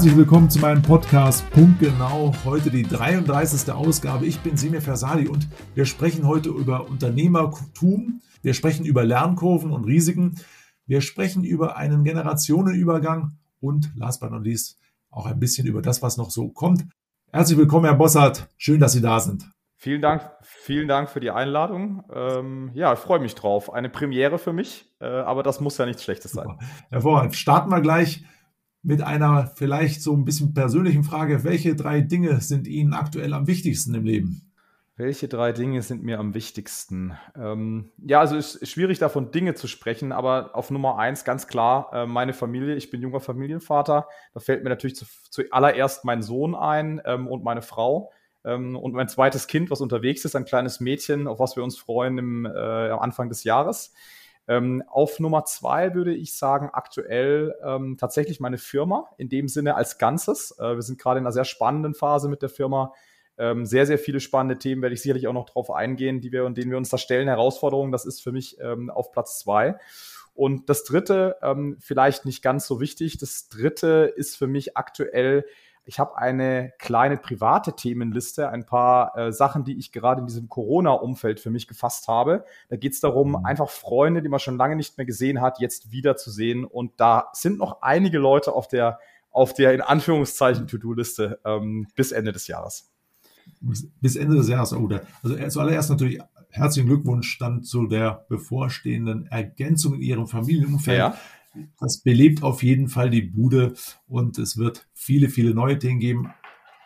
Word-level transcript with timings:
Herzlich 0.00 0.16
willkommen 0.16 0.48
zu 0.48 0.60
meinem 0.60 0.80
Podcast 0.80 1.44
Punktgenau. 1.50 2.32
Heute 2.46 2.70
die 2.70 2.84
33. 2.84 3.70
Ausgabe. 3.70 4.24
Ich 4.24 4.40
bin 4.40 4.56
Semir 4.56 4.80
Fersali 4.80 5.28
und 5.28 5.46
wir 5.74 5.84
sprechen 5.84 6.26
heute 6.26 6.48
über 6.48 6.88
Unternehmertum. 6.88 8.22
Wir 8.40 8.54
sprechen 8.54 8.86
über 8.86 9.04
Lernkurven 9.04 9.70
und 9.70 9.84
Risiken. 9.84 10.36
Wir 10.86 11.02
sprechen 11.02 11.44
über 11.44 11.76
einen 11.76 12.02
Generationenübergang 12.02 13.32
und 13.60 13.90
last 13.94 14.22
but 14.22 14.30
not 14.30 14.42
least 14.42 14.78
auch 15.10 15.26
ein 15.26 15.38
bisschen 15.38 15.66
über 15.66 15.82
das, 15.82 16.00
was 16.00 16.16
noch 16.16 16.30
so 16.30 16.48
kommt. 16.48 16.86
Herzlich 17.30 17.58
willkommen, 17.58 17.84
Herr 17.84 17.94
Bossart. 17.94 18.48
Schön, 18.56 18.80
dass 18.80 18.92
Sie 18.92 19.02
da 19.02 19.20
sind. 19.20 19.50
Vielen 19.76 20.00
Dank, 20.00 20.22
vielen 20.40 20.88
Dank 20.88 21.10
für 21.10 21.20
die 21.20 21.30
Einladung. 21.30 22.04
Ähm, 22.10 22.70
ja, 22.72 22.94
ich 22.94 22.98
freue 23.00 23.20
mich 23.20 23.34
drauf. 23.34 23.70
Eine 23.70 23.90
Premiere 23.90 24.38
für 24.38 24.54
mich, 24.54 24.90
äh, 25.02 25.04
aber 25.04 25.42
das 25.42 25.60
muss 25.60 25.76
ja 25.76 25.84
nichts 25.84 26.04
Schlechtes 26.04 26.32
sein. 26.32 26.58
Hervorragend. 26.88 27.36
Starten 27.36 27.68
wir 27.68 27.82
gleich 27.82 28.24
mit 28.82 29.02
einer 29.02 29.46
vielleicht 29.54 30.02
so 30.02 30.14
ein 30.14 30.24
bisschen 30.24 30.54
persönlichen 30.54 31.04
Frage. 31.04 31.44
Welche 31.44 31.76
drei 31.76 32.00
Dinge 32.00 32.40
sind 32.40 32.66
Ihnen 32.66 32.94
aktuell 32.94 33.34
am 33.34 33.46
wichtigsten 33.46 33.94
im 33.94 34.04
Leben? 34.04 34.50
Welche 35.00 35.28
drei 35.28 35.52
Dinge 35.52 35.80
sind 35.80 36.02
mir 36.02 36.18
am 36.18 36.34
wichtigsten? 36.34 37.16
Ähm, 37.34 37.90
ja, 38.04 38.20
also 38.20 38.36
es 38.36 38.54
ist 38.54 38.70
schwierig 38.70 38.98
davon 38.98 39.30
Dinge 39.30 39.54
zu 39.54 39.66
sprechen, 39.66 40.12
aber 40.12 40.50
auf 40.54 40.70
Nummer 40.70 40.98
eins 40.98 41.24
ganz 41.24 41.46
klar 41.46 41.90
äh, 41.94 42.06
meine 42.06 42.34
Familie. 42.34 42.74
Ich 42.74 42.90
bin 42.90 43.00
junger 43.00 43.20
Familienvater. 43.20 44.08
Da 44.34 44.40
fällt 44.40 44.62
mir 44.62 44.68
natürlich 44.68 44.96
zu, 44.96 45.06
zuallererst 45.30 46.04
mein 46.04 46.22
Sohn 46.22 46.54
ein 46.54 47.00
ähm, 47.06 47.28
und 47.28 47.42
meine 47.42 47.62
Frau. 47.62 48.12
Ähm, 48.44 48.76
und 48.76 48.92
mein 48.92 49.08
zweites 49.08 49.46
Kind, 49.46 49.70
was 49.70 49.80
unterwegs 49.80 50.26
ist, 50.26 50.36
ein 50.36 50.44
kleines 50.44 50.80
Mädchen, 50.80 51.26
auf 51.26 51.38
was 51.38 51.56
wir 51.56 51.64
uns 51.64 51.78
freuen 51.78 52.18
im, 52.18 52.44
äh, 52.44 52.90
am 52.90 52.98
Anfang 52.98 53.30
des 53.30 53.44
Jahres. 53.44 53.94
Ähm, 54.50 54.82
auf 54.88 55.20
Nummer 55.20 55.44
zwei 55.44 55.94
würde 55.94 56.12
ich 56.12 56.34
sagen, 56.34 56.70
aktuell 56.72 57.54
ähm, 57.64 57.96
tatsächlich 57.96 58.40
meine 58.40 58.58
Firma, 58.58 59.08
in 59.16 59.28
dem 59.28 59.46
Sinne 59.46 59.76
als 59.76 59.96
Ganzes. 59.96 60.58
Äh, 60.58 60.74
wir 60.74 60.82
sind 60.82 60.98
gerade 60.98 61.18
in 61.20 61.24
einer 61.24 61.30
sehr 61.32 61.44
spannenden 61.44 61.94
Phase 61.94 62.28
mit 62.28 62.42
der 62.42 62.48
Firma. 62.48 62.92
Ähm, 63.38 63.64
sehr, 63.64 63.86
sehr 63.86 63.96
viele 63.96 64.18
spannende 64.18 64.58
Themen 64.58 64.82
werde 64.82 64.94
ich 64.94 65.02
sicherlich 65.02 65.28
auch 65.28 65.32
noch 65.32 65.48
drauf 65.48 65.70
eingehen, 65.70 66.20
die 66.20 66.32
wir 66.32 66.44
und 66.46 66.58
denen 66.58 66.72
wir 66.72 66.78
uns 66.78 66.88
da 66.88 66.98
stellen. 66.98 67.28
Herausforderungen, 67.28 67.92
das 67.92 68.04
ist 68.04 68.24
für 68.24 68.32
mich 68.32 68.58
ähm, 68.60 68.90
auf 68.90 69.12
Platz 69.12 69.38
zwei. 69.38 69.78
Und 70.34 70.68
das 70.68 70.82
dritte, 70.82 71.36
ähm, 71.42 71.76
vielleicht 71.78 72.24
nicht 72.24 72.42
ganz 72.42 72.66
so 72.66 72.80
wichtig, 72.80 73.18
das 73.18 73.50
dritte 73.50 74.12
ist 74.16 74.36
für 74.36 74.48
mich 74.48 74.76
aktuell 74.76 75.44
ich 75.84 75.98
habe 75.98 76.16
eine 76.16 76.72
kleine 76.78 77.16
private 77.16 77.74
Themenliste, 77.74 78.48
ein 78.48 78.64
paar 78.64 79.16
äh, 79.16 79.32
Sachen, 79.32 79.64
die 79.64 79.78
ich 79.78 79.92
gerade 79.92 80.20
in 80.20 80.26
diesem 80.26 80.48
Corona-Umfeld 80.48 81.40
für 81.40 81.50
mich 81.50 81.66
gefasst 81.66 82.06
habe. 82.08 82.44
Da 82.68 82.76
geht 82.76 82.92
es 82.92 83.00
darum, 83.00 83.30
mhm. 83.30 83.44
einfach 83.44 83.68
Freunde, 83.68 84.22
die 84.22 84.28
man 84.28 84.40
schon 84.40 84.56
lange 84.56 84.76
nicht 84.76 84.98
mehr 84.98 85.06
gesehen 85.06 85.40
hat, 85.40 85.60
jetzt 85.60 85.90
wiederzusehen. 85.90 86.64
Und 86.64 86.92
da 86.98 87.30
sind 87.32 87.58
noch 87.58 87.82
einige 87.82 88.18
Leute 88.18 88.52
auf 88.52 88.68
der, 88.68 88.98
auf 89.30 89.54
der 89.54 89.74
in 89.74 89.80
Anführungszeichen 89.80 90.66
To-Do-Liste 90.66 91.40
ähm, 91.44 91.88
bis 91.96 92.12
Ende 92.12 92.32
des 92.32 92.46
Jahres. 92.46 92.90
Bis 94.00 94.16
Ende 94.16 94.36
des 94.36 94.48
Jahres, 94.48 94.72
oh, 94.72 94.88
also 95.22 95.48
zuallererst 95.48 95.90
natürlich 95.90 96.20
herzlichen 96.50 96.88
Glückwunsch 96.88 97.38
dann 97.38 97.62
zu 97.62 97.86
der 97.86 98.26
bevorstehenden 98.28 99.26
Ergänzung 99.26 99.94
in 99.94 100.02
Ihrem 100.02 100.26
Familienumfeld. 100.26 100.98
Ja. 100.98 101.16
Das 101.80 101.98
belebt 101.98 102.42
auf 102.42 102.62
jeden 102.62 102.88
Fall 102.88 103.10
die 103.10 103.22
Bude 103.22 103.74
und 104.06 104.38
es 104.38 104.56
wird 104.56 104.86
viele, 104.94 105.28
viele 105.28 105.54
neue 105.54 105.78
Themen 105.78 105.98
geben. 105.98 106.32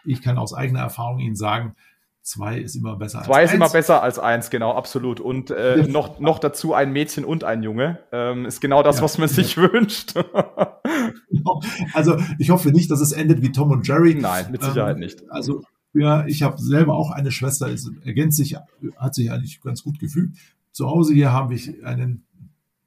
Ich 0.04 0.22
kann 0.22 0.38
aus 0.38 0.54
eigener 0.54 0.80
Erfahrung 0.80 1.18
Ihnen 1.18 1.36
sagen, 1.36 1.74
zwei 2.22 2.58
ist 2.58 2.74
immer 2.74 2.96
besser 2.96 3.18
als 3.18 3.28
eins. 3.28 3.34
Zwei 3.34 3.44
ist 3.44 3.54
immer 3.54 3.68
besser 3.68 4.02
als 4.02 4.18
eins, 4.18 4.50
genau, 4.50 4.72
absolut. 4.72 5.20
Und 5.20 5.50
äh, 5.50 5.86
noch, 5.86 6.18
noch 6.18 6.38
dazu 6.38 6.74
ein 6.74 6.92
Mädchen 6.92 7.24
und 7.24 7.44
ein 7.44 7.62
Junge. 7.62 8.00
Ähm, 8.10 8.46
ist 8.46 8.60
genau 8.60 8.82
das, 8.82 8.96
ja, 8.96 9.02
was 9.02 9.18
man 9.18 9.28
ja. 9.28 9.34
sich 9.34 9.56
wünscht. 9.56 10.14
also 11.92 12.16
ich 12.38 12.50
hoffe 12.50 12.70
nicht, 12.70 12.90
dass 12.90 13.00
es 13.00 13.12
endet 13.12 13.42
wie 13.42 13.52
Tom 13.52 13.70
und 13.70 13.86
Jerry. 13.86 14.14
Nein, 14.14 14.50
mit 14.50 14.62
Sicherheit 14.62 14.96
ähm, 14.96 15.00
nicht. 15.00 15.30
Also 15.30 15.62
ja, 15.92 16.26
ich 16.26 16.42
habe 16.42 16.60
selber 16.60 16.94
auch 16.94 17.10
eine 17.10 17.30
Schwester, 17.30 17.68
es 17.68 17.90
ergänzt 18.04 18.38
sich, 18.38 18.56
hat 18.96 19.14
sich 19.14 19.30
eigentlich 19.30 19.60
ganz 19.60 19.84
gut 19.84 20.00
gefügt. 20.00 20.38
Zu 20.72 20.88
Hause 20.88 21.14
hier 21.14 21.32
habe 21.32 21.54
ich 21.54 21.84
einen 21.84 22.26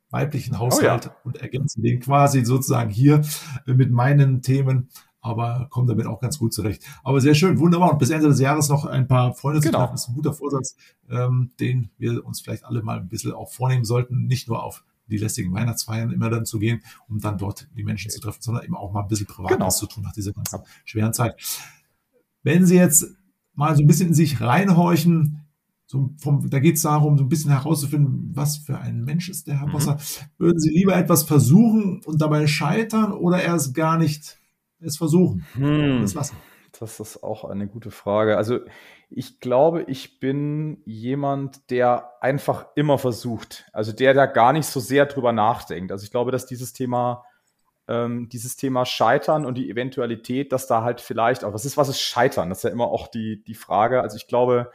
weiblichen 0.09 0.59
Haushalt 0.59 1.07
oh 1.07 1.09
ja. 1.09 1.16
und 1.23 1.38
ergänzen 1.38 1.81
den 1.81 2.00
quasi 2.00 2.45
sozusagen 2.45 2.90
hier 2.90 3.22
mit 3.66 3.91
meinen 3.91 4.41
Themen 4.41 4.90
aber 5.28 5.68
komme 5.69 5.88
damit 5.88 6.07
auch 6.07 6.19
ganz 6.19 6.40
gut 6.40 6.53
zurecht. 6.53 6.84
Aber 7.03 7.19
sehr 7.19 7.35
schön, 7.35 7.59
wunderbar. 7.59 7.91
Und 7.91 8.00
bis 8.00 8.09
Ende 8.09 8.29
des 8.29 8.40
Jahres 8.40 8.69
noch 8.69 8.85
ein 8.85 9.07
paar 9.07 9.34
Freunde 9.34 9.59
genau. 9.59 9.72
zu 9.72 9.78
treffen, 9.79 9.95
ist 9.95 10.07
ein 10.07 10.16
guter 10.16 10.34
Vorsatz, 10.34 10.75
ähm, 11.09 11.51
den 11.59 11.90
wir 11.97 12.25
uns 12.25 12.40
vielleicht 12.40 12.63
alle 12.63 12.81
mal 12.81 13.00
ein 13.00 13.09
bisschen 13.09 13.34
auch 13.34 13.51
vornehmen 13.51 13.84
sollten, 13.84 14.25
nicht 14.28 14.47
nur 14.47 14.63
auf 14.63 14.84
die 15.07 15.18
lästigen 15.18 15.53
Weihnachtsfeiern 15.53 16.12
immer 16.12 16.29
dann 16.29 16.45
zu 16.45 16.59
gehen, 16.59 16.81
um 17.07 17.19
dann 17.19 17.38
dort 17.38 17.68
die 17.75 17.84
Menschen 17.84 18.12
zu 18.12 18.19
treffen, 18.19 18.41
sondern 18.41 18.63
eben 18.63 18.75
auch 18.75 18.91
mal 18.91 19.01
ein 19.01 19.07
bisschen 19.07 19.28
Privates 19.28 19.57
genau. 19.57 19.69
zu 19.69 19.85
tun 19.88 20.03
nach 20.03 20.13
dieser 20.13 20.34
ganzen 20.34 20.59
schweren 20.85 21.13
Zeit. 21.13 21.35
Wenn 22.44 22.66
Sie 22.66 22.75
jetzt 22.75 23.07
mal 23.53 23.75
so 23.75 23.84
ein 23.84 23.88
bisschen 23.88 24.09
in 24.09 24.13
sich 24.13 24.41
reinhorchen, 24.41 25.47
so 25.88 26.09
vom, 26.18 26.50
da 26.50 26.59
geht 26.59 26.75
es 26.75 26.81
darum, 26.81 27.18
so 27.18 27.24
ein 27.24 27.30
bisschen 27.30 27.52
herauszufinden, 27.52 28.31
was 28.34 28.58
für 28.58 28.78
ein 28.78 29.03
Mensch 29.06 29.30
ist 29.30 29.48
der 29.48 29.59
Herr 29.59 29.68
mhm. 29.68 29.72
Bosser. 29.72 29.98
Würden 30.38 30.59
Sie 30.59 30.70
lieber 30.70 30.96
etwas 30.96 31.24
versuchen 31.24 32.02
und 32.06 32.22
dabei 32.22 32.46
scheitern 32.46 33.14
oder 33.14 33.42
erst 33.42 33.74
gar 33.74 33.98
nicht 33.98 34.38
es 34.80 34.98
versuchen? 34.98 35.46
Hm. 35.53 36.02
Das 36.02 36.14
lassen. 36.14 36.36
Das 36.78 37.00
ist 37.00 37.24
auch 37.24 37.46
eine 37.46 37.68
gute 37.68 37.90
Frage. 37.90 38.38
Also 38.38 38.59
ich 39.09 39.40
glaube, 39.40 39.84
ich 39.84 40.20
bin 40.20 40.81
jemand, 40.86 41.72
der 41.72 42.12
einfach 42.22 42.68
immer 42.75 42.98
versucht. 42.98 43.66
Also 43.72 43.94
der 43.94 44.14
da 44.14 44.25
gar 44.25 44.52
nicht 44.54 44.68
so 44.68 44.81
sehr 44.81 45.06
drüber 45.06 45.31
nachdenkt. 45.31 45.92
Also 45.92 46.04
ich 46.04 46.12
glaube, 46.12 46.31
dass 46.31 46.46
dieses 46.46 46.74
Thema, 46.74 47.24
ähm, 47.88 48.28
dieses 48.30 48.58
Thema 48.58 48.86
Scheitern 48.86 49.46
und 49.46 49.56
die 49.56 49.69
Eventualität, 49.69 50.52
dass 50.52 50.68
da 50.68 50.84
halt 50.84 51.00
vielleicht 51.00 51.46
auch, 51.46 51.54
was 51.54 51.66
ist, 51.66 51.78
was 51.78 51.90
ist 51.90 52.02
Scheitern? 52.02 52.50
Das 52.50 52.59
ist 52.59 52.64
ja 52.66 52.69
immer 52.72 52.88
auch 52.88 53.08
die, 53.08 53.42
die 53.44 53.56
Frage. 53.56 54.02
Also 54.02 54.18
ich 54.18 54.28
glaube, 54.28 54.69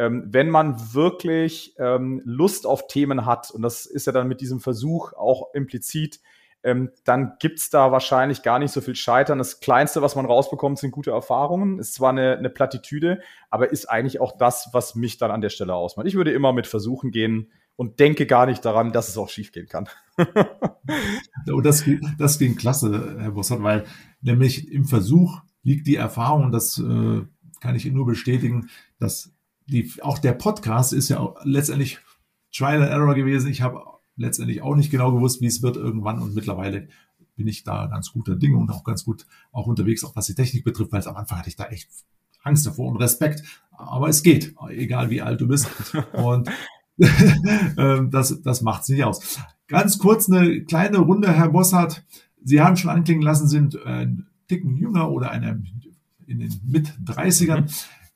ähm, 0.00 0.24
wenn 0.26 0.48
man 0.48 0.94
wirklich 0.94 1.74
ähm, 1.78 2.22
Lust 2.24 2.66
auf 2.66 2.86
Themen 2.86 3.26
hat, 3.26 3.50
und 3.50 3.60
das 3.60 3.84
ist 3.84 4.06
ja 4.06 4.14
dann 4.14 4.28
mit 4.28 4.40
diesem 4.40 4.58
Versuch 4.58 5.12
auch 5.12 5.52
implizit, 5.52 6.20
ähm, 6.62 6.90
dann 7.04 7.34
gibt's 7.38 7.68
da 7.68 7.92
wahrscheinlich 7.92 8.42
gar 8.42 8.58
nicht 8.58 8.72
so 8.72 8.80
viel 8.80 8.96
Scheitern. 8.96 9.36
Das 9.36 9.60
Kleinste, 9.60 10.00
was 10.00 10.16
man 10.16 10.24
rausbekommt, 10.24 10.78
sind 10.78 10.90
gute 10.90 11.10
Erfahrungen. 11.10 11.78
Ist 11.78 11.92
zwar 11.92 12.10
eine, 12.10 12.38
eine 12.38 12.48
Plattitüde, 12.48 13.20
aber 13.50 13.72
ist 13.72 13.90
eigentlich 13.90 14.22
auch 14.22 14.38
das, 14.38 14.70
was 14.72 14.94
mich 14.94 15.18
dann 15.18 15.30
an 15.30 15.42
der 15.42 15.50
Stelle 15.50 15.74
ausmacht. 15.74 16.06
Ich 16.06 16.14
würde 16.14 16.32
immer 16.32 16.54
mit 16.54 16.66
Versuchen 16.66 17.10
gehen 17.10 17.50
und 17.76 18.00
denke 18.00 18.24
gar 18.24 18.46
nicht 18.46 18.64
daran, 18.64 18.92
dass 18.92 19.10
es 19.10 19.18
auch 19.18 19.28
schiefgehen 19.28 19.68
kann. 19.68 19.86
und 21.46 21.66
das, 21.66 21.84
das 22.18 22.38
ging 22.38 22.56
klasse, 22.56 23.16
Herr 23.20 23.32
Bossert, 23.32 23.62
weil 23.62 23.84
nämlich 24.22 24.72
im 24.72 24.86
Versuch 24.86 25.42
liegt 25.62 25.86
die 25.86 25.96
Erfahrung, 25.96 26.52
das 26.52 26.78
äh, 26.78 27.20
kann 27.60 27.76
ich 27.76 27.84
Ihnen 27.84 27.96
nur 27.96 28.06
bestätigen, 28.06 28.70
dass 28.98 29.34
die, 29.70 30.02
auch 30.02 30.18
der 30.18 30.32
Podcast 30.32 30.92
ist 30.92 31.08
ja 31.08 31.34
letztendlich 31.44 31.98
Trial 32.52 32.82
and 32.82 32.90
Error 32.90 33.14
gewesen. 33.14 33.50
Ich 33.50 33.62
habe 33.62 33.82
letztendlich 34.16 34.62
auch 34.62 34.74
nicht 34.74 34.90
genau 34.90 35.12
gewusst, 35.12 35.40
wie 35.40 35.46
es 35.46 35.62
wird 35.62 35.76
irgendwann 35.76 36.20
und 36.20 36.34
mittlerweile 36.34 36.88
bin 37.36 37.48
ich 37.48 37.64
da 37.64 37.86
ganz 37.86 38.12
guter 38.12 38.36
Dinge 38.36 38.58
und 38.58 38.70
auch 38.70 38.84
ganz 38.84 39.04
gut 39.04 39.24
auch 39.52 39.66
unterwegs, 39.66 40.04
auch 40.04 40.14
was 40.14 40.26
die 40.26 40.34
Technik 40.34 40.64
betrifft, 40.64 40.92
weil 40.92 41.06
am 41.08 41.16
Anfang 41.16 41.38
hatte 41.38 41.48
ich 41.48 41.56
da 41.56 41.66
echt 41.66 41.88
Angst 42.42 42.66
davor 42.66 42.90
und 42.90 42.98
Respekt. 42.98 43.42
Aber 43.70 44.08
es 44.08 44.22
geht, 44.22 44.54
egal 44.68 45.08
wie 45.08 45.22
alt 45.22 45.40
du 45.40 45.48
bist. 45.48 45.66
Und 46.12 46.50
ähm, 47.78 48.10
das, 48.10 48.42
das 48.42 48.60
macht 48.60 48.82
es 48.82 48.88
nicht 48.90 49.04
aus. 49.04 49.38
Ganz 49.68 49.98
kurz 49.98 50.28
eine 50.28 50.64
kleine 50.64 50.98
Runde, 50.98 51.32
Herr 51.32 51.48
Bossart. 51.48 52.04
Sie 52.42 52.60
haben 52.60 52.76
schon 52.76 52.90
anklingen 52.90 53.22
lassen, 53.22 53.48
sind 53.48 53.86
ein 53.86 54.26
Ticken 54.48 54.76
jünger 54.76 55.10
oder 55.10 55.30
eine 55.30 55.62
in 56.26 56.40
den 56.40 56.60
Mit-30ern. 56.66 57.70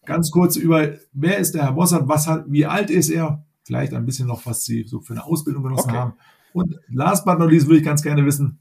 Ganz 0.06 0.30
kurz 0.30 0.56
über, 0.56 0.94
wer 1.12 1.38
ist 1.38 1.54
der 1.54 1.64
Herr 1.64 1.72
Mossad, 1.72 2.08
was 2.08 2.26
hat, 2.26 2.44
wie 2.48 2.66
alt 2.66 2.90
ist 2.90 3.10
er, 3.10 3.44
vielleicht 3.62 3.94
ein 3.94 4.04
bisschen 4.04 4.28
noch, 4.28 4.44
was 4.46 4.64
Sie 4.64 4.84
so 4.84 5.00
für 5.00 5.14
eine 5.14 5.24
Ausbildung 5.24 5.62
genossen 5.62 5.90
okay. 5.90 5.98
haben. 5.98 6.14
Und 6.52 6.76
last 6.88 7.24
but 7.24 7.38
not 7.38 7.50
least 7.50 7.66
würde 7.66 7.78
ich 7.78 7.84
ganz 7.84 8.02
gerne 8.02 8.24
wissen, 8.24 8.58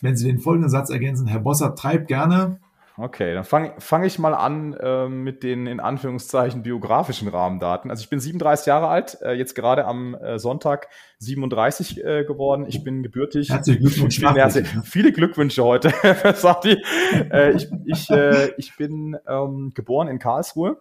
wenn 0.00 0.16
Sie 0.16 0.26
den 0.26 0.38
folgenden 0.38 0.70
Satz 0.70 0.90
ergänzen, 0.90 1.26
Herr 1.26 1.40
Bossert 1.40 1.78
treibt 1.78 2.08
gerne 2.08 2.58
Okay, 2.98 3.32
dann 3.32 3.44
fange 3.44 3.72
fang 3.78 4.04
ich 4.04 4.18
mal 4.18 4.34
an 4.34 4.74
äh, 4.74 5.08
mit 5.08 5.42
den 5.42 5.66
in 5.66 5.80
Anführungszeichen 5.80 6.62
biografischen 6.62 7.28
Rahmendaten. 7.28 7.90
Also 7.90 8.02
ich 8.02 8.10
bin 8.10 8.20
37 8.20 8.66
Jahre 8.66 8.88
alt, 8.88 9.18
äh, 9.22 9.32
jetzt 9.32 9.54
gerade 9.54 9.86
am 9.86 10.14
äh, 10.14 10.38
Sonntag 10.38 10.88
37 11.18 12.04
äh, 12.04 12.24
geworden. 12.24 12.66
Ich 12.68 12.84
bin 12.84 13.02
gebürtig. 13.02 13.48
Herzlichen 13.48 13.80
Glückwunsch. 13.80 14.18
Vielen 14.18 14.34
herzlich, 14.34 14.68
viele 14.84 15.12
Glückwünsche 15.12 15.64
heute, 15.64 15.92
Sati. 16.34 16.82
äh, 17.30 17.52
ich, 17.52 17.68
ich, 17.86 18.10
äh, 18.10 18.52
ich 18.58 18.76
bin 18.76 19.16
ähm, 19.26 19.72
geboren 19.74 20.08
in 20.08 20.18
Karlsruhe 20.18 20.76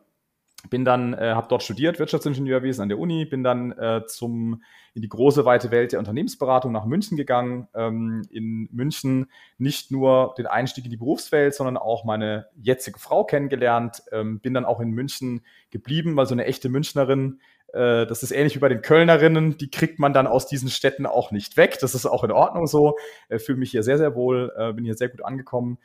bin 0.70 0.86
dann, 0.86 1.14
äh, 1.14 1.34
habe 1.34 1.48
dort 1.50 1.64
studiert, 1.64 2.00
Wirtschaftsingenieurwesen 2.00 2.84
an 2.84 2.90
der 2.90 3.00
Uni, 3.00 3.26
bin 3.26 3.44
dann 3.44 3.72
äh, 3.72 4.02
zum, 4.08 4.62
in 4.94 5.02
die 5.02 5.10
große, 5.10 5.46
weite 5.46 5.72
Welt 5.72 5.92
der 5.92 6.00
Unternehmensberatung 6.00 6.72
nach 6.72 6.86
München 6.86 7.18
gegangen. 7.18 7.68
Ähm, 7.74 8.24
in 8.30 8.70
München 8.72 9.28
nicht 9.58 9.92
nur 9.92 10.34
den 10.38 10.48
Einstieg 10.48 10.86
in 10.86 10.92
die 10.92 10.98
Berufswelt, 10.98 11.56
sondern 11.56 11.78
auch 11.78 12.04
meine 12.04 12.48
jetzige 12.62 13.00
Frau 13.00 13.24
kennengelernt. 13.24 14.04
Ähm, 14.12 14.40
bin 14.40 14.54
dann 14.54 14.66
auch 14.66 14.80
in 14.80 14.92
München 14.92 15.42
geblieben, 15.72 16.16
weil 16.16 16.26
so 16.26 16.36
eine 16.36 16.46
echte 16.46 16.70
Münchnerin 16.70 17.40
Äh, 17.74 18.06
das 18.06 18.24
ist 18.24 18.32
ähnlich 18.32 18.56
wie 18.56 18.60
bei 18.60 18.70
den 18.70 18.82
Kölnerinnen, 18.82 19.58
die 19.58 19.70
kriegt 19.70 20.00
man 20.00 20.14
dann 20.14 20.28
aus 20.28 20.48
diesen 20.48 20.70
Städten 20.70 21.06
auch 21.06 21.32
nicht 21.32 21.58
weg. 21.58 21.78
Das 21.80 21.96
ist 21.96 22.06
auch 22.06 22.24
in 22.24 22.32
Ordnung 22.32 22.68
so. 22.68 22.98
Äh, 23.30 23.40
Fühle 23.40 23.60
mich 23.60 23.72
hier 23.72 23.84
sehr, 23.84 23.98
sehr 23.98 24.16
wohl, 24.16 24.52
äh, 24.58 24.74
bin 24.74 24.86
hier 24.86 24.96
sehr 24.96 25.10
gut 25.10 25.24
angekommen. 25.24 25.78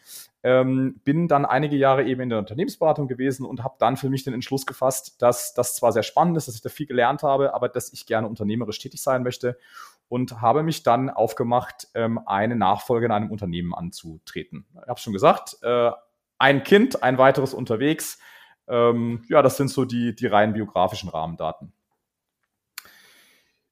Ähm, 0.43 1.01
bin 1.05 1.29
dann 1.29 1.45
einige 1.45 1.77
Jahre 1.77 2.05
eben 2.05 2.21
in 2.21 2.31
der 2.31 2.39
Unternehmensberatung 2.39 3.09
gewesen 3.09 3.47
und 3.47 3.65
habe 3.65 3.77
dann 3.79 3.97
für 3.97 4.09
mich 4.09 4.25
den 4.25 4.35
Entschluss 4.35 4.67
gefasst, 4.67 5.21
dass 5.23 5.55
das 5.55 5.75
zwar 5.75 5.93
sehr 5.93 6.03
spannend 6.03 6.37
ist, 6.37 6.49
dass 6.49 6.55
ich 6.55 6.63
da 6.63 6.69
viel 6.69 6.87
gelernt 6.87 7.23
habe, 7.23 7.55
aber 7.55 7.69
dass 7.69 7.93
ich 7.93 8.07
gerne 8.07 8.29
unternehmerisch 8.29 8.79
tätig 8.79 9.03
sein 9.03 9.23
möchte 9.23 9.57
und 10.09 10.41
habe 10.41 10.63
mich 10.63 10.83
dann 10.83 11.11
aufgemacht, 11.11 11.89
ähm, 11.95 12.21
eine 12.27 12.57
Nachfolge 12.57 13.07
in 13.07 13.13
einem 13.13 13.31
Unternehmen 13.31 13.75
anzutreten. 13.75 14.67
Ich 14.83 14.89
habe 14.89 15.01
schon 15.01 15.13
gesagt, 15.13 15.57
äh, 15.63 15.91
ein 16.39 16.63
Kind, 16.65 17.03
ein 17.03 17.19
weiteres 17.19 17.55
unterwegs. 17.55 18.19
Ähm, 18.69 19.25
ja, 19.29 19.43
das 19.43 19.57
sind 19.57 19.69
so 19.69 19.85
die, 19.85 20.15
die 20.15 20.27
rein 20.27 20.53
biografischen 20.53 21.09
Rahmendaten. 21.09 21.73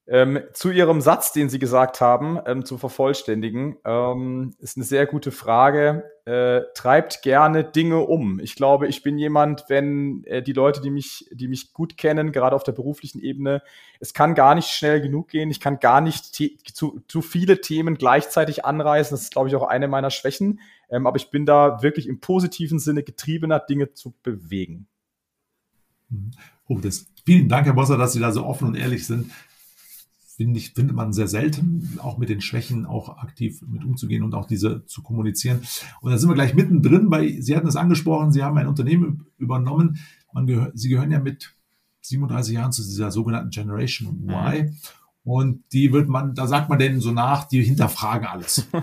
Ähm, 0.07 0.39
zu 0.53 0.69
Ihrem 0.69 1.01
Satz, 1.01 1.31
den 1.31 1.49
Sie 1.49 1.57
gesagt 1.57 1.99
haben, 1.99 2.39
ähm, 2.45 2.63
zu 2.63 2.77
vervollständigen, 2.77 3.77
ähm, 3.83 4.53
ist 4.59 4.77
eine 4.77 4.85
sehr 4.85 5.07
gute 5.07 5.31
Frage. 5.31 6.03
Äh, 6.25 6.61
treibt 6.75 7.23
gerne 7.23 7.63
Dinge 7.63 8.01
um. 8.01 8.39
Ich 8.39 8.55
glaube, 8.55 8.87
ich 8.87 9.01
bin 9.01 9.17
jemand, 9.17 9.65
wenn 9.67 10.23
äh, 10.25 10.43
die 10.43 10.53
Leute, 10.53 10.81
die 10.81 10.91
mich, 10.91 11.27
die 11.31 11.47
mich 11.47 11.73
gut 11.73 11.97
kennen, 11.97 12.31
gerade 12.31 12.55
auf 12.55 12.61
der 12.61 12.73
beruflichen 12.73 13.19
Ebene, 13.19 13.63
es 13.99 14.13
kann 14.13 14.35
gar 14.35 14.53
nicht 14.53 14.67
schnell 14.67 15.01
genug 15.01 15.29
gehen. 15.29 15.49
Ich 15.49 15.59
kann 15.59 15.79
gar 15.79 16.01
nicht 16.01 16.35
zu, 16.35 17.01
zu 17.07 17.21
viele 17.23 17.61
Themen 17.61 17.95
gleichzeitig 17.95 18.63
anreißen. 18.63 19.15
Das 19.15 19.23
ist, 19.23 19.31
glaube 19.31 19.49
ich, 19.49 19.55
auch 19.55 19.67
eine 19.67 19.87
meiner 19.87 20.11
Schwächen. 20.11 20.59
Ähm, 20.87 21.07
aber 21.07 21.17
ich 21.17 21.31
bin 21.31 21.47
da 21.47 21.81
wirklich 21.81 22.07
im 22.07 22.19
positiven 22.19 22.77
Sinne 22.77 23.01
getriebener, 23.01 23.59
Dinge 23.59 23.93
zu 23.93 24.13
bewegen. 24.21 24.85
Oh, 26.67 26.77
das, 26.77 27.07
vielen 27.25 27.49
Dank, 27.49 27.65
Herr 27.65 27.73
Bosser, 27.73 27.97
dass 27.97 28.13
Sie 28.13 28.19
da 28.19 28.31
so 28.31 28.45
offen 28.45 28.67
und 28.67 28.75
ehrlich 28.75 29.07
sind 29.07 29.31
finde 30.35 30.59
ich, 30.59 30.73
findet 30.73 30.95
man 30.95 31.13
sehr 31.13 31.27
selten, 31.27 31.97
auch 32.01 32.17
mit 32.17 32.29
den 32.29 32.41
Schwächen 32.41 32.85
auch 32.85 33.17
aktiv 33.17 33.61
mit 33.67 33.85
umzugehen 33.85 34.23
und 34.23 34.35
auch 34.35 34.47
diese 34.47 34.85
zu 34.85 35.01
kommunizieren. 35.01 35.61
Und 36.01 36.11
da 36.11 36.17
sind 36.17 36.29
wir 36.29 36.35
gleich 36.35 36.53
mittendrin, 36.53 37.09
weil 37.09 37.41
Sie 37.41 37.55
hatten 37.55 37.67
es 37.67 37.75
angesprochen, 37.75 38.31
Sie 38.31 38.43
haben 38.43 38.57
ein 38.57 38.67
Unternehmen 38.67 39.27
übernommen. 39.37 39.99
Gehör, 40.33 40.71
Sie 40.73 40.89
gehören 40.89 41.11
ja 41.11 41.19
mit 41.19 41.55
37 42.01 42.53
Jahren 42.53 42.73
zu 42.73 42.83
dieser 42.83 43.11
sogenannten 43.11 43.49
Generation 43.49 44.27
Y. 44.27 44.65
Mhm. 44.65 44.75
Und 45.23 45.63
die 45.71 45.91
wird 45.91 46.09
man, 46.09 46.35
da 46.35 46.47
sagt 46.47 46.69
man 46.69 46.77
denen 46.77 46.99
so 46.99 47.11
nach, 47.11 47.45
die 47.45 47.63
hinterfragen 47.63 48.27
alles. 48.27 48.67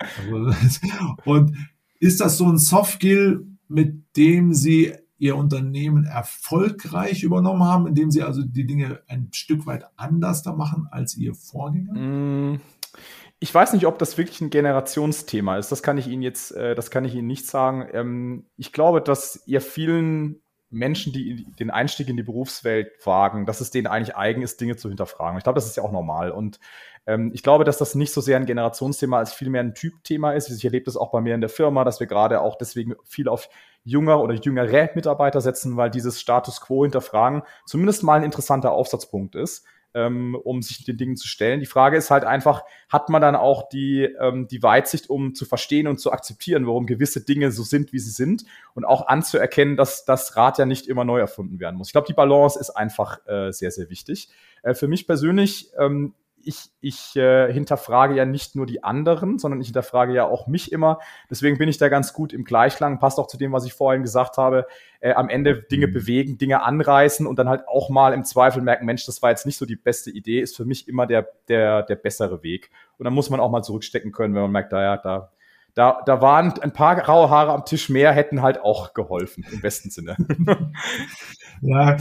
Also, 0.00 0.52
und 1.24 1.56
ist 1.98 2.20
das 2.20 2.36
so 2.36 2.48
ein 2.48 2.58
Softskill, 2.58 3.44
mit 3.66 4.16
dem 4.16 4.54
Sie 4.54 4.92
ihr 5.18 5.36
Unternehmen 5.36 6.04
erfolgreich 6.04 7.22
übernommen 7.22 7.64
haben, 7.64 7.86
indem 7.86 8.10
sie 8.10 8.22
also 8.22 8.42
die 8.42 8.66
Dinge 8.66 9.02
ein 9.08 9.28
Stück 9.32 9.66
weit 9.66 9.84
anders 9.96 10.42
da 10.42 10.52
machen 10.52 10.88
als 10.90 11.16
ihr 11.16 11.34
Vorgänger? 11.34 11.92
Mm, 11.92 12.60
ich 13.40 13.54
weiß 13.54 13.72
nicht, 13.72 13.86
ob 13.86 13.98
das 13.98 14.18
wirklich 14.18 14.40
ein 14.40 14.50
Generationsthema 14.50 15.58
ist. 15.58 15.70
Das 15.70 15.82
kann 15.82 15.98
ich 15.98 16.08
Ihnen 16.08 16.22
jetzt, 16.22 16.52
äh, 16.52 16.74
das 16.74 16.90
kann 16.90 17.04
ich 17.04 17.14
Ihnen 17.14 17.26
nicht 17.26 17.46
sagen. 17.46 17.86
Ähm, 17.92 18.46
ich 18.56 18.72
glaube, 18.72 19.00
dass 19.00 19.42
ihr 19.46 19.60
vielen 19.60 20.40
Menschen, 20.70 21.12
die 21.12 21.46
den 21.58 21.70
Einstieg 21.70 22.08
in 22.08 22.16
die 22.16 22.22
Berufswelt 22.22 22.92
wagen, 23.04 23.46
dass 23.46 23.60
es 23.60 23.70
denen 23.70 23.86
eigentlich 23.86 24.16
eigen 24.16 24.42
ist, 24.42 24.60
Dinge 24.60 24.76
zu 24.76 24.88
hinterfragen. 24.88 25.38
Ich 25.38 25.44
glaube, 25.44 25.56
das 25.56 25.66
ist 25.66 25.76
ja 25.76 25.82
auch 25.82 25.92
normal. 25.92 26.30
Und 26.30 26.60
ähm, 27.06 27.30
ich 27.32 27.42
glaube, 27.42 27.64
dass 27.64 27.78
das 27.78 27.94
nicht 27.94 28.12
so 28.12 28.20
sehr 28.20 28.36
ein 28.36 28.46
Generationsthema 28.46 29.18
als 29.18 29.32
vielmehr 29.32 29.62
ein 29.62 29.74
Typthema 29.74 30.32
ist. 30.32 30.50
Ich 30.50 30.64
erlebe 30.64 30.84
das 30.84 30.96
auch 30.96 31.10
bei 31.10 31.20
mir 31.20 31.34
in 31.34 31.40
der 31.40 31.50
Firma, 31.50 31.84
dass 31.84 32.00
wir 32.00 32.06
gerade 32.06 32.40
auch 32.42 32.56
deswegen 32.56 32.94
viel 33.04 33.28
auf 33.28 33.48
junger 33.82 34.20
oder 34.20 34.34
jüngere 34.34 34.90
Mitarbeiter 34.94 35.40
setzen, 35.40 35.76
weil 35.78 35.90
dieses 35.90 36.20
Status 36.20 36.60
quo 36.60 36.84
hinterfragen 36.84 37.42
zumindest 37.64 38.02
mal 38.02 38.18
ein 38.18 38.24
interessanter 38.24 38.72
Aufsatzpunkt 38.72 39.34
ist, 39.34 39.64
ähm, 39.94 40.34
um 40.34 40.62
sich 40.62 40.84
den 40.84 40.96
Dingen 40.96 41.16
zu 41.16 41.26
stellen. 41.28 41.60
Die 41.60 41.66
Frage 41.66 41.96
ist 41.96 42.10
halt 42.10 42.24
einfach, 42.24 42.62
hat 42.88 43.08
man 43.08 43.22
dann 43.22 43.36
auch 43.36 43.68
die, 43.68 44.04
ähm, 44.20 44.46
die 44.48 44.62
Weitsicht, 44.62 45.10
um 45.10 45.34
zu 45.34 45.44
verstehen 45.44 45.86
und 45.86 45.98
zu 45.98 46.12
akzeptieren, 46.12 46.66
warum 46.66 46.86
gewisse 46.86 47.24
Dinge 47.24 47.50
so 47.50 47.62
sind, 47.62 47.92
wie 47.92 47.98
sie 47.98 48.10
sind 48.10 48.44
und 48.74 48.84
auch 48.84 49.06
anzuerkennen, 49.06 49.76
dass 49.76 50.04
das 50.04 50.36
Rad 50.36 50.58
ja 50.58 50.66
nicht 50.66 50.86
immer 50.86 51.04
neu 51.04 51.18
erfunden 51.18 51.60
werden 51.60 51.76
muss. 51.76 51.88
Ich 51.88 51.92
glaube, 51.92 52.06
die 52.06 52.14
Balance 52.14 52.58
ist 52.58 52.70
einfach 52.70 53.26
äh, 53.26 53.52
sehr, 53.52 53.70
sehr 53.70 53.90
wichtig. 53.90 54.28
Äh, 54.62 54.74
für 54.74 54.88
mich 54.88 55.06
persönlich 55.06 55.70
ähm, 55.78 56.14
ich, 56.48 56.70
ich 56.80 57.14
äh, 57.16 57.52
hinterfrage 57.52 58.14
ja 58.14 58.24
nicht 58.24 58.56
nur 58.56 58.64
die 58.64 58.82
anderen, 58.82 59.38
sondern 59.38 59.60
ich 59.60 59.66
hinterfrage 59.68 60.14
ja 60.14 60.24
auch 60.24 60.46
mich 60.46 60.72
immer. 60.72 60.98
Deswegen 61.30 61.58
bin 61.58 61.68
ich 61.68 61.76
da 61.76 61.90
ganz 61.90 62.14
gut 62.14 62.32
im 62.32 62.44
Gleichklang, 62.44 62.98
passt 62.98 63.18
auch 63.18 63.26
zu 63.26 63.36
dem, 63.36 63.52
was 63.52 63.66
ich 63.66 63.74
vorhin 63.74 64.02
gesagt 64.02 64.38
habe. 64.38 64.66
Äh, 65.00 65.12
am 65.12 65.28
Ende 65.28 65.62
Dinge 65.62 65.86
mhm. 65.88 65.92
bewegen, 65.92 66.38
Dinge 66.38 66.62
anreißen 66.62 67.26
und 67.26 67.38
dann 67.38 67.50
halt 67.50 67.68
auch 67.68 67.90
mal 67.90 68.14
im 68.14 68.24
Zweifel 68.24 68.62
merken, 68.62 68.86
Mensch, 68.86 69.04
das 69.04 69.20
war 69.20 69.28
jetzt 69.28 69.44
nicht 69.44 69.58
so 69.58 69.66
die 69.66 69.76
beste 69.76 70.10
Idee, 70.10 70.40
ist 70.40 70.56
für 70.56 70.64
mich 70.64 70.88
immer 70.88 71.06
der, 71.06 71.28
der, 71.48 71.82
der 71.82 71.96
bessere 71.96 72.42
Weg. 72.42 72.70
Und 72.96 73.04
dann 73.04 73.12
muss 73.12 73.28
man 73.28 73.40
auch 73.40 73.50
mal 73.50 73.62
zurückstecken 73.62 74.10
können, 74.10 74.34
wenn 74.34 74.42
man 74.42 74.52
merkt, 74.52 74.72
da, 74.72 74.82
ja, 74.82 74.96
da, 74.96 75.30
da, 75.78 76.02
da 76.04 76.20
waren 76.20 76.52
ein 76.60 76.72
paar 76.72 76.96
graue 76.96 77.30
Haare 77.30 77.52
am 77.52 77.64
Tisch 77.64 77.88
mehr, 77.88 78.10
hätten 78.10 78.42
halt 78.42 78.60
auch 78.60 78.94
geholfen, 78.94 79.46
im 79.52 79.60
besten 79.60 79.90
Sinne. 79.90 80.16
Ja, 81.60 81.96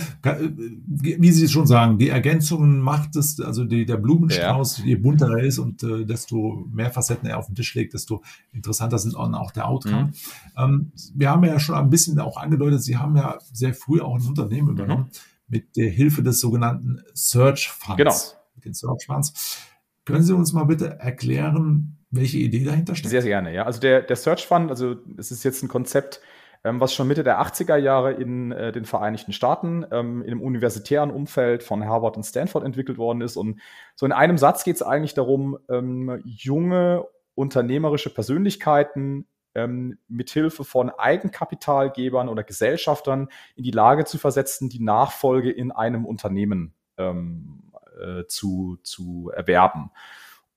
wie 0.86 1.32
Sie 1.32 1.48
schon 1.48 1.66
sagen, 1.66 1.98
die 1.98 2.10
Ergänzungen 2.10 2.80
macht 2.80 3.16
es, 3.16 3.42
also 3.42 3.64
die, 3.64 3.88
der 3.88 3.98
Blumenstrauß, 3.98 4.80
ja. 4.80 4.86
je 4.86 4.96
bunter 4.98 5.32
er 5.32 5.44
ist 5.44 5.58
und 5.58 5.82
äh, 5.82 6.06
desto 6.06 6.68
mehr 6.72 6.92
Facetten 6.92 7.28
er 7.28 7.40
auf 7.40 7.48
den 7.48 7.56
Tisch 7.56 7.74
legt, 7.74 7.96
desto 7.96 8.22
interessanter 8.52 9.00
sind 9.00 9.16
auch 9.16 9.52
der 9.52 9.68
Outcome. 9.68 10.04
Mhm. 10.04 10.14
Ähm, 10.56 10.92
wir 11.16 11.32
haben 11.32 11.44
ja 11.44 11.60
schon 11.60 11.74
ein 11.74 11.90
bisschen 11.90 12.20
auch 12.20 12.38
angedeutet, 12.38 12.84
Sie 12.84 12.98
haben 12.98 13.18
ja 13.18 13.40
sehr 13.52 13.74
früh 13.74 14.00
auch 14.00 14.14
ein 14.20 14.28
Unternehmen 14.28 14.70
übernommen 14.70 15.06
mhm. 15.06 15.20
mit 15.48 15.76
der 15.76 15.90
Hilfe 15.90 16.22
des 16.22 16.40
sogenannten 16.40 17.02
Search 17.16 17.72
Funds. 17.72 17.98
Genau. 17.98 18.16
Mit 18.58 18.66
den 18.66 18.76
Search 18.76 19.08
Funds. 19.08 19.58
Können 20.06 20.22
Sie 20.22 20.36
uns 20.36 20.54
mal 20.54 20.66
bitte 20.66 21.00
erklären, 21.00 21.97
welche 22.09 22.38
Idee 22.38 22.63
dahinter 22.63 22.95
steckt? 22.95 23.09
Sehr, 23.09 23.21
sehr 23.21 23.30
gerne, 23.30 23.54
ja. 23.54 23.63
Also 23.63 23.80
der, 23.80 24.01
der 24.01 24.15
Search 24.15 24.45
Fund, 24.45 24.69
also 24.69 24.95
es 25.18 25.31
ist 25.31 25.44
jetzt 25.44 25.63
ein 25.63 25.68
Konzept, 25.68 26.21
ähm, 26.63 26.80
was 26.80 26.94
schon 26.94 27.07
Mitte 27.07 27.24
der 27.24 27.42
80er 27.42 27.77
Jahre 27.77 28.13
in 28.13 28.51
äh, 28.51 28.71
den 28.71 28.86
Vereinigten 28.86 29.33
Staaten 29.33 29.86
ähm, 29.92 30.21
in 30.21 30.31
einem 30.31 30.42
universitären 30.42 31.12
Umfeld 31.12 31.63
von 31.63 31.86
Harvard 31.86 32.18
und 32.18 32.24
Stanford 32.24 32.63
entwickelt 32.63 32.98
worden 32.98 33.21
ist. 33.21 33.38
Und 33.38 33.59
so 33.95 34.06
in 34.06 34.12
einem 34.12 34.38
Satz 34.38 34.63
geht 34.63 34.75
es 34.75 34.81
eigentlich 34.81 35.13
darum, 35.13 35.57
ähm, 35.69 36.21
junge 36.24 37.06
unternehmerische 37.36 38.13
Persönlichkeiten 38.13 39.27
ähm, 39.54 39.98
mithilfe 40.07 40.63
von 40.63 40.89
Eigenkapitalgebern 40.89 42.30
oder 42.30 42.44
Gesellschaftern 42.44 43.30
in 43.56 43.63
die 43.63 43.71
Lage 43.71 44.06
zu 44.06 44.18
versetzen, 44.18 44.69
die 44.69 44.83
Nachfolge 44.83 45.52
in 45.52 45.71
einem 45.71 46.06
Unternehmen 46.06 46.73
ähm, 46.97 47.71
äh, 48.02 48.26
zu, 48.28 48.78
zu 48.83 49.31
erwerben. 49.35 49.92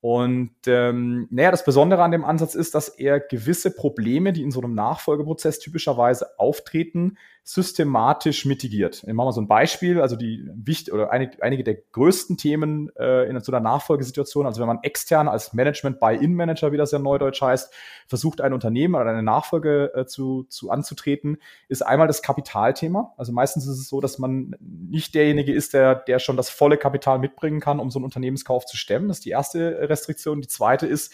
Und 0.01 0.55
ähm, 0.65 1.27
naja, 1.29 1.51
das 1.51 1.63
Besondere 1.63 2.01
an 2.01 2.11
dem 2.11 2.25
Ansatz 2.25 2.55
ist, 2.55 2.73
dass 2.73 2.89
er 2.89 3.19
gewisse 3.19 3.69
Probleme, 3.69 4.33
die 4.33 4.41
in 4.41 4.49
so 4.49 4.59
einem 4.59 4.73
Nachfolgeprozess 4.73 5.59
typischerweise 5.59 6.39
auftreten, 6.39 7.17
systematisch 7.43 8.45
mitigiert. 8.45 9.03
Ich 9.05 9.13
mache 9.13 9.25
mal 9.25 9.31
so 9.31 9.41
ein 9.41 9.47
Beispiel, 9.47 9.99
also 9.99 10.15
die 10.15 10.47
wichtig 10.53 10.93
oder 10.93 11.11
einige, 11.11 11.41
einige 11.41 11.63
der 11.63 11.75
größten 11.75 12.37
Themen 12.37 12.91
äh, 12.95 13.27
in 13.27 13.39
so 13.39 13.51
einer 13.51 13.61
Nachfolgesituation, 13.61 14.45
also 14.45 14.61
wenn 14.61 14.67
man 14.67 14.79
extern 14.83 15.27
als 15.27 15.51
Management 15.53 15.99
Buy-in-Manager, 15.99 16.71
wie 16.71 16.77
das 16.77 16.91
ja 16.91 16.99
neudeutsch 16.99 17.41
heißt, 17.41 17.73
versucht, 18.07 18.41
ein 18.41 18.53
Unternehmen 18.53 18.93
oder 18.93 19.09
eine 19.09 19.23
Nachfolge 19.23 19.91
äh, 19.95 20.05
zu, 20.05 20.43
zu 20.49 20.69
anzutreten, 20.69 21.37
ist 21.67 21.81
einmal 21.81 22.07
das 22.07 22.21
Kapitalthema. 22.21 23.13
Also 23.17 23.31
meistens 23.31 23.65
ist 23.65 23.79
es 23.79 23.89
so, 23.89 24.01
dass 24.01 24.19
man 24.19 24.55
nicht 24.59 25.15
derjenige 25.15 25.51
ist, 25.51 25.73
der, 25.73 25.95
der 25.95 26.19
schon 26.19 26.37
das 26.37 26.51
volle 26.51 26.77
Kapital 26.77 27.17
mitbringen 27.17 27.59
kann, 27.59 27.79
um 27.79 27.89
so 27.89 27.97
einen 27.97 28.05
Unternehmenskauf 28.05 28.65
zu 28.65 28.77
stemmen. 28.77 29.07
Das 29.07 29.17
ist 29.17 29.25
die 29.25 29.31
erste 29.31 29.89
Restriktion. 29.89 30.41
Die 30.41 30.47
zweite 30.47 30.85
ist, 30.85 31.11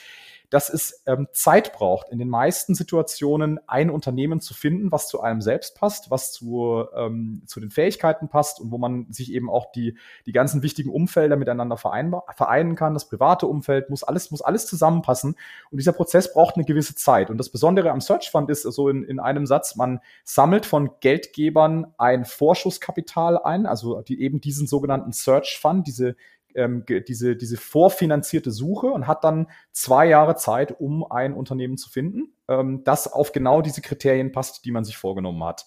dass 0.50 0.70
es 0.70 1.04
ähm, 1.06 1.28
Zeit 1.34 1.74
braucht, 1.74 2.10
in 2.10 2.20
den 2.20 2.30
meisten 2.30 2.74
Situationen 2.74 3.60
ein 3.68 3.90
Unternehmen 3.90 4.40
zu 4.40 4.54
finden, 4.54 4.92
was 4.92 5.08
zu 5.08 5.22
einem 5.22 5.42
selbst 5.42 5.76
passt, 5.76 6.10
was 6.10 6.32
zu, 6.32 6.86
ähm, 6.96 7.42
zu 7.46 7.60
den 7.60 7.70
Fähigkeiten 7.70 8.30
passt 8.30 8.62
und 8.62 8.72
wo 8.72 8.78
man 8.78 9.12
sich 9.12 9.34
eben 9.34 9.50
auch 9.50 9.72
die, 9.72 9.98
die 10.26 10.32
ganzen 10.32 10.64
wichtigen 10.64 10.90
Umfelder 10.90 11.36
miteinander 11.36 11.76
vereinen 11.78 12.76
kann. 12.76 12.94
Das 12.94 13.10
private 13.10 13.46
Umfeld 13.46 13.90
muss 13.90 14.04
alles, 14.04 14.32
muss 14.32 14.42
alles 14.42 14.68
zusammenpassen. 14.68 15.36
Und 15.70 15.78
dieser 15.78 15.94
Prozess 15.94 16.32
braucht 16.32 16.56
eine 16.56 16.66
gewisse 16.66 16.96
Zeit. 16.96 17.30
Und 17.30 17.38
das 17.38 17.50
Besondere 17.50 17.92
am 17.92 18.00
Search 18.00 18.32
Fund 18.32 18.50
ist 18.50 18.62
so 18.62 18.70
also 18.70 18.90
in, 18.90 19.04
in 19.04 19.20
einem 19.20 19.46
Satz, 19.46 19.76
man 19.76 20.00
sammelt 20.24 20.66
von 20.66 20.92
Geldgebern 21.02 21.94
ein 21.98 22.26
Vorschusskapital 22.26 23.38
ein, 23.38 23.66
also 23.66 24.02
die, 24.02 24.22
eben 24.22 24.40
diesen 24.40 24.68
sogenannten 24.68 25.12
Search 25.12 25.58
Fund, 25.62 25.88
diese 25.88 26.16
ähm, 26.56 26.86
diese, 27.08 27.36
diese 27.36 27.58
vorfinanzierte 27.58 28.52
Suche 28.52 28.88
und 28.88 29.08
hat 29.08 29.24
dann 29.24 29.48
zwei 29.72 30.08
Jahre 30.08 30.36
Zeit, 30.36 30.80
um 30.80 31.10
ein 31.10 31.34
Unternehmen 31.34 31.78
zu 31.78 31.90
finden, 31.90 32.34
ähm, 32.48 32.84
das 32.84 33.12
auf 33.12 33.32
genau 33.32 33.62
diese 33.62 33.82
Kriterien 33.82 34.32
passt, 34.32 34.66
die 34.66 34.72
man 34.72 34.84
sich 34.84 34.98
vorgenommen 34.98 35.44
hat. 35.44 35.66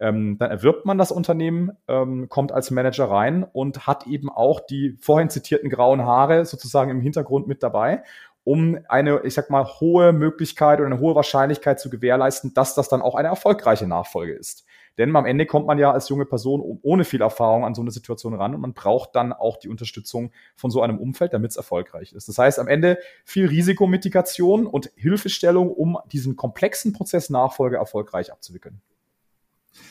Ähm, 0.00 0.36
dann 0.38 0.50
erwirbt 0.50 0.84
man 0.84 0.98
das 0.98 1.12
Unternehmen, 1.12 1.70
ähm, 1.86 2.28
kommt 2.28 2.50
als 2.50 2.72
Manager 2.72 3.04
rein 3.04 3.44
und 3.44 3.86
hat 3.86 4.08
eben 4.08 4.30
auch 4.30 4.58
die 4.58 4.96
vorhin 5.00 5.30
zitierten 5.30 5.70
grauen 5.70 6.02
Haare 6.02 6.44
sozusagen 6.44 6.90
im 6.90 7.00
Hintergrund 7.00 7.46
mit 7.46 7.62
dabei, 7.62 8.02
um 8.42 8.78
eine, 8.88 9.20
ich 9.22 9.34
sag 9.34 9.48
mal, 9.48 9.64
hohe 9.64 10.12
Möglichkeit 10.12 10.80
oder 10.80 10.86
eine 10.86 10.98
hohe 10.98 11.14
Wahrscheinlichkeit 11.14 11.78
zu 11.78 11.88
gewährleisten, 11.88 12.52
dass 12.52 12.74
das 12.74 12.88
dann 12.88 13.00
auch 13.00 13.14
eine 13.14 13.28
erfolgreiche 13.28 13.86
Nachfolge 13.86 14.32
ist. 14.32 14.66
Denn 14.98 15.14
am 15.16 15.26
Ende 15.26 15.46
kommt 15.46 15.66
man 15.66 15.78
ja 15.78 15.90
als 15.90 16.08
junge 16.08 16.26
Person 16.26 16.78
ohne 16.82 17.04
viel 17.04 17.20
Erfahrung 17.20 17.64
an 17.64 17.74
so 17.74 17.80
eine 17.80 17.90
Situation 17.90 18.34
ran 18.34 18.54
und 18.54 18.60
man 18.60 18.74
braucht 18.74 19.14
dann 19.14 19.32
auch 19.32 19.56
die 19.56 19.68
Unterstützung 19.68 20.32
von 20.56 20.70
so 20.70 20.82
einem 20.82 20.98
Umfeld, 20.98 21.32
damit 21.32 21.52
es 21.52 21.56
erfolgreich 21.56 22.12
ist. 22.12 22.28
Das 22.28 22.38
heißt, 22.38 22.58
am 22.58 22.68
Ende 22.68 22.98
viel 23.24 23.46
Risikomitigation 23.46 24.66
und 24.66 24.90
Hilfestellung, 24.96 25.70
um 25.70 25.98
diesen 26.12 26.36
komplexen 26.36 26.92
Prozess 26.92 27.30
Nachfolge 27.30 27.76
erfolgreich 27.76 28.32
abzuwickeln. 28.32 28.80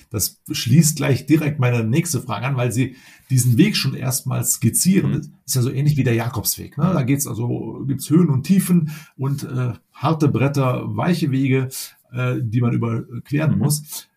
Das 0.10 0.41
schließt 0.51 0.98
gleich 0.98 1.25
direkt 1.25 1.60
meine 1.60 1.84
nächste 1.84 2.22
Frage 2.22 2.46
an, 2.46 2.58
weil 2.58 2.72
Sie 2.72 2.96
diesen 3.29 3.58
Weg 3.58 3.75
schon 3.75 3.96
erstmal 3.96 4.43
skizzieren. 4.43 5.12
Mhm. 5.12 5.34
Ist 5.46 5.55
ja 5.55 5.62
so 5.62 5.72
ähnlich 5.72 5.98
wie 5.98 6.03
der 6.03 6.13
Jakobsweg. 6.13 6.77
Ne? 6.77 6.91
Da 6.93 7.03
geht's 7.03 7.27
also, 7.27 7.84
gibt's 7.88 8.10
Höhen 8.10 8.29
und 8.29 8.43
Tiefen 8.43 8.91
und 9.17 9.43
äh, 9.43 9.74
harte 9.93 10.27
Bretter, 10.27 10.84
weiche 10.96 11.31
Wege, 11.31 11.70
äh, 12.12 12.36
die 12.41 12.62
man 12.62 12.74
überqueren 12.74 13.53
mhm. 13.53 13.60
muss. 13.60 14.08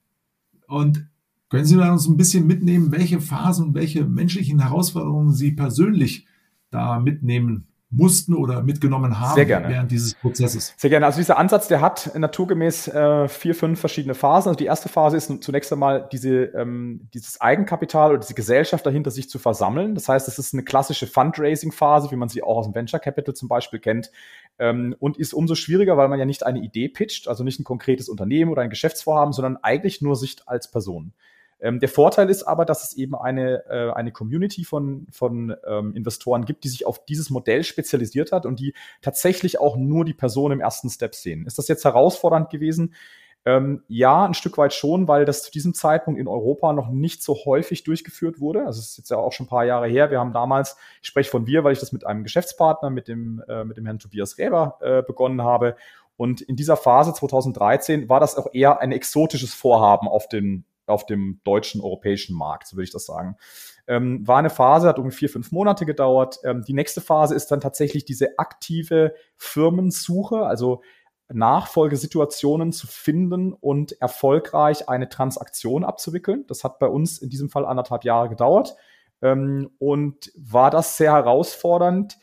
Und 0.66 1.06
können 1.48 1.64
Sie 1.64 1.76
uns 1.76 2.08
ein 2.08 2.16
bisschen 2.16 2.46
mitnehmen, 2.46 2.92
welche 2.92 3.20
Phasen 3.20 3.66
und 3.66 3.74
welche 3.74 4.04
menschlichen 4.04 4.60
Herausforderungen 4.60 5.32
Sie 5.32 5.52
persönlich 5.52 6.26
da 6.70 6.98
mitnehmen 6.98 7.66
mussten 7.96 8.34
oder 8.34 8.62
mitgenommen 8.62 9.20
haben 9.20 9.36
während 9.36 9.90
dieses 9.90 10.14
Prozesses? 10.14 10.74
Sehr 10.76 10.90
gerne. 10.90 11.06
Also 11.06 11.18
dieser 11.18 11.38
Ansatz, 11.38 11.68
der 11.68 11.80
hat 11.80 12.10
naturgemäß 12.14 12.88
äh, 12.88 13.28
vier, 13.28 13.54
fünf 13.54 13.80
verschiedene 13.80 14.14
Phasen. 14.14 14.48
Also 14.48 14.58
die 14.58 14.66
erste 14.66 14.88
Phase 14.88 15.16
ist 15.16 15.42
zunächst 15.42 15.72
einmal 15.72 16.08
diese, 16.10 16.44
ähm, 16.54 17.08
dieses 17.14 17.40
Eigenkapital 17.40 18.10
oder 18.10 18.20
diese 18.20 18.34
Gesellschaft 18.34 18.84
dahinter 18.84 19.10
sich 19.10 19.28
zu 19.28 19.38
versammeln. 19.38 19.94
Das 19.94 20.08
heißt, 20.08 20.28
es 20.28 20.38
ist 20.38 20.54
eine 20.54 20.64
klassische 20.64 21.06
Fundraising-Phase, 21.06 22.10
wie 22.10 22.16
man 22.16 22.28
sie 22.28 22.42
auch 22.42 22.56
aus 22.56 22.66
dem 22.66 22.74
Venture 22.74 23.00
Capital 23.00 23.34
zum 23.34 23.48
Beispiel 23.48 23.80
kennt. 23.80 24.10
Ähm, 24.58 24.94
und 24.98 25.16
ist 25.16 25.34
umso 25.34 25.54
schwieriger, 25.54 25.96
weil 25.96 26.08
man 26.08 26.18
ja 26.18 26.24
nicht 26.24 26.46
eine 26.46 26.60
Idee 26.60 26.88
pitcht, 26.88 27.28
also 27.28 27.42
nicht 27.42 27.58
ein 27.58 27.64
konkretes 27.64 28.08
Unternehmen 28.08 28.50
oder 28.50 28.62
ein 28.62 28.70
Geschäftsvorhaben, 28.70 29.32
sondern 29.32 29.56
eigentlich 29.56 30.00
nur 30.00 30.16
sich 30.16 30.36
als 30.46 30.70
Person. 30.70 31.12
Ähm, 31.64 31.80
der 31.80 31.88
Vorteil 31.88 32.28
ist 32.28 32.42
aber, 32.42 32.66
dass 32.66 32.84
es 32.84 32.94
eben 32.94 33.14
eine, 33.14 33.64
äh, 33.70 33.90
eine 33.92 34.12
Community 34.12 34.64
von, 34.64 35.06
von 35.10 35.56
ähm, 35.66 35.96
Investoren 35.96 36.44
gibt, 36.44 36.62
die 36.64 36.68
sich 36.68 36.84
auf 36.84 37.06
dieses 37.06 37.30
Modell 37.30 37.64
spezialisiert 37.64 38.32
hat 38.32 38.44
und 38.44 38.60
die 38.60 38.74
tatsächlich 39.00 39.58
auch 39.58 39.74
nur 39.74 40.04
die 40.04 40.12
Person 40.12 40.52
im 40.52 40.60
ersten 40.60 40.90
Step 40.90 41.14
sehen. 41.14 41.46
Ist 41.46 41.56
das 41.56 41.66
jetzt 41.68 41.86
herausfordernd 41.86 42.50
gewesen? 42.50 42.94
Ähm, 43.46 43.82
ja, 43.88 44.26
ein 44.26 44.34
Stück 44.34 44.58
weit 44.58 44.74
schon, 44.74 45.08
weil 45.08 45.24
das 45.24 45.42
zu 45.42 45.50
diesem 45.50 45.72
Zeitpunkt 45.72 46.20
in 46.20 46.28
Europa 46.28 46.74
noch 46.74 46.90
nicht 46.90 47.22
so 47.22 47.34
häufig 47.46 47.82
durchgeführt 47.82 48.40
wurde. 48.40 48.66
Also 48.66 48.80
es 48.80 48.90
ist 48.90 48.98
jetzt 48.98 49.10
ja 49.10 49.16
auch 49.16 49.32
schon 49.32 49.46
ein 49.46 49.50
paar 49.50 49.64
Jahre 49.64 49.88
her. 49.88 50.10
Wir 50.10 50.20
haben 50.20 50.34
damals, 50.34 50.76
ich 51.00 51.08
spreche 51.08 51.30
von 51.30 51.46
wir, 51.46 51.64
weil 51.64 51.72
ich 51.72 51.80
das 51.80 51.92
mit 51.92 52.06
einem 52.06 52.24
Geschäftspartner, 52.24 52.90
mit 52.90 53.08
dem, 53.08 53.42
äh, 53.48 53.64
mit 53.64 53.78
dem 53.78 53.86
Herrn 53.86 53.98
Tobias 53.98 54.36
Räber 54.36 54.78
äh, 54.82 55.02
begonnen 55.02 55.42
habe. 55.42 55.76
Und 56.18 56.42
in 56.42 56.56
dieser 56.56 56.76
Phase 56.76 57.14
2013 57.14 58.10
war 58.10 58.20
das 58.20 58.36
auch 58.36 58.52
eher 58.52 58.80
ein 58.80 58.92
exotisches 58.92 59.54
Vorhaben 59.54 60.08
auf 60.08 60.28
den 60.28 60.66
auf 60.86 61.06
dem 61.06 61.40
deutschen, 61.44 61.80
europäischen 61.80 62.36
Markt, 62.36 62.66
so 62.66 62.76
würde 62.76 62.84
ich 62.84 62.92
das 62.92 63.06
sagen. 63.06 63.36
Ähm, 63.86 64.26
war 64.26 64.38
eine 64.38 64.50
Phase, 64.50 64.88
hat 64.88 64.98
irgendwie 64.98 65.16
vier, 65.16 65.28
fünf 65.28 65.52
Monate 65.52 65.86
gedauert. 65.86 66.38
Ähm, 66.44 66.64
die 66.66 66.72
nächste 66.72 67.00
Phase 67.00 67.34
ist 67.34 67.48
dann 67.50 67.60
tatsächlich 67.60 68.04
diese 68.04 68.38
aktive 68.38 69.14
Firmensuche, 69.36 70.46
also 70.46 70.82
Nachfolgesituationen 71.32 72.72
zu 72.72 72.86
finden 72.86 73.52
und 73.52 74.00
erfolgreich 74.00 74.88
eine 74.88 75.08
Transaktion 75.08 75.84
abzuwickeln. 75.84 76.44
Das 76.48 76.64
hat 76.64 76.78
bei 76.78 76.86
uns 76.86 77.18
in 77.18 77.30
diesem 77.30 77.48
Fall 77.48 77.64
anderthalb 77.64 78.04
Jahre 78.04 78.28
gedauert. 78.28 78.76
Ähm, 79.22 79.70
und 79.78 80.32
war 80.36 80.70
das 80.70 80.96
sehr 80.96 81.12
herausfordernd? 81.12 82.18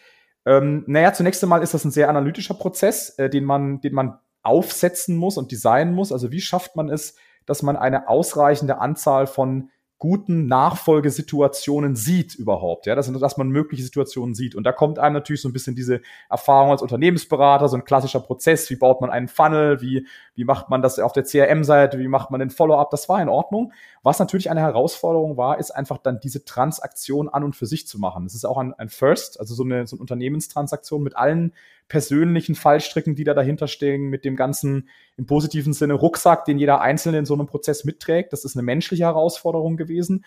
Ähm, 0.45 0.83
naja, 0.87 1.13
zunächst 1.13 1.43
einmal 1.43 1.63
ist 1.63 1.73
das 1.73 1.85
ein 1.85 1.91
sehr 1.91 2.09
analytischer 2.09 2.53
Prozess, 2.53 3.17
äh, 3.17 3.29
den 3.29 3.43
man, 3.43 3.81
den 3.81 3.93
man 3.93 4.19
aufsetzen 4.43 5.15
muss 5.15 5.37
und 5.37 5.51
designen 5.51 5.93
muss. 5.93 6.11
Also 6.11 6.31
wie 6.31 6.41
schafft 6.41 6.75
man 6.75 6.89
es, 6.89 7.15
dass 7.45 7.63
man 7.63 7.77
eine 7.77 8.07
ausreichende 8.07 8.79
Anzahl 8.79 9.27
von 9.27 9.69
guten 10.01 10.47
Nachfolgesituationen 10.47 11.95
sieht 11.95 12.33
überhaupt, 12.33 12.87
ja, 12.87 12.95
dass, 12.95 13.13
dass 13.13 13.37
man 13.37 13.49
mögliche 13.49 13.83
Situationen 13.83 14.33
sieht. 14.33 14.55
Und 14.55 14.63
da 14.63 14.71
kommt 14.71 14.97
einem 14.97 15.13
natürlich 15.13 15.43
so 15.43 15.47
ein 15.47 15.53
bisschen 15.53 15.75
diese 15.75 16.01
Erfahrung 16.27 16.71
als 16.71 16.81
Unternehmensberater, 16.81 17.69
so 17.69 17.77
ein 17.77 17.83
klassischer 17.83 18.19
Prozess, 18.19 18.67
wie 18.71 18.77
baut 18.77 18.99
man 18.99 19.11
einen 19.11 19.27
Funnel, 19.27 19.79
wie, 19.79 20.07
wie 20.33 20.43
macht 20.43 20.71
man 20.71 20.81
das 20.81 20.97
auf 20.97 21.13
der 21.13 21.23
CRM-Seite, 21.23 21.99
wie 21.99 22.07
macht 22.07 22.31
man 22.31 22.39
den 22.39 22.49
Follow-up, 22.49 22.89
das 22.89 23.09
war 23.09 23.21
in 23.21 23.29
Ordnung. 23.29 23.73
Was 24.03 24.17
natürlich 24.17 24.49
eine 24.49 24.61
Herausforderung 24.61 25.37
war, 25.37 25.59
ist 25.59 25.69
einfach 25.69 25.99
dann 25.99 26.19
diese 26.19 26.43
Transaktion 26.43 27.29
an 27.29 27.43
und 27.43 27.55
für 27.55 27.67
sich 27.67 27.87
zu 27.87 27.99
machen. 27.99 28.23
Das 28.23 28.33
ist 28.33 28.45
auch 28.45 28.57
ein, 28.57 28.73
ein 28.73 28.89
First, 28.89 29.39
also 29.39 29.53
so 29.53 29.63
eine, 29.63 29.85
so 29.85 29.95
eine 29.95 30.01
Unternehmenstransaktion 30.01 31.03
mit 31.03 31.15
allen 31.15 31.53
persönlichen 31.87 32.55
Fallstricken, 32.55 33.15
die 33.15 33.23
da 33.23 33.35
dahinter 33.35 33.67
stehen, 33.67 34.09
mit 34.09 34.25
dem 34.25 34.35
ganzen 34.35 34.89
im 35.17 35.27
positiven 35.27 35.73
Sinne 35.73 35.93
Rucksack, 35.93 36.45
den 36.45 36.57
jeder 36.57 36.81
Einzelne 36.81 37.19
in 37.19 37.25
so 37.25 37.35
einem 37.35 37.45
Prozess 37.45 37.83
mitträgt. 37.83 38.33
Das 38.33 38.43
ist 38.43 38.55
eine 38.55 38.63
menschliche 38.63 39.03
Herausforderung 39.03 39.77
gewesen. 39.77 40.25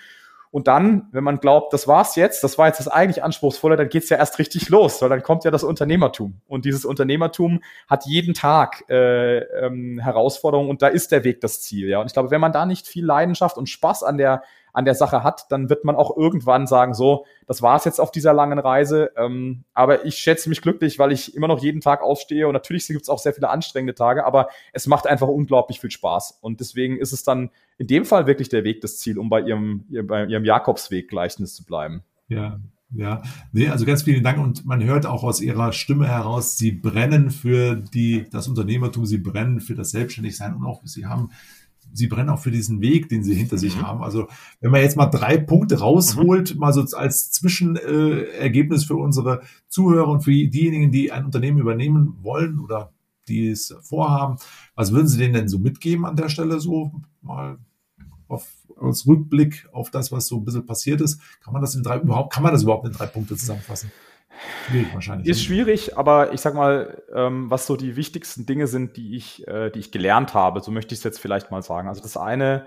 Und 0.55 0.69
dann, 0.69 1.09
wenn 1.11 1.25
man 1.25 1.39
glaubt, 1.39 1.73
das 1.73 1.89
war's 1.89 2.15
jetzt, 2.15 2.45
das 2.45 2.59
war 2.59 2.69
jetzt 2.69 2.79
das 2.79 2.87
eigentlich 2.87 3.25
Anspruchsvolle, 3.25 3.75
dann 3.75 3.89
geht's 3.89 4.09
ja 4.09 4.19
erst 4.19 4.39
richtig 4.39 4.69
los, 4.69 5.03
weil 5.03 5.09
dann 5.09 5.25
kommt 5.25 5.43
ja 5.43 5.51
das 5.51 5.65
Unternehmertum. 5.65 6.41
Und 6.47 6.65
dieses 6.65 6.85
Unternehmertum 6.85 7.61
hat 7.89 8.07
jeden 8.07 8.35
Tag 8.35 8.85
äh, 8.89 9.39
ähm, 9.39 9.99
Herausforderungen 9.99 10.71
und 10.71 10.81
da 10.81 10.87
ist 10.87 11.11
der 11.11 11.25
Weg 11.25 11.41
das 11.41 11.61
Ziel. 11.61 11.89
Ja. 11.89 11.99
Und 11.99 12.07
ich 12.07 12.13
glaube, 12.13 12.31
wenn 12.31 12.41
man 12.41 12.53
da 12.53 12.67
nicht 12.67 12.87
viel 12.87 13.05
Leidenschaft 13.05 13.59
und 13.59 13.69
Spaß 13.69 14.05
an 14.05 14.17
der 14.17 14.45
an 14.75 14.85
der 14.85 14.95
Sache 14.95 15.23
hat, 15.23 15.47
dann 15.51 15.71
wird 15.71 15.85
man 15.85 15.97
auch 15.97 16.17
irgendwann 16.17 16.67
sagen, 16.67 16.95
so, 16.95 17.25
das 17.47 17.63
war's 17.63 17.85
jetzt 17.85 18.01
auf 18.01 18.11
dieser 18.11 18.35
langen 18.35 18.59
Reise. 18.59 19.13
Ähm, 19.17 19.65
aber 19.73 20.05
ich 20.05 20.17
schätze 20.17 20.49
mich 20.49 20.61
glücklich, 20.61 20.99
weil 20.99 21.13
ich 21.13 21.35
immer 21.35 21.49
noch 21.49 21.63
jeden 21.63 21.81
Tag 21.81 22.03
aufstehe 22.03 22.47
und 22.47 22.53
natürlich 22.53 22.87
gibt 22.89 23.03
es 23.03 23.09
auch 23.09 23.21
sehr 23.21 23.33
viele 23.33 23.49
anstrengende 23.49 23.95
Tage, 23.95 24.27
aber 24.27 24.49
es 24.73 24.87
macht 24.87 25.07
einfach 25.07 25.29
unglaublich 25.29 25.81
viel 25.81 25.93
Spaß. 25.93 26.39
Und 26.43 26.61
deswegen 26.61 26.99
ist 26.99 27.13
es 27.13 27.23
dann 27.23 27.51
in 27.79 27.87
dem 27.87 28.05
Fall 28.05 28.27
wirklich 28.27 28.49
der 28.49 28.65
Weg 28.65 28.81
das 28.81 28.99
Ziel, 28.99 29.19
um 29.19 29.31
bei 29.31 29.41
ihrem, 29.41 29.87
bei 30.07 30.27
ihrem 30.27 30.45
Jakobsweg-Gleichnis 30.45 31.55
zu 31.55 31.65
bleiben. 31.65 32.03
Ja, 32.29 32.59
ja, 32.91 33.23
nee, 33.53 33.69
also 33.69 33.85
ganz 33.87 34.03
vielen 34.03 34.23
Dank 34.23 34.39
und 34.39 34.67
man 34.67 34.83
hört 34.85 35.05
auch 35.05 35.25
aus 35.25 35.41
Ihrer 35.41 35.73
Stimme 35.73 36.07
heraus, 36.07 36.59
Sie 36.59 36.71
brennen 36.71 37.31
für 37.31 37.75
die, 37.75 38.27
das 38.31 38.47
Unternehmertum, 38.47 39.05
Sie 39.05 39.19
brennen 39.19 39.61
für 39.61 39.75
das 39.75 39.91
Selbstständigsein 39.91 40.55
und 40.55 40.65
auch 40.65 40.81
Sie 40.85 41.07
haben 41.07 41.31
sie 41.95 42.09
brennen 42.09 42.29
auch 42.29 42.41
für 42.41 42.51
diesen 42.51 42.81
Weg, 42.81 43.09
den 43.09 43.23
sie 43.23 43.35
hinter 43.35 43.57
mhm. 43.57 43.61
sich 43.61 43.81
haben. 43.81 44.03
Also 44.03 44.29
wenn 44.61 44.71
man 44.71 44.83
jetzt 44.83 44.97
mal 44.97 45.07
drei 45.07 45.39
Punkte 45.39 45.79
rausholt, 45.79 46.55
mhm. 46.55 46.61
mal 46.61 46.73
so 46.73 46.85
als 46.97 47.31
Zwischenergebnis 47.31 48.85
für 48.85 48.97
unsere 48.97 49.43
Zuhörer 49.69 50.09
und 50.09 50.21
für 50.23 50.33
diejenigen, 50.33 50.91
die 50.91 51.13
ein 51.13 51.25
Unternehmen 51.25 51.59
übernehmen 51.59 52.19
wollen 52.21 52.59
oder 52.59 52.93
die 53.29 53.49
es 53.49 53.75
vorhaben, 53.81 54.37
was 54.75 54.93
würden 54.93 55.09
Sie 55.09 55.19
denen 55.19 55.33
denn 55.33 55.49
so 55.49 55.59
mitgeben 55.59 56.05
an 56.05 56.17
der 56.17 56.29
Stelle 56.29 56.61
so 56.61 56.93
mal 57.23 57.59
auf, 58.29 58.47
als 58.79 59.07
Rückblick 59.07 59.67
auf 59.73 59.91
das, 59.91 60.13
was 60.13 60.27
so 60.27 60.39
ein 60.39 60.45
bisschen 60.45 60.67
passiert 60.67 61.01
ist? 61.01 61.21
Kann 61.43 61.53
man 61.53 61.63
das 61.63 61.75
in 61.75 61.83
drei 61.83 61.99
überhaupt, 61.99 62.35
kann 62.35 62.43
man 62.43 62.53
das 62.53 62.65
überhaupt 62.65 62.87
in 62.87 62.93
drei 62.93 63.07
Punkte 63.07 63.37
zusammenfassen? 63.37 63.91
Schwierig 64.67 64.95
wahrscheinlich. 64.95 65.29
Ist 65.29 65.45
schwierig, 65.45 65.97
aber 65.97 66.33
ich 66.33 66.41
sag 66.41 66.55
mal, 66.55 67.03
ähm, 67.15 67.51
was 67.51 67.67
so 67.67 67.77
die 67.77 67.97
wichtigsten 67.97 68.47
Dinge 68.47 68.67
sind, 68.67 68.97
die 68.97 69.17
ich, 69.17 69.47
äh, 69.49 69.71
die 69.71 69.79
ich 69.79 69.93
gelernt 69.93 70.35
habe, 70.35 70.61
so 70.61 70.71
möchte 70.71 70.95
ich 70.95 71.01
es 71.01 71.05
jetzt 71.05 71.21
vielleicht 71.21 71.51
mal 71.51 71.63
sagen. 71.63 71.89
Also 71.89 72.03
das 72.03 72.17
eine, 72.17 72.67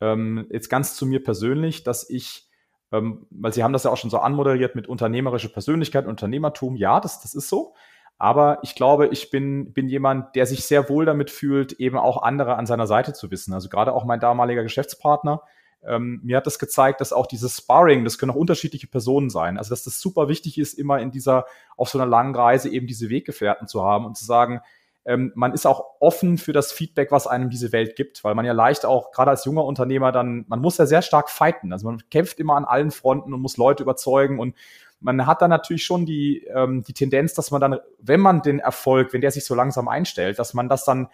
ähm, 0.00 0.46
jetzt 0.50 0.68
ganz 0.68 0.94
zu 0.94 1.06
mir 1.06 1.22
persönlich, 1.22 1.84
dass 1.84 2.08
ich, 2.08 2.48
ähm, 2.92 3.26
weil 3.30 3.52
Sie 3.52 3.62
haben 3.62 3.72
das 3.72 3.84
ja 3.84 3.90
auch 3.90 3.96
schon 3.96 4.10
so 4.10 4.18
anmoderiert 4.18 4.74
mit 4.74 4.88
unternehmerische 4.88 5.48
Persönlichkeit, 5.48 6.06
Unternehmertum, 6.06 6.76
ja, 6.76 7.00
das, 7.00 7.20
das 7.20 7.34
ist 7.34 7.48
so. 7.48 7.74
Aber 8.18 8.58
ich 8.62 8.74
glaube, 8.74 9.08
ich 9.08 9.30
bin, 9.30 9.72
bin 9.72 9.88
jemand, 9.88 10.34
der 10.34 10.46
sich 10.46 10.64
sehr 10.64 10.88
wohl 10.88 11.04
damit 11.04 11.30
fühlt, 11.30 11.74
eben 11.74 11.96
auch 11.96 12.22
andere 12.22 12.56
an 12.56 12.66
seiner 12.66 12.88
Seite 12.88 13.12
zu 13.12 13.30
wissen. 13.30 13.54
Also 13.54 13.68
gerade 13.68 13.92
auch 13.92 14.04
mein 14.04 14.18
damaliger 14.18 14.64
Geschäftspartner, 14.64 15.42
ähm, 15.86 16.20
mir 16.22 16.36
hat 16.36 16.46
das 16.46 16.58
gezeigt, 16.58 17.00
dass 17.00 17.12
auch 17.12 17.26
dieses 17.26 17.56
Sparring, 17.56 18.04
das 18.04 18.18
können 18.18 18.32
auch 18.32 18.36
unterschiedliche 18.36 18.86
Personen 18.86 19.30
sein, 19.30 19.58
also 19.58 19.70
dass 19.70 19.84
das 19.84 20.00
super 20.00 20.28
wichtig 20.28 20.58
ist, 20.58 20.74
immer 20.74 20.98
in 21.00 21.10
dieser, 21.10 21.46
auf 21.76 21.88
so 21.88 21.98
einer 21.98 22.08
langen 22.08 22.34
Reise 22.34 22.68
eben 22.68 22.86
diese 22.86 23.10
Weggefährten 23.10 23.68
zu 23.68 23.82
haben 23.84 24.04
und 24.04 24.16
zu 24.16 24.24
sagen, 24.24 24.60
ähm, 25.04 25.32
man 25.34 25.54
ist 25.54 25.66
auch 25.66 25.84
offen 26.00 26.36
für 26.36 26.52
das 26.52 26.70
Feedback, 26.70 27.10
was 27.10 27.26
einem 27.26 27.48
diese 27.48 27.72
Welt 27.72 27.96
gibt, 27.96 28.24
weil 28.24 28.34
man 28.34 28.44
ja 28.44 28.52
leicht 28.52 28.84
auch, 28.84 29.10
gerade 29.10 29.30
als 29.30 29.44
junger 29.44 29.64
Unternehmer, 29.64 30.12
dann, 30.12 30.44
man 30.48 30.60
muss 30.60 30.76
ja 30.76 30.84
sehr 30.84 31.00
stark 31.00 31.30
fighten. 31.30 31.72
Also 31.72 31.86
man 31.86 32.02
kämpft 32.10 32.38
immer 32.38 32.56
an 32.56 32.66
allen 32.66 32.90
Fronten 32.90 33.32
und 33.32 33.40
muss 33.40 33.56
Leute 33.56 33.82
überzeugen 33.82 34.38
und 34.38 34.54
man 35.00 35.26
hat 35.26 35.42
dann 35.42 35.50
natürlich 35.50 35.84
schon 35.84 36.06
die, 36.06 36.44
ähm, 36.54 36.82
die 36.82 36.92
Tendenz, 36.92 37.32
dass 37.32 37.50
man 37.50 37.60
dann, 37.60 37.78
wenn 38.00 38.20
man 38.20 38.42
den 38.42 38.58
Erfolg, 38.58 39.12
wenn 39.12 39.20
der 39.20 39.30
sich 39.30 39.44
so 39.44 39.54
langsam 39.54 39.88
einstellt, 39.88 40.38
dass 40.38 40.54
man 40.54 40.68
das 40.68 40.84
dann 40.84 41.08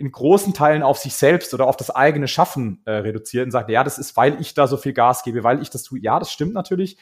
in 0.00 0.10
großen 0.10 0.54
Teilen 0.54 0.82
auf 0.82 0.96
sich 0.96 1.12
selbst 1.12 1.52
oder 1.52 1.66
auf 1.66 1.76
das 1.76 1.90
eigene 1.90 2.26
Schaffen 2.26 2.80
äh, 2.86 2.92
reduziert 2.92 3.44
und 3.44 3.50
sagt, 3.50 3.68
ja, 3.68 3.84
das 3.84 3.98
ist, 3.98 4.16
weil 4.16 4.40
ich 4.40 4.54
da 4.54 4.66
so 4.66 4.78
viel 4.78 4.94
Gas 4.94 5.22
gebe, 5.24 5.44
weil 5.44 5.60
ich 5.60 5.68
das 5.68 5.82
tue. 5.82 6.00
Ja, 6.00 6.18
das 6.18 6.32
stimmt 6.32 6.54
natürlich. 6.54 6.96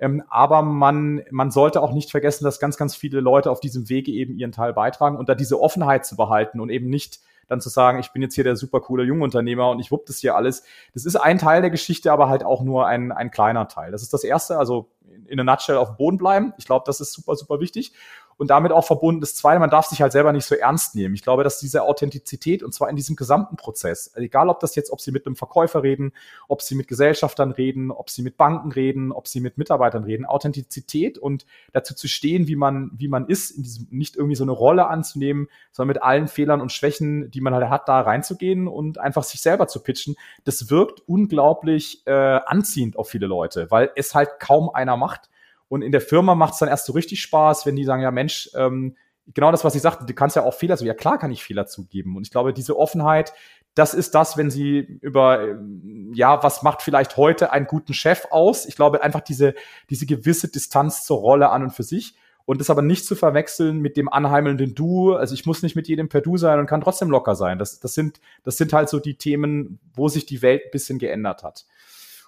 Ähm, 0.00 0.24
aber 0.28 0.62
man, 0.62 1.22
man 1.30 1.52
sollte 1.52 1.80
auch 1.80 1.92
nicht 1.92 2.10
vergessen, 2.10 2.42
dass 2.42 2.58
ganz, 2.58 2.76
ganz 2.76 2.96
viele 2.96 3.20
Leute 3.20 3.52
auf 3.52 3.60
diesem 3.60 3.88
Wege 3.88 4.10
eben 4.10 4.36
ihren 4.36 4.50
Teil 4.50 4.72
beitragen 4.72 5.16
und 5.16 5.28
da 5.28 5.36
diese 5.36 5.60
Offenheit 5.60 6.04
zu 6.04 6.16
behalten 6.16 6.58
und 6.58 6.70
eben 6.70 6.90
nicht 6.90 7.20
dann 7.46 7.60
zu 7.60 7.68
sagen, 7.68 8.00
ich 8.00 8.12
bin 8.12 8.20
jetzt 8.20 8.34
hier 8.34 8.42
der 8.42 8.56
super 8.56 8.80
coole 8.80 9.04
Jungunternehmer 9.04 9.70
und 9.70 9.78
ich 9.78 9.92
wupp 9.92 10.06
das 10.06 10.18
hier 10.18 10.34
alles. 10.34 10.64
Das 10.92 11.04
ist 11.04 11.14
ein 11.14 11.38
Teil 11.38 11.60
der 11.60 11.70
Geschichte, 11.70 12.10
aber 12.10 12.28
halt 12.28 12.42
auch 12.44 12.62
nur 12.62 12.88
ein, 12.88 13.12
ein 13.12 13.30
kleiner 13.30 13.68
Teil. 13.68 13.92
Das 13.92 14.02
ist 14.02 14.12
das 14.12 14.24
Erste, 14.24 14.58
also 14.58 14.90
in 15.28 15.38
a 15.38 15.44
nutshell 15.44 15.76
auf 15.76 15.90
dem 15.90 15.96
Boden 15.96 16.18
bleiben. 16.18 16.52
Ich 16.58 16.64
glaube, 16.64 16.82
das 16.86 17.00
ist 17.00 17.12
super, 17.12 17.36
super 17.36 17.60
wichtig. 17.60 17.92
Und 18.40 18.48
damit 18.48 18.72
auch 18.72 18.86
verbunden 18.86 19.20
das 19.20 19.34
Zweite, 19.34 19.60
man 19.60 19.68
darf 19.68 19.84
sich 19.84 20.00
halt 20.00 20.12
selber 20.12 20.32
nicht 20.32 20.46
so 20.46 20.54
ernst 20.54 20.94
nehmen. 20.94 21.14
Ich 21.14 21.20
glaube, 21.20 21.44
dass 21.44 21.58
diese 21.60 21.82
Authentizität 21.82 22.62
und 22.62 22.72
zwar 22.72 22.88
in 22.88 22.96
diesem 22.96 23.14
gesamten 23.14 23.56
Prozess, 23.56 24.12
also 24.14 24.24
egal 24.24 24.48
ob 24.48 24.60
das 24.60 24.74
jetzt, 24.76 24.90
ob 24.90 25.02
Sie 25.02 25.12
mit 25.12 25.26
einem 25.26 25.36
Verkäufer 25.36 25.82
reden, 25.82 26.12
ob 26.48 26.62
Sie 26.62 26.74
mit 26.74 26.88
Gesellschaftern 26.88 27.50
reden, 27.50 27.90
ob 27.90 28.08
Sie 28.08 28.22
mit 28.22 28.38
Banken 28.38 28.72
reden, 28.72 29.12
ob 29.12 29.28
Sie 29.28 29.40
mit 29.40 29.58
Mitarbeitern 29.58 30.04
reden, 30.04 30.24
Authentizität 30.24 31.18
und 31.18 31.44
dazu 31.74 31.94
zu 31.94 32.08
stehen, 32.08 32.48
wie 32.48 32.56
man, 32.56 32.92
wie 32.94 33.08
man 33.08 33.26
ist, 33.26 33.50
in 33.50 33.62
diesem, 33.62 33.88
nicht 33.90 34.16
irgendwie 34.16 34.36
so 34.36 34.44
eine 34.44 34.52
Rolle 34.52 34.86
anzunehmen, 34.86 35.48
sondern 35.70 35.96
mit 35.96 36.02
allen 36.02 36.26
Fehlern 36.26 36.62
und 36.62 36.72
Schwächen, 36.72 37.30
die 37.30 37.42
man 37.42 37.52
halt 37.52 37.68
hat, 37.68 37.88
da 37.88 38.00
reinzugehen 38.00 38.68
und 38.68 38.96
einfach 38.96 39.22
sich 39.22 39.42
selber 39.42 39.68
zu 39.68 39.82
pitchen, 39.82 40.16
das 40.44 40.70
wirkt 40.70 41.02
unglaublich 41.06 42.06
äh, 42.06 42.40
anziehend 42.46 42.96
auf 42.96 43.10
viele 43.10 43.26
Leute, 43.26 43.70
weil 43.70 43.90
es 43.96 44.14
halt 44.14 44.40
kaum 44.40 44.70
einer 44.70 44.96
macht. 44.96 45.28
Und 45.70 45.82
in 45.82 45.92
der 45.92 46.00
Firma 46.00 46.34
macht 46.34 46.54
es 46.54 46.58
dann 46.58 46.68
erst 46.68 46.84
so 46.84 46.92
richtig 46.92 47.22
Spaß, 47.22 47.64
wenn 47.64 47.76
die 47.76 47.84
sagen, 47.84 48.02
ja 48.02 48.10
Mensch, 48.10 48.50
ähm, 48.56 48.96
genau 49.34 49.52
das, 49.52 49.64
was 49.64 49.76
ich 49.76 49.82
sagte, 49.82 50.04
du 50.04 50.12
kannst 50.14 50.34
ja 50.34 50.42
auch 50.42 50.52
Fehler 50.52 50.76
so, 50.76 50.84
ja 50.84 50.94
klar 50.94 51.16
kann 51.16 51.30
ich 51.30 51.44
Fehler 51.44 51.66
zugeben. 51.66 52.16
Und 52.16 52.24
ich 52.26 52.32
glaube, 52.32 52.52
diese 52.52 52.76
Offenheit, 52.76 53.32
das 53.76 53.94
ist 53.94 54.16
das, 54.16 54.36
wenn 54.36 54.50
sie 54.50 54.78
über, 55.00 55.46
ähm, 55.46 56.10
ja, 56.12 56.42
was 56.42 56.64
macht 56.64 56.82
vielleicht 56.82 57.16
heute 57.16 57.52
einen 57.52 57.66
guten 57.66 57.94
Chef 57.94 58.26
aus? 58.32 58.66
Ich 58.66 58.74
glaube 58.74 59.04
einfach 59.04 59.20
diese, 59.20 59.54
diese 59.90 60.06
gewisse 60.06 60.48
Distanz 60.48 61.04
zur 61.04 61.18
Rolle 61.18 61.50
an 61.50 61.62
und 61.62 61.70
für 61.70 61.84
sich 61.84 62.16
und 62.46 62.60
das 62.60 62.68
aber 62.68 62.82
nicht 62.82 63.06
zu 63.06 63.14
verwechseln 63.14 63.78
mit 63.78 63.96
dem 63.96 64.08
anheimelnden 64.08 64.74
Du. 64.74 65.14
Also 65.14 65.34
ich 65.34 65.46
muss 65.46 65.62
nicht 65.62 65.76
mit 65.76 65.86
jedem 65.86 66.08
per 66.08 66.20
Du 66.20 66.36
sein 66.36 66.58
und 66.58 66.66
kann 66.66 66.80
trotzdem 66.80 67.10
locker 67.10 67.36
sein. 67.36 67.60
Das, 67.60 67.78
das, 67.78 67.94
sind, 67.94 68.20
das 68.42 68.56
sind 68.56 68.72
halt 68.72 68.88
so 68.88 68.98
die 68.98 69.14
Themen, 69.14 69.78
wo 69.94 70.08
sich 70.08 70.26
die 70.26 70.42
Welt 70.42 70.62
ein 70.64 70.70
bisschen 70.72 70.98
geändert 70.98 71.44
hat. 71.44 71.64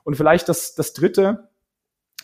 Und 0.04 0.14
vielleicht 0.14 0.48
das, 0.48 0.76
das 0.76 0.92
Dritte, 0.92 1.48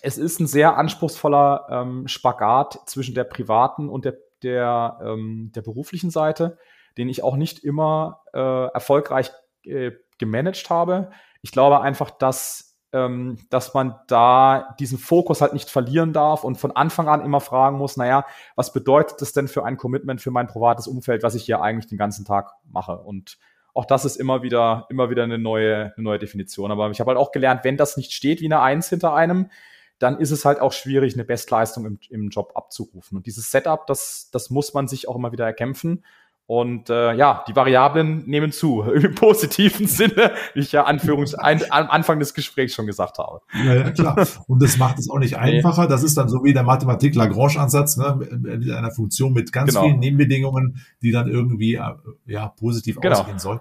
es 0.03 0.19
ist 0.19 0.41
ein 0.41 0.47
sehr 0.47 0.77
anspruchsvoller 0.77 1.67
ähm, 1.71 2.09
Spagat 2.09 2.81
zwischen 2.87 3.15
der 3.15 3.25
privaten 3.25 3.89
und 3.89 4.05
der, 4.05 4.19
der, 4.43 4.99
ähm, 5.03 5.53
der 5.55 5.63
beruflichen 5.63 6.11
Seite, 6.11 6.59
den 6.97 7.09
ich 7.09 7.23
auch 7.23 7.37
nicht 7.37 7.65
immer 7.65 8.23
äh, 8.33 8.67
erfolgreich 8.73 9.31
äh, 9.65 9.93
gemanagt 10.19 10.71
habe. 10.71 11.11
Ich 11.43 11.53
glaube 11.53 11.81
einfach, 11.81 12.11
dass, 12.11 12.77
ähm, 12.93 13.39
dass 13.51 13.75
man 13.75 13.97
da 14.09 14.75
diesen 14.81 14.99
Fokus 14.99 15.41
halt 15.41 15.53
nicht 15.53 15.71
verlieren 15.71 16.13
darf 16.13 16.45
und 16.45 16.57
von 16.57 16.73
Anfang 16.73 17.09
an 17.09 17.25
immer 17.25 17.41
fragen 17.41 17.79
muss, 17.79 17.97
naja, 17.97 18.25
was 18.57 18.73
bedeutet 18.73 19.21
das 19.21 19.33
denn 19.33 19.49
für 19.49 19.65
ein 19.65 19.77
Commitment 19.77 20.21
für 20.21 20.31
mein 20.31 20.47
privates 20.47 20.87
Umfeld, 20.87 21.23
was 21.23 21.35
ich 21.35 21.45
hier 21.45 21.63
eigentlich 21.63 21.87
den 21.87 21.99
ganzen 21.99 22.25
Tag 22.25 22.53
mache? 22.65 22.99
Und 22.99 23.39
auch 23.75 23.85
das 23.85 24.05
ist 24.05 24.17
immer 24.17 24.43
wieder, 24.43 24.87
immer 24.91 25.09
wieder 25.09 25.23
eine 25.23 25.39
neue, 25.39 25.93
eine 25.97 26.03
neue 26.03 26.19
Definition. 26.19 26.73
Aber 26.73 26.91
ich 26.91 26.99
habe 26.99 27.11
halt 27.11 27.19
auch 27.19 27.31
gelernt, 27.31 27.63
wenn 27.63 27.77
das 27.77 27.97
nicht 27.97 28.13
steht 28.13 28.41
wie 28.41 28.47
eine 28.47 28.61
Eins 28.61 28.89
hinter 28.89 29.15
einem, 29.15 29.51
dann 29.99 30.19
ist 30.19 30.31
es 30.31 30.45
halt 30.45 30.61
auch 30.61 30.73
schwierig, 30.73 31.15
eine 31.15 31.25
Bestleistung 31.25 31.85
im, 31.85 31.99
im 32.11 32.29
Job 32.29 32.53
abzurufen. 32.55 33.17
Und 33.17 33.27
dieses 33.27 33.51
Setup, 33.51 33.87
das, 33.87 34.29
das 34.33 34.51
muss 34.51 34.75
man 34.75 34.89
sich 34.89 35.09
auch 35.09 35.17
immer 35.17 35.33
wieder 35.33 35.45
erkämpfen. 35.45 36.05
Und 36.47 36.89
äh, 36.89 37.13
ja, 37.13 37.45
die 37.47 37.55
Variablen 37.55 38.27
nehmen 38.27 38.53
zu, 38.53 38.81
im 38.95 39.15
positiven 39.15 39.87
Sinne, 39.87 40.33
wie 40.55 40.61
ich 40.61 40.73
ja 40.73 40.85
Anführungs 40.85 41.35
ein, 41.35 41.61
am 41.71 41.91
Anfang 41.91 42.19
des 42.21 42.33
Gesprächs 42.33 42.75
schon 42.75 42.87
gesagt 42.87 43.19
habe. 43.19 43.43
Ja, 43.53 43.75
ja, 43.75 43.91
klar. 43.91 44.27
Und 44.47 44.63
das 44.63 44.79
macht 44.79 44.99
es 44.99 45.11
auch 45.11 45.19
nicht 45.19 45.37
einfacher. 45.39 45.87
Das 45.87 46.03
ist 46.03 46.17
dann 46.17 46.31
so 46.31 46.43
wie 46.45 46.55
der 46.55 46.63
Mathematik-Lagrange-Ansatz, 46.63 47.99
ne, 47.99 48.19
mit 48.41 48.71
einer 48.71 48.93
Funktion 48.93 49.35
mit 49.35 49.53
ganz 49.53 49.75
genau. 49.75 49.85
vielen 49.85 49.99
Nebenbedingungen, 49.99 50.83
die 51.03 51.11
dann 51.11 51.29
irgendwie 51.29 51.75
äh, 51.75 51.83
ja, 52.25 52.49
positiv 52.49 52.99
genau. 52.99 53.19
ausgehen 53.19 53.39
soll. 53.39 53.61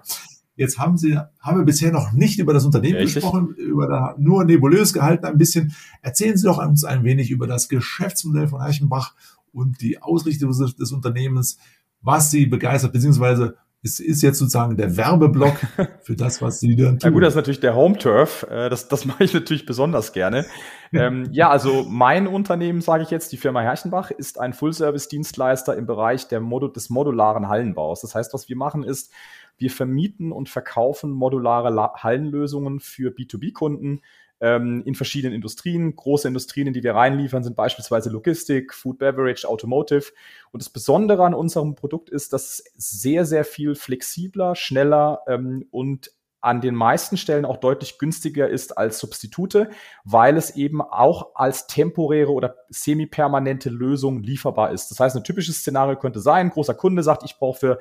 Jetzt 0.58 0.78
haben 0.78 0.98
Sie, 0.98 1.16
haben 1.16 1.58
wir 1.58 1.64
bisher 1.64 1.90
noch 1.92 2.12
nicht 2.12 2.38
über 2.38 2.52
das 2.52 2.66
Unternehmen 2.66 2.98
Richtig. 2.98 3.14
gesprochen, 3.14 3.54
über 3.54 3.86
da, 3.86 4.14
nur 4.18 4.44
nebulös 4.44 4.92
gehalten 4.92 5.24
ein 5.24 5.38
bisschen. 5.38 5.74
Erzählen 6.02 6.36
Sie 6.36 6.46
doch 6.46 6.58
uns 6.58 6.84
ein 6.84 7.04
wenig 7.04 7.30
über 7.30 7.46
das 7.46 7.70
Geschäftsmodell 7.70 8.48
von 8.48 8.60
Eichenbach 8.60 9.14
und 9.52 9.80
die 9.80 10.02
Ausrichtung 10.02 10.50
des, 10.50 10.76
des 10.76 10.92
Unternehmens 10.92 11.58
was 12.02 12.30
sie 12.30 12.46
begeistert, 12.46 12.92
beziehungsweise 12.92 13.56
es 13.82 14.00
ist 14.00 14.22
jetzt 14.22 14.38
sozusagen 14.38 14.76
der 14.76 14.96
Werbeblock 14.96 15.56
für 16.02 16.16
das, 16.16 16.42
was 16.42 16.58
sie 16.58 16.74
dann 16.74 16.98
tun. 16.98 17.08
Ja 17.08 17.10
gut, 17.10 17.22
das 17.22 17.30
ist 17.30 17.36
natürlich 17.36 17.60
der 17.60 17.76
Home 17.76 17.96
Turf. 17.96 18.44
Äh, 18.50 18.68
das, 18.68 18.88
das 18.88 19.04
mache 19.04 19.24
ich 19.24 19.32
natürlich 19.32 19.66
besonders 19.66 20.12
gerne. 20.12 20.46
ähm, 20.92 21.28
ja, 21.30 21.48
also 21.48 21.86
mein 21.88 22.26
Unternehmen, 22.26 22.80
sage 22.80 23.04
ich 23.04 23.10
jetzt, 23.10 23.30
die 23.30 23.36
Firma 23.36 23.60
Herrchenbach, 23.60 24.10
ist 24.10 24.40
ein 24.40 24.52
Full-Service-Dienstleister 24.52 25.76
im 25.76 25.86
Bereich 25.86 26.26
der 26.28 26.40
Modu 26.40 26.68
des 26.68 26.90
modularen 26.90 27.48
Hallenbaus. 27.48 28.00
Das 28.00 28.14
heißt, 28.14 28.34
was 28.34 28.48
wir 28.48 28.56
machen 28.56 28.82
ist, 28.82 29.12
wir 29.58 29.70
vermieten 29.70 30.32
und 30.32 30.48
verkaufen 30.48 31.10
modulare 31.10 31.92
Hallenlösungen 32.02 32.80
für 32.80 33.10
B2B-Kunden 33.10 34.00
ähm, 34.40 34.82
in 34.84 34.94
verschiedenen 34.94 35.34
Industrien. 35.34 35.94
Große 35.94 36.28
Industrien, 36.28 36.68
in 36.68 36.72
die 36.72 36.82
wir 36.82 36.94
reinliefern, 36.94 37.42
sind 37.42 37.56
beispielsweise 37.56 38.10
Logistik, 38.10 38.72
Food 38.72 38.98
Beverage, 38.98 39.48
Automotive. 39.48 40.12
Und 40.52 40.62
das 40.62 40.70
Besondere 40.70 41.24
an 41.24 41.34
unserem 41.34 41.74
Produkt 41.74 42.08
ist, 42.08 42.32
dass 42.32 42.62
es 42.76 43.00
sehr, 43.00 43.24
sehr 43.24 43.44
viel 43.44 43.74
flexibler, 43.74 44.54
schneller 44.54 45.22
ähm, 45.26 45.66
und 45.70 46.12
an 46.40 46.60
den 46.60 46.76
meisten 46.76 47.16
Stellen 47.16 47.44
auch 47.44 47.56
deutlich 47.56 47.98
günstiger 47.98 48.48
ist 48.48 48.78
als 48.78 49.00
Substitute, 49.00 49.70
weil 50.04 50.36
es 50.36 50.54
eben 50.54 50.80
auch 50.80 51.34
als 51.34 51.66
temporäre 51.66 52.30
oder 52.30 52.54
semi-permanente 52.68 53.70
Lösung 53.70 54.22
lieferbar 54.22 54.70
ist. 54.70 54.90
Das 54.92 55.00
heißt, 55.00 55.16
ein 55.16 55.24
typisches 55.24 55.58
Szenario 55.58 55.98
könnte 55.98 56.20
sein, 56.20 56.46
ein 56.46 56.50
großer 56.50 56.74
Kunde 56.74 57.02
sagt, 57.02 57.24
ich 57.24 57.38
brauche 57.38 57.58
für 57.58 57.78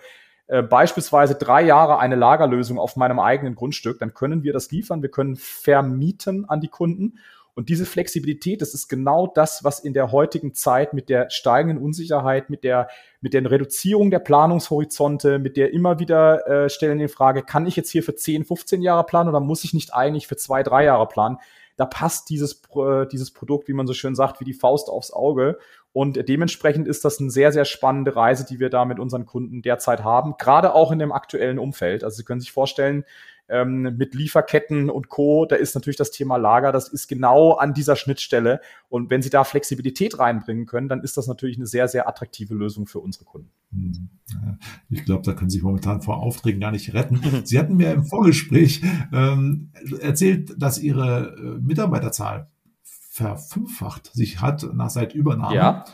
äh, 0.48 0.64
beispielsweise 0.64 1.36
drei 1.36 1.64
Jahre 1.64 2.00
eine 2.00 2.16
Lagerlösung 2.16 2.80
auf 2.80 2.96
meinem 2.96 3.20
eigenen 3.20 3.56
Grundstück, 3.56 4.00
dann 4.00 4.14
können 4.14 4.44
wir 4.44 4.54
das 4.54 4.72
liefern. 4.72 5.02
Wir 5.02 5.12
können 5.12 5.36
vermieten 5.36 6.46
an 6.46 6.62
die 6.62 6.70
Kunden. 6.70 7.20
Und 7.58 7.70
diese 7.70 7.88
Flexibilität, 7.88 8.62
das 8.62 8.76
ist 8.76 8.88
genau 8.88 9.26
das, 9.26 9.64
was 9.64 9.80
in 9.80 9.94
der 9.94 10.12
heutigen 10.12 10.54
Zeit 10.54 10.94
mit 10.94 11.10
der 11.10 11.32
steigenden 11.32 11.84
Unsicherheit, 11.84 12.52
mit 12.52 12.64
der, 12.64 12.88
mit 13.20 13.34
der 13.34 13.50
Reduzierung 13.50 14.12
der 14.12 14.20
Planungshorizonte, 14.20 15.40
mit 15.40 15.58
der 15.58 15.74
immer 15.74 15.98
wieder 15.98 16.48
äh, 16.48 16.70
stellen 16.70 17.00
in 17.00 17.10
Frage, 17.10 17.42
kann 17.42 17.66
ich 17.66 17.76
jetzt 17.76 17.90
hier 17.90 18.04
für 18.04 18.16
10, 18.16 18.46
15 18.46 18.84
Jahre 18.84 19.06
planen 19.06 19.30
oder 19.30 19.40
muss 19.40 19.64
ich 19.64 19.74
nicht 19.74 19.92
eigentlich 19.96 20.28
für 20.28 20.38
zwei, 20.38 20.62
drei 20.62 20.84
Jahre 20.84 21.08
planen? 21.08 21.40
Da 21.78 21.86
passt 21.86 22.30
dieses, 22.30 22.62
äh, 22.76 23.08
dieses 23.08 23.32
Produkt, 23.32 23.68
wie 23.68 23.74
man 23.74 23.88
so 23.88 23.94
schön 23.94 24.14
sagt, 24.14 24.40
wie 24.40 24.46
die 24.46 24.54
Faust 24.54 24.88
aufs 24.88 25.12
Auge. 25.12 25.58
Und 25.98 26.30
dementsprechend 26.30 26.88
ist 26.88 27.04
das 27.06 27.20
eine 27.20 27.32
sehr, 27.32 27.52
sehr 27.52 27.66
spannende 27.66 28.16
Reise, 28.16 28.46
die 28.46 28.60
wir 28.60 28.70
da 28.70 28.86
mit 28.86 29.00
unseren 29.00 29.26
Kunden 29.26 29.64
derzeit 29.64 30.04
haben, 30.04 30.36
gerade 30.38 30.76
auch 30.76 30.92
in 30.92 31.00
dem 31.00 31.12
aktuellen 31.12 31.58
Umfeld. 31.58 32.04
Also 32.04 32.18
Sie 32.18 32.24
können 32.24 32.40
sich 32.40 32.52
vorstellen, 32.52 33.04
ähm, 33.50 33.96
mit 33.98 34.14
Lieferketten 34.14 34.92
und 34.92 35.10
Co., 35.10 35.48
da 35.48 35.56
ist 35.56 35.74
natürlich 35.74 35.98
das 35.98 36.12
Thema 36.12 36.38
Lager, 36.38 36.72
das 36.72 36.88
ist 36.88 37.08
genau 37.08 37.54
an 37.54 37.74
dieser 37.74 37.96
Schnittstelle. 37.96 38.62
Und 38.90 39.10
wenn 39.10 39.24
Sie 39.24 39.32
da 39.32 39.44
Flexibilität 39.44 40.20
reinbringen 40.20 40.68
können, 40.68 40.88
dann 40.88 41.02
ist 41.02 41.18
das 41.18 41.26
natürlich 41.26 41.58
eine 41.58 41.66
sehr, 41.66 41.88
sehr 41.88 42.08
attraktive 42.08 42.54
Lösung 42.54 42.86
für 42.86 43.00
unsere 43.00 43.26
Kunden. 43.26 43.50
Hm. 43.72 44.10
Ich 44.92 45.04
glaube, 45.04 45.24
da 45.24 45.34
können 45.34 45.50
Sie 45.50 45.56
sich 45.56 45.64
momentan 45.64 46.04
vor 46.04 46.22
Aufträgen 46.22 46.62
gar 46.62 46.72
nicht 46.72 46.94
retten. 46.94 47.22
Sie 47.44 47.58
hatten 47.58 47.76
mir 47.76 47.92
im 47.92 48.06
Vorgespräch 48.06 48.84
ähm, 49.12 49.72
erzählt, 50.00 50.62
dass 50.62 50.78
Ihre 50.78 51.36
äh, 51.40 51.60
Mitarbeiterzahl 51.60 52.52
verfünffacht 53.18 54.12
sich 54.14 54.42
hat 54.42 54.68
nach 54.74 54.92
seit 54.92 55.16
Übernahme. 55.16 55.56
Ja. 55.56 55.86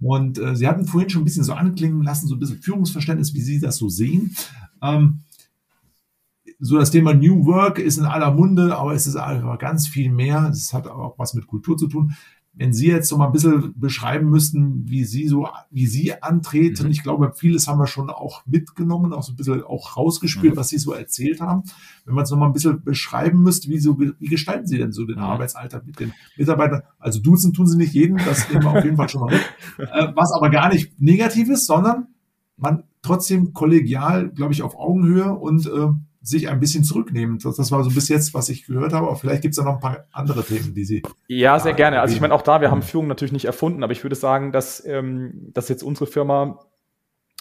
Und 0.00 0.38
äh, 0.38 0.56
Sie 0.56 0.66
hatten 0.66 0.86
vorhin 0.86 1.10
schon 1.10 1.22
ein 1.22 1.24
bisschen 1.24 1.44
so 1.44 1.52
anklingen 1.52 2.02
lassen, 2.02 2.26
so 2.26 2.34
ein 2.34 2.40
bisschen 2.40 2.62
Führungsverständnis, 2.62 3.34
wie 3.34 3.42
Sie 3.42 3.60
das 3.60 3.76
so 3.76 3.88
sehen. 3.88 4.34
Ähm, 4.82 5.20
so 6.58 6.78
das 6.78 6.90
Thema 6.90 7.12
New 7.12 7.44
Work 7.44 7.78
ist 7.78 7.98
in 7.98 8.04
aller 8.04 8.32
Munde, 8.32 8.76
aber 8.76 8.94
es 8.94 9.06
ist 9.06 9.16
einfach 9.16 9.58
ganz 9.58 9.86
viel 9.86 10.10
mehr. 10.10 10.48
Es 10.50 10.72
hat 10.72 10.86
auch 10.88 11.18
was 11.18 11.34
mit 11.34 11.46
Kultur 11.46 11.76
zu 11.76 11.88
tun 11.88 12.14
wenn 12.54 12.74
Sie 12.74 12.88
jetzt 12.88 13.08
so 13.08 13.16
mal 13.16 13.26
ein 13.26 13.32
bisschen 13.32 13.72
beschreiben 13.78 14.28
müssten, 14.28 14.88
wie 14.88 15.04
Sie 15.04 15.26
so, 15.26 15.48
wie 15.70 15.86
Sie 15.86 16.22
antreten, 16.22 16.84
mhm. 16.84 16.90
ich 16.90 17.02
glaube, 17.02 17.32
vieles 17.34 17.66
haben 17.66 17.78
wir 17.78 17.86
schon 17.86 18.10
auch 18.10 18.44
mitgenommen, 18.44 19.14
auch 19.14 19.22
so 19.22 19.32
ein 19.32 19.36
bisschen 19.36 19.62
auch 19.62 19.96
rausgespielt, 19.96 20.54
mhm. 20.54 20.58
was 20.58 20.68
Sie 20.68 20.78
so 20.78 20.92
erzählt 20.92 21.40
haben. 21.40 21.62
Wenn 22.04 22.14
man 22.14 22.24
es 22.24 22.30
noch 22.30 22.38
mal 22.38 22.46
ein 22.46 22.52
bisschen 22.52 22.82
beschreiben 22.84 23.42
müsste, 23.42 23.70
wie, 23.70 23.78
so, 23.78 23.98
wie 23.98 24.26
gestalten 24.26 24.66
Sie 24.66 24.76
denn 24.76 24.92
so 24.92 25.06
den 25.06 25.16
mhm. 25.16 25.22
Arbeitsalltag 25.22 25.86
mit 25.86 25.98
den 25.98 26.12
Mitarbeitern? 26.36 26.82
Also 26.98 27.20
duzen 27.20 27.54
tun 27.54 27.66
Sie 27.66 27.78
nicht 27.78 27.94
jeden, 27.94 28.18
das 28.18 28.50
nehmen 28.50 28.64
wir 28.64 28.70
auf 28.70 28.84
jeden 28.84 28.96
Fall 28.96 29.08
schon 29.08 29.22
mal 29.22 29.32
mit. 29.32 29.42
Äh, 29.78 30.12
was 30.14 30.32
aber 30.32 30.50
gar 30.50 30.68
nicht 30.68 31.00
negativ 31.00 31.48
ist, 31.48 31.66
sondern 31.66 32.08
man 32.56 32.84
trotzdem 33.02 33.52
kollegial, 33.52 34.30
glaube 34.30 34.52
ich, 34.52 34.62
auf 34.62 34.76
Augenhöhe 34.76 35.32
und 35.32 35.66
äh, 35.66 35.88
sich 36.22 36.48
ein 36.48 36.60
bisschen 36.60 36.84
zurücknehmen. 36.84 37.38
Das, 37.38 37.70
war 37.70 37.82
so 37.82 37.90
bis 37.90 38.08
jetzt, 38.08 38.32
was 38.32 38.48
ich 38.48 38.66
gehört 38.66 38.92
habe. 38.92 39.08
Aber 39.08 39.16
vielleicht 39.16 39.42
gibt 39.42 39.52
es 39.52 39.56
da 39.56 39.64
noch 39.64 39.74
ein 39.74 39.80
paar 39.80 40.06
andere 40.12 40.44
Themen, 40.44 40.72
die 40.72 40.84
Sie. 40.84 41.02
Ja, 41.26 41.58
sehr 41.58 41.74
gerne. 41.74 42.00
Also 42.00 42.14
ich 42.14 42.20
meine, 42.20 42.32
auch 42.32 42.42
da, 42.42 42.60
wir 42.60 42.70
haben 42.70 42.82
Führung 42.82 43.08
natürlich 43.08 43.32
nicht 43.32 43.44
erfunden, 43.44 43.82
aber 43.82 43.92
ich 43.92 44.04
würde 44.04 44.16
sagen, 44.16 44.52
dass, 44.52 44.84
ähm, 44.86 45.50
dass 45.52 45.68
jetzt 45.68 45.82
unsere 45.82 46.06
Firma, 46.06 46.60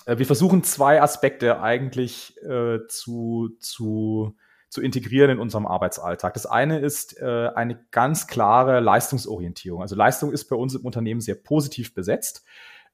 äh, 0.05 0.17
wir 0.17 0.25
versuchen 0.25 0.63
zwei 0.63 1.01
Aspekte 1.01 1.61
eigentlich 1.61 2.35
äh, 2.43 2.79
zu, 2.87 3.51
zu, 3.59 4.35
zu 4.69 4.81
integrieren 4.81 5.29
in 5.29 5.39
unserem 5.39 5.67
Arbeitsalltag. 5.67 6.33
Das 6.33 6.47
eine 6.47 6.79
ist 6.79 7.19
äh, 7.19 7.49
eine 7.53 7.79
ganz 7.91 8.25
klare 8.25 8.79
Leistungsorientierung. 8.79 9.83
Also 9.83 9.95
Leistung 9.95 10.31
ist 10.31 10.45
bei 10.45 10.55
uns 10.55 10.73
im 10.73 10.85
Unternehmen 10.85 11.21
sehr 11.21 11.35
positiv 11.35 11.93
besetzt. 11.93 12.43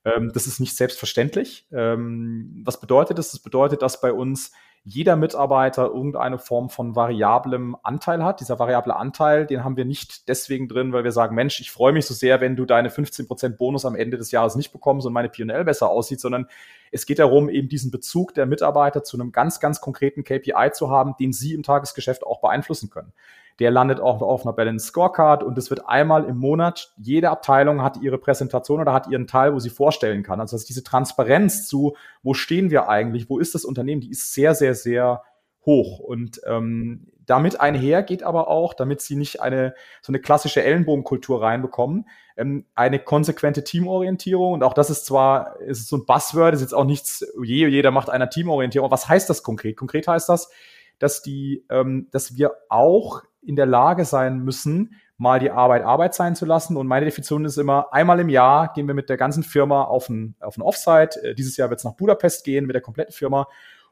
Ähm, 0.04 0.32
das 0.34 0.48
ist 0.48 0.60
nicht 0.60 0.76
selbstverständlich. 0.76 1.66
Ähm, 1.72 2.62
was 2.66 2.80
bedeutet 2.82 3.18
das? 3.18 3.32
Das 3.32 3.40
bedeutet, 3.40 3.82
dass 3.82 4.02
bei 4.02 4.12
uns 4.12 4.52
jeder 4.90 5.18
Mitarbeiter 5.18 5.88
irgendeine 5.88 6.40
Form 6.40 6.70
von 6.70 6.96
variablem 6.96 7.76
Anteil 7.84 8.24
hat. 8.24 8.40
Dieser 8.40 8.58
variable 8.58 8.96
Anteil, 8.96 9.46
den 9.46 9.66
haben 9.66 9.76
wir 9.76 9.84
nicht 9.84 10.30
deswegen 10.30 10.70
drin, 10.70 10.94
weil 10.94 11.04
wir 11.04 11.12
sagen, 11.12 11.36
Mensch, 11.36 11.60
ich 11.60 11.72
freue 11.72 11.92
mich 11.92 12.06
so 12.06 12.14
sehr, 12.14 12.40
wenn 12.40 12.56
du 12.56 12.64
deine 12.64 12.88
15% 12.88 13.58
Bonus 13.58 13.84
am 13.84 13.96
Ende 13.96 14.18
des 14.18 14.32
Jahres 14.32 14.56
nicht 14.56 14.72
bekommst 14.72 15.06
und 15.06 15.12
meine 15.12 15.28
P&L 15.28 15.66
besser 15.66 15.90
aussieht, 15.90 16.22
sondern 16.22 16.48
es 16.90 17.06
geht 17.06 17.20
darum, 17.20 17.50
eben 17.50 17.68
diesen 17.68 17.92
Bezug 17.92 18.34
der 18.34 18.46
Mitarbeiter 18.46 19.04
zu 19.04 19.18
einem 19.18 19.34
ganz, 19.34 19.60
ganz 19.60 19.82
konkreten 19.82 20.24
KPI 20.24 20.72
zu 20.72 20.90
haben, 20.90 21.16
den 21.20 21.34
sie 21.34 21.54
im 21.54 21.64
Tagesgeschäft 21.64 22.24
auch 22.26 22.40
beeinflussen 22.40 22.90
können. 22.90 23.12
Der 23.60 23.72
landet 23.72 24.00
auch 24.00 24.22
auf 24.22 24.46
einer 24.46 24.54
Balance 24.54 24.88
Scorecard 24.88 25.44
und 25.44 25.58
es 25.58 25.70
wird 25.70 25.88
einmal 25.88 26.26
im 26.26 26.38
Monat, 26.38 26.94
jede 26.98 27.30
Abteilung 27.30 27.82
hat 27.82 27.98
ihre 27.98 28.18
Präsentation 28.18 28.80
oder 28.80 28.94
hat 28.94 29.08
ihren 29.08 29.28
Teil, 29.28 29.54
wo 29.54 29.60
sie 29.60 29.70
vorstellen 29.70 30.24
kann. 30.24 30.40
Also 30.40 30.58
diese 30.58 30.84
Transparenz 30.84 31.68
zu, 31.68 31.96
wo 32.22 32.34
stehen 32.34 32.70
wir 32.70 32.88
eigentlich, 32.90 33.30
wo 33.30 33.40
ist 33.40 33.56
das 33.56 33.66
Unternehmen, 33.66 34.02
die 34.02 34.12
ist 34.12 34.34
sehr, 34.34 34.54
sehr, 34.54 34.76
sehr 34.76 35.24
hoch. 35.66 36.00
Und 36.00 36.42
ähm, 36.46 37.08
damit 37.28 37.60
einher 37.60 38.02
geht 38.04 38.24
aber 38.24 38.48
auch, 38.48 38.74
damit 38.74 39.02
sie 39.02 39.16
nicht 39.16 39.42
eine 39.42 39.76
so 40.02 40.12
eine 40.12 40.20
klassische 40.20 40.64
Ellenbogenkultur 40.64 41.42
reinbekommen, 41.42 42.08
ähm, 42.38 42.66
eine 42.74 43.00
konsequente 43.00 43.64
Teamorientierung. 43.64 44.54
Und 44.54 44.64
auch 44.64 44.74
das 44.74 44.90
ist 44.90 45.06
zwar, 45.06 45.60
ist 45.60 45.88
so 45.90 45.98
ein 45.98 46.06
Buzzword, 46.06 46.56
ist 46.56 46.62
jetzt 46.62 46.74
auch 46.74 46.86
nichts, 46.86 47.28
je, 47.44 47.68
jeder 47.68 47.92
macht 47.92 48.10
eine 48.10 48.30
Teamorientierung. 48.30 48.90
Was 48.90 49.10
heißt 49.10 49.30
das 49.30 49.44
konkret? 49.44 49.78
Konkret 49.78 50.08
heißt 50.08 50.30
das, 50.30 50.50
dass 51.00 51.22
die, 51.22 51.66
ähm, 51.70 52.08
dass 52.12 52.36
wir 52.36 52.52
auch 52.70 53.24
in 53.42 53.56
der 53.56 53.66
Lage 53.66 54.06
sein 54.06 54.40
müssen, 54.40 54.96
mal 55.18 55.40
die 55.40 55.52
Arbeit 55.52 55.84
Arbeit 55.84 56.14
sein 56.14 56.36
zu 56.36 56.46
lassen. 56.46 56.78
Und 56.78 56.88
meine 56.88 57.06
Definition 57.06 57.46
ist 57.46 57.58
immer, 57.58 57.92
einmal 57.92 58.20
im 58.20 58.30
Jahr 58.30 58.74
gehen 58.74 58.88
wir 58.88 58.94
mit 58.94 59.10
der 59.10 59.18
ganzen 59.18 59.44
Firma 59.44 59.84
auf 59.84 60.10
ein, 60.10 60.36
auf 60.40 60.58
ein 60.58 60.62
Offsite. 60.62 61.24
Äh, 61.24 61.36
dieses 61.36 61.58
Jahr 61.58 61.70
wird 61.70 61.80
es 61.80 61.84
nach 61.84 61.96
Budapest 61.96 62.44
gehen 62.44 62.66
mit 62.66 62.76
der 62.76 62.82
kompletten 62.82 63.14
Firma. 63.14 63.48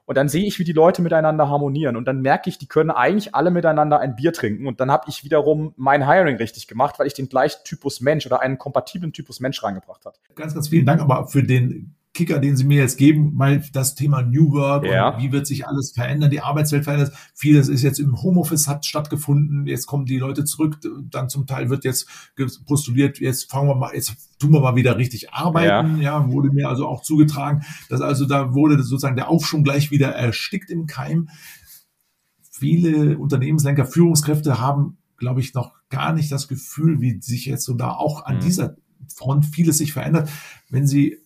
Und 0.06 0.18
dann 0.18 0.30
sehe 0.30 0.46
ich, 0.46 0.60
wie 0.60 0.64
die 0.64 0.72
Leute 0.72 1.02
miteinander 1.02 1.50
harmonieren. 1.50 1.96
Und 1.96 2.06
dann 2.08 2.22
merke 2.22 2.48
ich, 2.48 2.60
die 2.60 2.68
können 2.68 2.92
eigentlich 2.92 3.34
alle 3.34 3.50
miteinander 3.50 4.00
ein 4.00 4.16
Bier 4.16 4.34
trinken. 4.34 4.68
Und 4.68 4.80
dann 4.80 4.92
habe 4.92 5.06
ich 5.10 5.24
wiederum 5.24 5.74
mein 5.78 6.08
Hiring 6.08 6.38
richtig 6.38 6.68
gemacht, 6.68 7.00
weil 7.00 7.08
ich 7.08 7.16
den 7.16 7.28
gleichen 7.28 7.64
Typus 7.64 8.02
Mensch 8.02 8.26
oder 8.28 8.40
einen 8.40 8.60
kompatiblen 8.60 9.14
Typus 9.14 9.40
Mensch 9.40 9.64
reingebracht 9.64 10.06
habe. 10.06 10.16
Ganz, 10.36 10.54
ganz 10.54 10.68
vielen 10.68 10.86
Dank 10.86 11.02
aber 11.02 11.28
für 11.28 11.42
den 11.42 11.96
Kicker, 12.16 12.40
den 12.40 12.56
Sie 12.56 12.64
mir 12.64 12.78
jetzt 12.78 12.98
geben, 12.98 13.36
mal 13.36 13.62
das 13.74 13.94
Thema 13.94 14.22
New 14.22 14.54
Work 14.54 14.86
ja. 14.86 15.10
und 15.10 15.22
wie 15.22 15.34
wird 15.34 15.46
sich 15.46 15.68
alles 15.68 15.92
verändern, 15.92 16.32
die 16.32 16.40
Arbeitswelt 16.40 16.86
verändert. 16.86 17.14
Vieles 17.34 17.68
ist 17.68 17.84
jetzt 17.84 18.00
im 18.00 18.22
Homeoffice 18.22 18.70
hat 18.70 18.86
stattgefunden, 18.86 19.68
jetzt 19.68 19.86
kommen 19.86 20.06
die 20.06 20.18
Leute 20.18 20.46
zurück, 20.46 20.80
dann 21.12 21.28
zum 21.28 21.46
Teil 21.46 21.70
wird 21.70 21.84
jetzt 21.84 22.08
postuliert, 22.66 23.20
jetzt 23.20 23.52
fangen 23.52 23.68
wir 23.68 23.76
mal, 23.76 23.94
jetzt 23.94 24.16
tun 24.40 24.52
wir 24.52 24.62
mal 24.62 24.78
wieder 24.78 24.98
richtig 24.98 25.34
arbeiten, 25.34 25.98
ja, 26.02 26.22
ja 26.22 26.32
wurde 26.32 26.52
mir 26.52 26.70
also 26.70 26.88
auch 26.88 27.02
zugetragen, 27.02 27.64
dass 27.90 28.00
also 28.00 28.26
da 28.26 28.54
wurde 28.54 28.82
sozusagen 28.82 29.18
der 29.18 29.30
Aufschwung 29.30 29.66
gleich 29.66 29.92
wieder 29.92 30.16
erstickt 30.16 30.70
im 30.70 30.88
Keim. 30.88 31.28
Viele 32.50 33.18
Unternehmenslenker, 33.18 33.86
Führungskräfte 33.86 34.62
haben, 34.62 34.98
glaube 35.18 35.42
ich, 35.42 35.54
noch 35.54 35.74
gar 35.90 36.14
nicht 36.14 36.32
das 36.32 36.48
Gefühl, 36.48 37.02
wie 37.02 37.20
sich 37.22 37.46
jetzt 37.46 37.66
so 37.66 37.74
da 37.74 37.92
auch 37.92 38.24
an 38.24 38.38
mhm. 38.38 38.40
dieser 38.40 38.78
Front 39.14 39.46
vieles 39.48 39.80
sich 39.80 39.92
verändert. 39.92 40.30
Wenn 40.70 40.88
Sie 40.88 41.25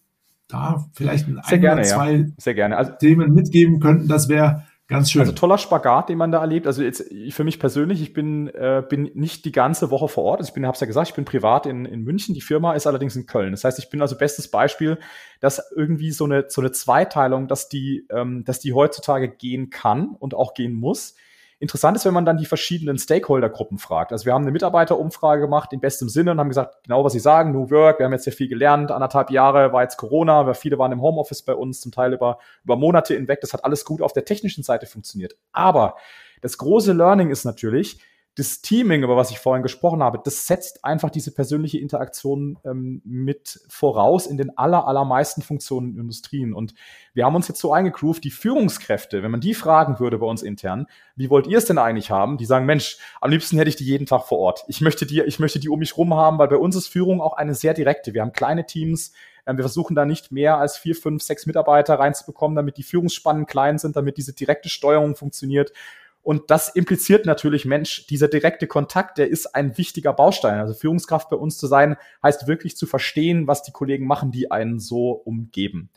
da 0.50 0.86
vielleicht 0.94 1.28
ein, 1.28 1.40
Sehr 1.46 1.56
ein 1.56 1.62
gerne, 1.62 1.82
oder 1.82 1.90
zwei 1.90 2.12
ja. 2.12 2.26
Sehr 2.38 2.54
gerne. 2.56 2.76
Also, 2.76 2.92
Themen 3.00 3.34
mitgeben 3.34 3.80
könnten, 3.80 4.08
das 4.08 4.28
wäre 4.28 4.64
ganz 4.88 5.12
schön. 5.12 5.22
Also 5.22 5.32
toller 5.32 5.60
Spagat, 5.60 6.10
den 6.10 6.18
man 6.18 6.32
da 6.32 6.42
erlebt. 6.42 6.66
Also 6.68 6.82
jetzt 6.82 7.06
für 7.30 7.44
mich 7.44 7.60
persönlich, 7.60 8.02
ich 8.02 8.12
bin, 8.12 8.48
äh, 8.48 8.84
bin 8.88 9.12
nicht 9.14 9.46
die 9.46 9.52
ganze 9.52 9.92
Woche 9.92 10.08
vor 10.08 10.24
Ort. 10.24 10.40
Also 10.40 10.50
ich 10.50 10.54
bin, 10.56 10.66
habe 10.66 10.74
es 10.74 10.82
ja 10.82 10.88
gesagt, 10.88 11.10
ich 11.10 11.14
bin 11.14 11.26
privat 11.26 11.68
in, 11.68 11.86
in 11.86 12.02
München. 12.02 12.34
Die 12.34 12.42
Firma 12.42 12.74
ist 12.74 12.88
allerdings 12.88 13.16
in 13.16 13.28
Köln. 13.28 13.52
Das 13.52 13.64
heißt, 13.64 13.78
ich 13.78 13.90
bin 13.90 14.02
also 14.02 14.18
bestes 14.18 14.50
Beispiel, 14.50 14.98
dass 15.40 15.62
irgendwie 15.76 16.12
so 16.12 16.26
eine 16.26 16.46
so 16.50 16.60
eine 16.62 16.72
Zweiteilung, 16.72 17.48
dass 17.48 17.70
die, 17.70 18.08
ähm, 18.10 18.44
dass 18.44 18.60
die 18.60 18.74
heutzutage 18.74 19.30
gehen 19.30 19.70
kann 19.70 20.16
und 20.18 20.34
auch 20.34 20.56
gehen 20.56 20.74
muss 20.74 21.16
Interessant 21.62 21.98
ist, 21.98 22.06
wenn 22.06 22.14
man 22.14 22.26
dann 22.26 22.38
die 22.38 22.46
verschiedenen 22.46 22.98
Stakeholder-Gruppen 22.98 23.80
fragt. 23.80 24.14
Also 24.14 24.26
wir 24.26 24.34
haben 24.34 24.44
eine 24.44 24.52
Mitarbeiterumfrage 24.52 25.42
gemacht 25.42 25.74
in 25.74 25.82
bestem 25.82 26.08
Sinne 26.08 26.32
und 26.32 26.40
haben 26.40 26.48
gesagt, 26.48 26.84
genau 26.84 27.04
was 27.04 27.12
Sie 27.12 27.20
sagen, 27.20 27.52
New 27.52 27.70
Work, 27.70 28.00
wir 28.00 28.06
haben 28.06 28.14
jetzt 28.14 28.24
sehr 28.24 28.34
viel 28.34 28.48
gelernt, 28.48 28.92
anderthalb 28.92 29.30
Jahre 29.30 29.74
war 29.74 29.84
jetzt 29.84 29.98
Corona, 29.98 30.54
viele 30.54 30.78
waren 30.80 30.94
im 30.94 31.02
Homeoffice 31.02 31.42
bei 31.42 31.54
uns, 31.54 31.82
zum 31.82 31.92
Teil 31.92 32.14
über, 32.14 32.40
über 32.64 32.78
Monate 32.78 33.14
hinweg. 33.14 33.42
Das 33.42 33.52
hat 33.52 33.66
alles 33.66 33.84
gut 33.84 34.02
auf 34.02 34.14
der 34.14 34.24
technischen 34.24 34.64
Seite 34.64 34.86
funktioniert. 34.86 35.36
Aber 35.52 35.96
das 36.42 36.58
große 36.58 36.94
Learning 36.94 37.30
ist 37.30 37.44
natürlich, 37.44 38.00
das 38.40 38.62
Teaming, 38.62 39.04
über 39.04 39.18
was 39.18 39.32
ich 39.32 39.40
vorhin 39.40 39.64
gesprochen 39.64 40.02
habe, 40.02 40.20
das 40.24 40.48
setzt 40.48 40.86
einfach 40.86 41.10
diese 41.10 41.32
persönliche 41.32 41.78
Interaktion 41.78 42.58
ähm, 42.64 43.02
mit 43.04 43.60
voraus 43.68 44.26
in 44.26 44.38
den 44.38 44.58
aller, 44.58 44.88
allermeisten 44.88 45.42
Funktionen 45.42 45.92
in 45.94 46.00
Industrien. 46.00 46.54
Und 46.54 46.74
wir 47.14 47.26
haben 47.26 47.36
uns 47.36 47.50
jetzt 47.50 47.60
so 47.60 47.74
eingegroovt, 47.74 48.24
die 48.24 48.32
Führungskräfte, 48.32 49.24
wenn 49.24 49.32
man 49.32 49.42
die 49.42 49.54
fragen 49.54 50.00
würde 50.00 50.18
bei 50.20 50.26
uns 50.26 50.42
intern, 50.42 50.88
wie 51.18 51.30
wollt 51.30 51.48
ihr 51.48 51.58
es 51.58 51.66
denn 51.66 51.78
eigentlich 51.78 52.12
haben? 52.12 52.38
Die 52.38 52.46
sagen, 52.46 52.66
Mensch, 52.66 52.98
am 53.20 53.30
liebsten 53.30 53.58
hätte 53.58 53.70
ich 53.70 53.76
die 53.76 53.86
jeden 53.86 54.06
Tag 54.06 54.24
vor 54.24 54.40
Ort. 54.40 54.64
Ich 54.68 54.80
möchte 54.80 55.06
die, 55.06 55.22
ich 55.22 55.40
möchte 55.40 55.60
die 55.60 55.70
um 55.70 55.80
mich 55.80 55.98
rum 55.98 56.14
haben, 56.14 56.38
weil 56.38 56.48
bei 56.48 56.58
uns 56.58 56.78
ist 56.78 56.88
Führung 56.88 57.20
auch 57.22 57.34
eine 57.34 57.56
sehr 57.56 57.74
direkte. 57.74 58.14
Wir 58.14 58.22
haben 58.22 58.32
kleine 58.32 58.66
Teams, 58.66 59.12
ähm, 59.46 59.58
wir 59.58 59.64
versuchen 59.64 59.96
da 59.96 60.06
nicht 60.06 60.32
mehr 60.32 60.58
als 60.58 60.78
vier, 60.78 60.96
fünf, 60.96 61.24
sechs 61.24 61.46
Mitarbeiter 61.46 61.96
reinzubekommen, 61.96 62.56
damit 62.56 62.78
die 62.78 62.84
Führungsspannen 62.84 63.46
klein 63.48 63.78
sind, 63.78 63.98
damit 63.98 64.18
diese 64.18 64.34
direkte 64.34 64.70
Steuerung 64.70 65.16
funktioniert. 65.16 65.74
Und 66.22 66.52
das 66.52 66.70
impliziert 66.70 67.26
natürlich, 67.26 67.66
Mensch, 67.66 68.06
dieser 68.08 68.28
direkte 68.28 68.68
Kontakt, 68.68 69.18
der 69.18 69.30
ist 69.30 69.56
ein 69.56 69.78
wichtiger 69.78 70.14
Baustein. 70.14 70.60
Also 70.60 70.74
Führungskraft 70.74 71.30
bei 71.30 71.38
uns 71.38 71.58
zu 71.58 71.68
sein, 71.68 71.96
heißt 72.22 72.48
wirklich 72.48 72.78
zu 72.78 72.86
verstehen, 72.86 73.48
was 73.48 73.64
die 73.64 73.72
Kollegen 73.72 74.06
machen, 74.06 74.32
die 74.32 74.52
einen 74.52 74.80
so 74.80 75.12
umgeben. 75.12 75.90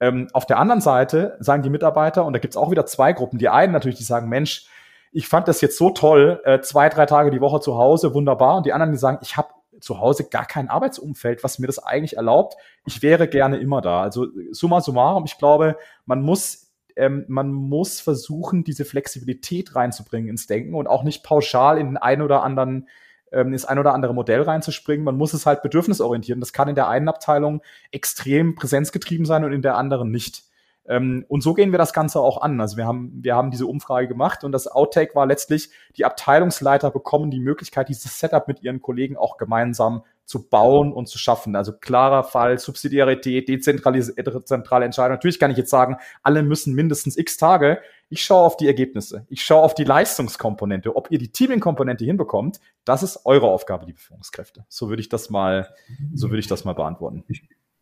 Ähm, 0.00 0.28
auf 0.32 0.46
der 0.46 0.58
anderen 0.58 0.80
Seite 0.80 1.36
sagen 1.40 1.62
die 1.62 1.70
Mitarbeiter, 1.70 2.24
und 2.24 2.32
da 2.32 2.38
gibt's 2.38 2.56
auch 2.56 2.70
wieder 2.70 2.86
zwei 2.86 3.12
Gruppen. 3.12 3.38
Die 3.38 3.48
einen 3.48 3.72
natürlich, 3.72 3.98
die 3.98 4.04
sagen, 4.04 4.28
Mensch, 4.28 4.68
ich 5.12 5.28
fand 5.28 5.48
das 5.48 5.60
jetzt 5.60 5.76
so 5.76 5.90
toll, 5.90 6.40
äh, 6.44 6.60
zwei, 6.60 6.88
drei 6.88 7.06
Tage 7.06 7.30
die 7.30 7.40
Woche 7.40 7.60
zu 7.60 7.76
Hause, 7.76 8.14
wunderbar. 8.14 8.56
Und 8.56 8.66
die 8.66 8.72
anderen, 8.72 8.92
die 8.92 8.98
sagen, 8.98 9.18
ich 9.22 9.36
habe 9.36 9.48
zu 9.80 10.00
Hause 10.00 10.28
gar 10.28 10.46
kein 10.46 10.68
Arbeitsumfeld, 10.68 11.44
was 11.44 11.58
mir 11.58 11.66
das 11.66 11.78
eigentlich 11.78 12.16
erlaubt. 12.16 12.56
Ich 12.86 13.02
wäre 13.02 13.28
gerne 13.28 13.58
immer 13.58 13.80
da. 13.80 14.02
Also 14.02 14.26
summa 14.50 14.80
summarum, 14.80 15.24
ich 15.24 15.38
glaube, 15.38 15.76
man 16.06 16.22
muss 16.22 16.63
ähm, 16.96 17.24
man 17.28 17.52
muss 17.52 18.00
versuchen, 18.00 18.64
diese 18.64 18.84
Flexibilität 18.84 19.74
reinzubringen 19.74 20.30
ins 20.30 20.46
Denken 20.46 20.74
und 20.74 20.86
auch 20.86 21.02
nicht 21.02 21.22
pauschal 21.22 21.78
in 21.78 21.86
den 21.86 21.96
einen 21.96 22.22
oder 22.22 22.42
anderen 22.42 22.88
ähm, 23.32 23.52
ins 23.52 23.64
ein 23.64 23.78
oder 23.78 23.92
andere 23.92 24.14
Modell 24.14 24.42
reinzuspringen. 24.42 25.04
Man 25.04 25.16
muss 25.16 25.34
es 25.34 25.46
halt 25.46 25.62
bedürfnisorientieren. 25.62 26.40
Das 26.40 26.52
kann 26.52 26.68
in 26.68 26.74
der 26.74 26.88
einen 26.88 27.08
Abteilung 27.08 27.62
extrem 27.90 28.54
präsenzgetrieben 28.54 29.26
sein 29.26 29.44
und 29.44 29.52
in 29.52 29.62
der 29.62 29.76
anderen 29.76 30.10
nicht. 30.10 30.44
Ähm, 30.86 31.24
und 31.28 31.42
so 31.42 31.54
gehen 31.54 31.72
wir 31.72 31.78
das 31.78 31.92
Ganze 31.92 32.20
auch 32.20 32.40
an. 32.42 32.60
Also 32.60 32.76
wir 32.76 32.86
haben, 32.86 33.12
wir 33.22 33.34
haben 33.34 33.50
diese 33.50 33.66
Umfrage 33.66 34.08
gemacht 34.08 34.44
und 34.44 34.52
das 34.52 34.66
Outtake 34.66 35.14
war 35.14 35.26
letztlich, 35.26 35.70
die 35.96 36.04
Abteilungsleiter 36.04 36.90
bekommen 36.90 37.30
die 37.30 37.40
Möglichkeit, 37.40 37.88
dieses 37.88 38.18
Setup 38.18 38.46
mit 38.48 38.62
ihren 38.62 38.80
Kollegen 38.82 39.16
auch 39.16 39.36
gemeinsam 39.36 40.02
zu 40.26 40.48
bauen 40.48 40.92
und 40.92 41.06
zu 41.06 41.18
schaffen. 41.18 41.54
Also 41.54 41.72
klarer 41.72 42.24
Fall, 42.24 42.58
Subsidiarität, 42.58 43.48
dezentrale 43.48 44.84
Entscheidung. 44.84 45.12
Natürlich 45.12 45.38
kann 45.38 45.50
ich 45.50 45.58
jetzt 45.58 45.70
sagen, 45.70 45.96
alle 46.22 46.42
müssen 46.42 46.74
mindestens 46.74 47.16
x 47.18 47.36
Tage. 47.36 47.80
Ich 48.08 48.22
schaue 48.22 48.44
auf 48.44 48.56
die 48.56 48.66
Ergebnisse. 48.66 49.26
Ich 49.28 49.44
schaue 49.44 49.62
auf 49.62 49.74
die 49.74 49.84
Leistungskomponente. 49.84 50.96
Ob 50.96 51.10
ihr 51.10 51.18
die 51.18 51.28
Teaming-Komponente 51.28 52.04
hinbekommt, 52.04 52.60
das 52.84 53.02
ist 53.02 53.20
eure 53.24 53.48
Aufgabe, 53.48 53.86
liebe 53.86 53.98
Führungskräfte. 53.98 54.64
So 54.68 54.88
würde 54.88 55.00
ich 55.00 55.08
das 55.08 55.28
mal, 55.28 55.74
so 56.14 56.30
würde 56.30 56.40
ich 56.40 56.46
das 56.46 56.64
mal 56.64 56.74
beantworten. 56.74 57.24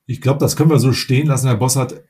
Ich, 0.07 0.21
glaube, 0.21 0.41
das 0.41 0.57
können 0.57 0.71
wir 0.71 0.79
so 0.79 0.93
stehen 0.93 1.29
lassen. 1.29 1.47
Herr 1.47 1.57
Bossert 1.57 2.03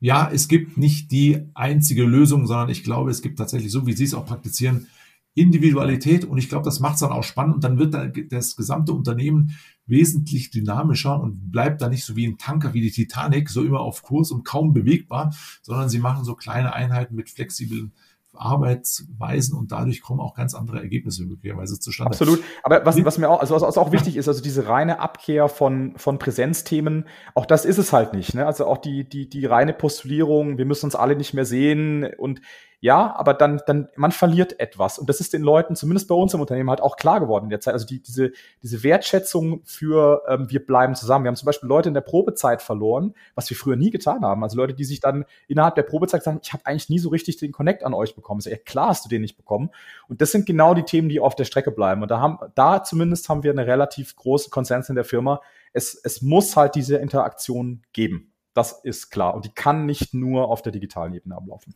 ja, 0.00 0.30
es 0.30 0.48
gibt 0.48 0.76
nicht 0.76 1.10
die 1.10 1.48
einzige 1.54 2.04
Lösung, 2.04 2.46
sondern 2.46 2.68
ich 2.68 2.84
glaube, 2.84 3.10
es 3.10 3.22
gibt 3.22 3.38
tatsächlich, 3.38 3.72
so 3.72 3.86
wie 3.86 3.92
Sie 3.92 4.04
es 4.04 4.14
auch 4.14 4.26
praktizieren, 4.26 4.86
Individualität. 5.34 6.24
Und 6.24 6.38
ich 6.38 6.48
glaube, 6.48 6.64
das 6.64 6.80
macht 6.80 6.94
es 6.94 7.00
dann 7.00 7.12
auch 7.12 7.24
spannend. 7.24 7.56
Und 7.56 7.64
dann 7.64 7.78
wird 7.78 7.94
dann 7.94 8.12
das 8.30 8.56
gesamte 8.56 8.92
Unternehmen 8.92 9.56
wesentlich 9.86 10.50
dynamischer 10.50 11.20
und 11.20 11.50
bleibt 11.50 11.80
da 11.80 11.88
nicht 11.88 12.04
so 12.04 12.14
wie 12.16 12.26
ein 12.26 12.38
Tanker 12.38 12.74
wie 12.74 12.80
die 12.80 12.90
Titanic, 12.90 13.48
so 13.48 13.64
immer 13.64 13.80
auf 13.80 14.02
Kurs 14.02 14.30
und 14.30 14.44
kaum 14.44 14.72
bewegbar, 14.72 15.34
sondern 15.62 15.88
sie 15.88 15.98
machen 15.98 16.24
so 16.24 16.34
kleine 16.34 16.74
Einheiten 16.74 17.14
mit 17.14 17.30
flexiblen 17.30 17.92
Arbeitsweisen 18.40 19.56
und 19.56 19.72
dadurch 19.72 20.00
kommen 20.00 20.20
auch 20.20 20.34
ganz 20.34 20.54
andere 20.54 20.80
Ergebnisse 20.80 21.24
möglicherweise 21.24 21.78
zustande. 21.78 22.12
Absolut. 22.12 22.42
Aber 22.62 22.84
was, 22.84 23.02
was 23.04 23.18
mir 23.18 23.28
auch, 23.28 23.40
also 23.40 23.54
was 23.54 23.78
auch 23.78 23.92
wichtig 23.92 24.16
ist, 24.16 24.28
also 24.28 24.42
diese 24.42 24.68
reine 24.68 25.00
Abkehr 25.00 25.48
von, 25.48 25.94
von 25.96 26.18
Präsenzthemen, 26.18 27.06
auch 27.34 27.46
das 27.46 27.64
ist 27.64 27.78
es 27.78 27.92
halt 27.92 28.12
nicht. 28.12 28.34
Ne? 28.34 28.46
Also 28.46 28.66
auch 28.66 28.78
die, 28.78 29.08
die, 29.08 29.28
die 29.28 29.46
reine 29.46 29.72
Postulierung, 29.72 30.58
wir 30.58 30.64
müssen 30.64 30.86
uns 30.86 30.94
alle 30.94 31.16
nicht 31.16 31.34
mehr 31.34 31.44
sehen 31.44 32.06
und 32.18 32.40
ja, 32.80 33.12
aber 33.16 33.34
dann, 33.34 33.60
dann, 33.66 33.88
man 33.96 34.12
verliert 34.12 34.60
etwas. 34.60 35.00
Und 35.00 35.08
das 35.08 35.18
ist 35.18 35.32
den 35.32 35.42
Leuten, 35.42 35.74
zumindest 35.74 36.06
bei 36.06 36.14
uns 36.14 36.32
im 36.32 36.40
Unternehmen, 36.40 36.70
halt 36.70 36.80
auch 36.80 36.96
klar 36.96 37.18
geworden 37.18 37.44
in 37.44 37.50
der 37.50 37.60
Zeit. 37.60 37.74
Also 37.74 37.86
die, 37.86 38.00
diese, 38.00 38.30
diese 38.62 38.84
Wertschätzung 38.84 39.62
für 39.64 40.22
ähm, 40.28 40.48
wir 40.48 40.64
bleiben 40.64 40.94
zusammen. 40.94 41.24
Wir 41.24 41.28
haben 41.28 41.36
zum 41.36 41.46
Beispiel 41.46 41.68
Leute 41.68 41.88
in 41.88 41.94
der 41.94 42.02
Probezeit 42.02 42.62
verloren, 42.62 43.14
was 43.34 43.50
wir 43.50 43.56
früher 43.56 43.74
nie 43.74 43.90
getan 43.90 44.24
haben. 44.24 44.44
Also 44.44 44.56
Leute, 44.56 44.74
die 44.74 44.84
sich 44.84 45.00
dann 45.00 45.24
innerhalb 45.48 45.74
der 45.74 45.82
Probezeit 45.82 46.22
sagen, 46.22 46.38
ich 46.40 46.52
habe 46.52 46.66
eigentlich 46.66 46.88
nie 46.88 47.00
so 47.00 47.08
richtig 47.08 47.36
den 47.38 47.50
Connect 47.50 47.82
an 47.82 47.94
euch 47.94 48.14
bekommen. 48.14 48.38
Also, 48.38 48.50
ja, 48.50 48.56
klar 48.56 48.90
hast 48.90 49.04
du 49.04 49.08
den 49.08 49.22
nicht 49.22 49.36
bekommen. 49.36 49.70
Und 50.06 50.20
das 50.20 50.30
sind 50.30 50.46
genau 50.46 50.74
die 50.74 50.84
Themen, 50.84 51.08
die 51.08 51.18
auf 51.18 51.34
der 51.34 51.44
Strecke 51.44 51.72
bleiben. 51.72 52.02
Und 52.02 52.12
da 52.12 52.20
haben, 52.20 52.38
da 52.54 52.84
zumindest 52.84 53.28
haben 53.28 53.42
wir 53.42 53.50
eine 53.50 53.66
relativ 53.66 54.14
große 54.14 54.50
Konsens 54.50 54.88
in 54.88 54.94
der 54.94 55.04
Firma. 55.04 55.40
Es, 55.72 55.96
es 55.96 56.22
muss 56.22 56.56
halt 56.56 56.76
diese 56.76 56.98
Interaktion 56.98 57.82
geben. 57.92 58.32
Das 58.54 58.72
ist 58.84 59.10
klar. 59.10 59.34
Und 59.34 59.46
die 59.46 59.52
kann 59.52 59.84
nicht 59.84 60.14
nur 60.14 60.48
auf 60.48 60.62
der 60.62 60.70
digitalen 60.70 61.14
Ebene 61.14 61.36
ablaufen. 61.36 61.74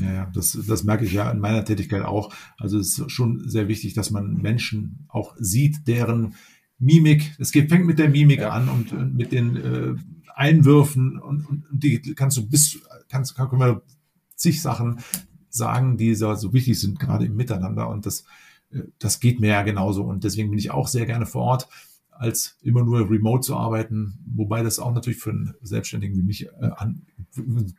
Ja, 0.00 0.12
ja, 0.12 0.30
das, 0.34 0.58
das 0.66 0.84
merke 0.84 1.04
ich 1.04 1.12
ja 1.12 1.30
in 1.30 1.38
meiner 1.38 1.64
Tätigkeit 1.64 2.02
auch. 2.02 2.32
Also 2.58 2.78
es 2.78 2.98
ist 2.98 3.10
schon 3.10 3.48
sehr 3.48 3.68
wichtig, 3.68 3.94
dass 3.94 4.10
man 4.10 4.34
Menschen 4.34 5.06
auch 5.08 5.34
sieht, 5.38 5.86
deren 5.86 6.34
Mimik, 6.78 7.34
es 7.38 7.52
geht, 7.52 7.68
fängt 7.68 7.86
mit 7.86 7.98
der 7.98 8.10
Mimik 8.10 8.40
ja. 8.40 8.50
an 8.50 8.68
und, 8.68 8.92
und, 8.92 9.14
mit 9.14 9.32
den 9.32 9.56
äh, 9.56 9.94
Einwürfen 10.34 11.18
und, 11.18 11.46
und, 11.46 11.64
die 11.70 12.00
kannst 12.14 12.36
du 12.36 12.46
bis, 12.46 12.78
kannst, 13.08 13.34
können 13.36 13.60
wir 13.60 13.82
zig 14.34 14.60
Sachen 14.60 15.00
sagen, 15.48 15.96
die 15.96 16.14
so, 16.14 16.34
so 16.34 16.52
wichtig 16.52 16.78
sind, 16.78 17.00
gerade 17.00 17.24
im 17.24 17.36
Miteinander 17.36 17.88
und 17.88 18.04
das, 18.04 18.24
äh, 18.70 18.82
das 18.98 19.20
geht 19.20 19.40
mir 19.40 19.48
ja 19.48 19.62
genauso 19.62 20.04
und 20.04 20.24
deswegen 20.24 20.50
bin 20.50 20.58
ich 20.58 20.70
auch 20.70 20.88
sehr 20.88 21.06
gerne 21.06 21.26
vor 21.26 21.42
Ort 21.42 21.68
als 22.18 22.58
immer 22.62 22.82
nur 22.82 23.10
remote 23.10 23.40
zu 23.40 23.56
arbeiten, 23.56 24.18
wobei 24.34 24.62
das 24.62 24.78
auch 24.78 24.92
natürlich 24.92 25.18
für 25.18 25.30
einen 25.30 25.54
Selbstständigen 25.62 26.16
wie 26.16 26.22
mich 26.22 26.46
äh, 26.46 26.70
an, 26.76 27.02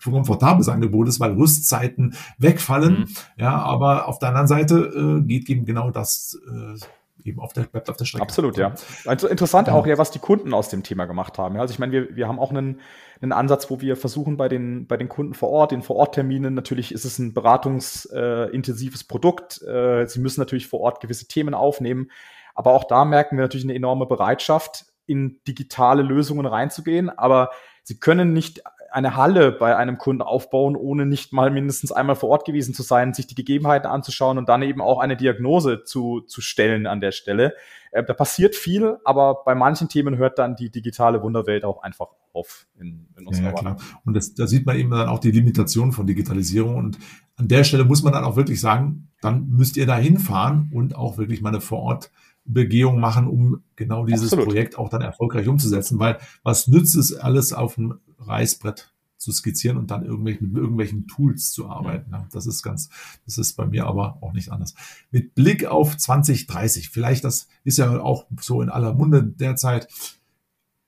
komfortables 0.03 0.69
Angebot 0.69 1.07
ist, 1.07 1.19
weil 1.19 1.33
Rüstzeiten 1.33 2.15
wegfallen. 2.37 2.99
Mhm. 2.99 3.07
Ja, 3.37 3.57
aber 3.57 4.07
auf 4.07 4.19
der 4.19 4.29
anderen 4.29 4.47
Seite 4.47 4.75
äh, 4.77 5.21
geht 5.25 5.49
eben 5.49 5.65
genau 5.65 5.91
das 5.91 6.39
äh, 6.47 6.79
eben 7.27 7.39
auf 7.39 7.53
der, 7.53 7.63
bleibt 7.63 7.89
auf 7.89 7.97
der 7.97 8.05
Strecke. 8.05 8.23
Absolut, 8.23 8.57
ja. 8.57 8.73
Also 9.05 9.27
interessant 9.27 9.69
auch 9.69 9.85
ja, 9.85 9.97
was 9.97 10.11
die 10.11 10.19
Kunden 10.19 10.53
aus 10.53 10.69
dem 10.69 10.83
Thema 10.83 11.05
gemacht 11.05 11.37
haben. 11.37 11.57
Also 11.57 11.73
ich 11.73 11.79
meine, 11.79 11.91
wir, 11.91 12.15
wir 12.15 12.27
haben 12.27 12.39
auch 12.39 12.51
einen, 12.51 12.79
einen 13.21 13.31
Ansatz, 13.31 13.69
wo 13.69 13.81
wir 13.81 13.95
versuchen 13.95 14.37
bei 14.37 14.47
den, 14.47 14.87
bei 14.87 14.97
den 14.97 15.09
Kunden 15.09 15.33
vor 15.33 15.49
Ort, 15.49 15.71
in 15.71 15.81
Vorortterminen, 15.81 16.53
natürlich 16.53 16.91
ist 16.91 17.05
es 17.05 17.19
ein 17.19 17.33
beratungsintensives 17.33 19.01
äh, 19.01 19.05
Produkt. 19.07 19.61
Äh, 19.63 20.07
sie 20.07 20.19
müssen 20.19 20.39
natürlich 20.39 20.67
vor 20.67 20.79
Ort 20.79 21.01
gewisse 21.01 21.27
Themen 21.27 21.53
aufnehmen. 21.53 22.09
Aber 22.57 22.73
auch 22.73 22.85
da 22.85 23.05
merken 23.05 23.37
wir 23.37 23.43
natürlich 23.43 23.67
eine 23.67 23.75
enorme 23.75 24.07
Bereitschaft, 24.07 24.85
in 25.05 25.39
digitale 25.47 26.01
Lösungen 26.01 26.47
reinzugehen. 26.47 27.09
Aber 27.09 27.51
sie 27.83 27.99
können 27.99 28.33
nicht 28.33 28.63
eine 28.91 29.15
Halle 29.15 29.51
bei 29.51 29.75
einem 29.75 29.99
Kunden 29.99 30.23
aufbauen, 30.23 30.75
ohne 30.75 31.05
nicht 31.05 31.33
mal 31.33 31.51
mindestens 31.51 31.91
einmal 31.91 32.15
vor 32.15 32.29
Ort 32.29 32.45
gewesen 32.45 32.73
zu 32.73 32.81
sein, 32.81 33.13
sich 33.13 33.27
die 33.27 33.35
Gegebenheiten 33.35 33.87
anzuschauen 33.87 34.39
und 34.39 34.49
dann 34.49 34.63
eben 34.63 34.81
auch 34.81 34.99
eine 34.99 35.15
Diagnose 35.15 35.83
zu, 35.83 36.21
zu 36.21 36.41
stellen 36.41 36.87
an 36.87 36.99
der 36.99 37.11
Stelle. 37.11 37.53
Äh, 37.91 38.03
da 38.03 38.15
passiert 38.15 38.55
viel, 38.55 38.97
aber 39.05 39.43
bei 39.45 39.53
manchen 39.53 39.87
Themen 39.87 40.17
hört 40.17 40.39
dann 40.39 40.55
die 40.55 40.71
digitale 40.71 41.21
Wunderwelt 41.21 41.63
auch 41.63 41.83
einfach 41.83 42.07
auf 42.33 42.65
in, 42.79 43.05
in 43.17 43.27
unserer 43.27 43.47
ja, 43.47 43.53
klar. 43.53 43.77
Und 44.03 44.15
das, 44.15 44.33
da 44.33 44.47
sieht 44.47 44.65
man 44.65 44.77
eben 44.77 44.89
dann 44.89 45.09
auch 45.09 45.19
die 45.19 45.31
Limitation 45.31 45.91
von 45.91 46.07
Digitalisierung 46.07 46.75
und 46.75 46.97
an 47.35 47.47
der 47.47 47.63
Stelle 47.63 47.83
muss 47.83 48.01
man 48.01 48.13
dann 48.13 48.23
auch 48.23 48.35
wirklich 48.35 48.59
sagen, 48.59 49.09
dann 49.21 49.47
müsst 49.49 49.77
ihr 49.77 49.85
da 49.85 49.95
hinfahren 49.95 50.71
und 50.73 50.95
auch 50.95 51.19
wirklich 51.19 51.41
mal 51.41 51.49
eine 51.49 51.61
vor 51.61 51.83
Ort 51.83 52.09
Begehung 52.47 52.99
machen, 52.99 53.27
um 53.27 53.63
genau 53.75 54.05
dieses 54.05 54.31
Absolut. 54.31 54.47
Projekt 54.47 54.77
auch 54.77 54.89
dann 54.89 55.01
erfolgreich 55.01 55.47
umzusetzen. 55.47 55.99
Weil 55.99 56.17
was 56.43 56.67
nützt 56.67 56.95
es 56.95 57.13
alles 57.13 57.53
auf 57.53 57.75
dem 57.75 57.99
Reißbrett 58.19 58.91
zu 59.17 59.31
skizzieren 59.31 59.77
und 59.77 59.91
dann 59.91 60.05
irgendwelchen, 60.05 60.51
mit 60.51 60.61
irgendwelchen 60.61 61.07
Tools 61.07 61.51
zu 61.51 61.67
arbeiten. 61.67 62.11
Ja, 62.11 62.27
das 62.31 62.45
ist 62.45 62.61
ganz, 62.61 62.89
das 63.25 63.37
ist 63.37 63.53
bei 63.53 63.65
mir 63.65 63.87
aber 63.87 64.17
auch 64.21 64.33
nicht 64.33 64.51
anders. 64.51 64.75
Mit 65.11 65.35
Blick 65.35 65.65
auf 65.65 65.97
2030, 65.97 66.89
vielleicht 66.89 67.23
das 67.23 67.47
ist 67.63 67.77
ja 67.77 67.99
auch 67.99 68.27
so 68.39 68.61
in 68.61 68.69
aller 68.69 68.93
Munde 68.93 69.23
derzeit. 69.23 69.87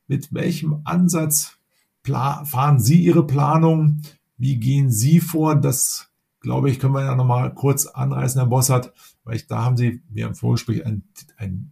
Mit 0.08 0.34
welchem 0.34 0.82
Ansatz 0.86 1.58
fahren 2.04 2.80
Sie 2.80 3.04
Ihre 3.04 3.26
Planung? 3.26 4.02
Wie 4.38 4.58
gehen 4.58 4.90
Sie 4.92 5.20
vor? 5.20 5.56
Das, 5.56 6.10
glaube 6.40 6.70
ich, 6.70 6.80
können 6.80 6.94
wir 6.94 7.04
ja 7.04 7.16
nochmal 7.16 7.54
kurz 7.54 7.86
anreißen, 7.88 8.40
Herr 8.40 8.48
Bossert, 8.48 8.94
weil 9.30 9.36
ich, 9.36 9.46
da 9.46 9.64
haben 9.64 9.78
Sie 9.78 10.02
mir 10.10 10.26
im 10.26 10.34
Vorgespräch 10.34 10.84
ein, 10.86 11.04
ein, 11.38 11.70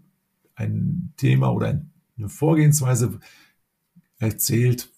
ein 0.54 1.14
Thema 1.18 1.52
oder 1.52 1.82
eine 2.18 2.30
Vorgehensweise 2.30 3.20
erzählt, 4.20 4.90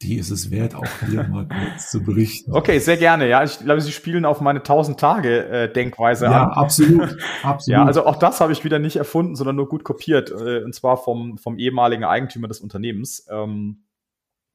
die 0.00 0.16
ist 0.16 0.30
es 0.30 0.50
wert, 0.50 0.74
auch 0.74 0.86
hier 1.06 1.24
mal 1.28 1.46
kurz 1.46 1.90
zu 1.90 2.02
berichten. 2.02 2.52
Okay, 2.54 2.78
sehr 2.78 2.96
gerne. 2.96 3.28
Ja, 3.28 3.44
ich 3.44 3.58
glaube, 3.58 3.82
Sie 3.82 3.92
spielen 3.92 4.24
auf 4.24 4.40
meine 4.40 4.60
1000 4.60 4.98
Tage 4.98 5.46
äh, 5.46 5.70
Denkweise 5.70 6.24
ja, 6.24 6.44
an. 6.44 6.48
Ja, 6.48 6.56
absolut, 6.56 7.18
absolut. 7.42 7.66
Ja, 7.66 7.84
also 7.84 8.06
auch 8.06 8.16
das 8.16 8.40
habe 8.40 8.52
ich 8.52 8.64
wieder 8.64 8.78
nicht 8.78 8.96
erfunden, 8.96 9.36
sondern 9.36 9.56
nur 9.56 9.68
gut 9.68 9.84
kopiert. 9.84 10.30
Äh, 10.30 10.64
und 10.64 10.74
zwar 10.74 10.96
vom, 10.96 11.36
vom 11.36 11.58
ehemaligen 11.58 12.04
Eigentümer 12.04 12.48
des 12.48 12.60
Unternehmens. 12.60 13.26
Ähm, 13.30 13.84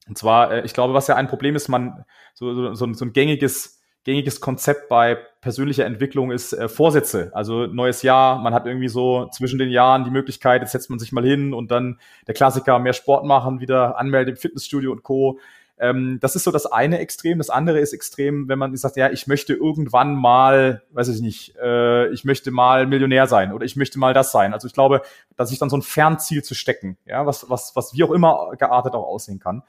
und 0.08 0.18
zwar, 0.18 0.52
äh, 0.52 0.66
ich 0.66 0.74
glaube, 0.74 0.96
was 0.96 1.06
ja 1.06 1.16
ein 1.16 1.28
Problem 1.28 1.56
ist, 1.56 1.68
man 1.68 2.06
so, 2.34 2.74
so, 2.74 2.92
so 2.92 3.06
ein 3.06 3.14
gängiges 3.14 3.80
gängiges 4.06 4.40
Konzept 4.40 4.88
bei 4.88 5.18
persönlicher 5.42 5.86
Entwicklung 5.86 6.32
ist 6.32 6.54
äh, 6.54 6.70
Vorsätze. 6.70 7.32
Also 7.34 7.66
neues 7.66 8.04
Jahr, 8.04 8.40
man 8.40 8.54
hat 8.54 8.66
irgendwie 8.66 8.88
so 8.88 9.28
zwischen 9.32 9.60
den 9.60 9.70
Jahren 9.70 10.04
die 10.04 10.12
Möglichkeit, 10.12 10.62
jetzt 10.62 10.72
setzt 10.72 10.90
man 10.90 11.00
sich 11.00 11.12
mal 11.12 11.26
hin 11.26 11.54
und 11.54 11.72
dann 11.72 12.00
der 12.28 12.36
Klassiker, 12.36 12.80
mehr 12.80 12.94
Sport 12.94 13.26
machen, 13.26 13.60
wieder 13.60 14.00
anmelden 14.00 14.36
im 14.36 14.40
Fitnessstudio 14.40 14.92
und 14.92 15.04
Co. 15.04 15.40
Ähm, 15.78 16.20
das 16.22 16.36
ist 16.36 16.44
so 16.44 16.52
das 16.52 16.68
eine 16.68 17.00
Extrem. 17.00 17.40
Das 17.40 17.50
andere 17.50 17.80
ist 17.80 17.94
extrem, 17.94 18.48
wenn 18.48 18.60
man 18.60 18.76
sagt, 18.78 18.96
ja, 18.96 19.10
ich 19.10 19.28
möchte 19.28 19.54
irgendwann 19.54 20.16
mal, 20.16 20.84
weiß 20.92 21.10
ich 21.10 21.22
nicht, 21.22 21.56
äh, 21.62 22.08
ich 22.10 22.24
möchte 22.24 22.52
mal 22.52 22.86
Millionär 22.86 23.28
sein 23.28 23.52
oder 23.52 23.66
ich 23.66 23.76
möchte 23.76 24.00
mal 24.00 24.14
das 24.14 24.32
sein. 24.32 24.54
Also 24.54 24.68
ich 24.68 24.74
glaube, 24.74 25.02
dass 25.36 25.50
sich 25.50 25.60
dann 25.60 25.70
so 25.70 25.78
ein 25.78 25.82
Fernziel 25.82 26.44
zu 26.44 26.54
stecken, 26.54 26.98
ja, 27.06 27.26
was, 27.26 27.50
was, 27.50 27.76
was 27.76 27.94
wie 27.94 28.04
auch 28.04 28.12
immer 28.12 28.52
geartet 28.58 28.94
auch 28.94 29.08
aussehen 29.08 29.40
kann. 29.40 29.64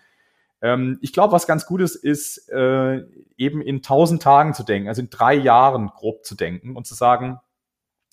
Ähm, 0.67 0.99
ich 1.01 1.13
glaube, 1.13 1.33
was 1.33 1.47
ganz 1.47 1.65
gut 1.65 1.81
ist, 1.81 1.95
ist 1.95 2.49
äh, 2.49 3.05
eben 3.37 3.63
in 3.63 3.83
tausend 3.83 4.21
Tagen 4.21 4.53
zu 4.53 4.65
denken, 4.65 4.89
also 4.89 5.01
in 5.01 5.11
drei 5.11 5.35
Jahren 5.35 5.93
grob 5.95 6.25
zu 6.25 6.35
denken 6.35 6.75
und 6.75 6.89
zu 6.89 6.95
sagen, 6.95 7.39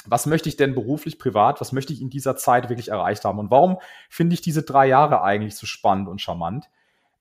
was 0.05 0.27
möchte 0.27 0.49
ich 0.49 0.55
denn 0.55 0.75
beruflich, 0.75 1.17
privat, 1.17 1.61
was 1.61 1.71
möchte 1.71 1.93
ich 1.93 2.01
in 2.01 2.11
dieser 2.11 2.35
Zeit 2.35 2.69
wirklich 2.69 2.89
erreicht 2.89 3.25
haben? 3.25 3.39
Und 3.39 3.49
warum 3.49 3.79
finde 4.07 4.35
ich 4.35 4.41
diese 4.41 4.61
drei 4.61 4.85
Jahre 4.85 5.23
eigentlich 5.23 5.55
so 5.55 5.65
spannend 5.65 6.07
und 6.09 6.21
charmant? 6.21 6.69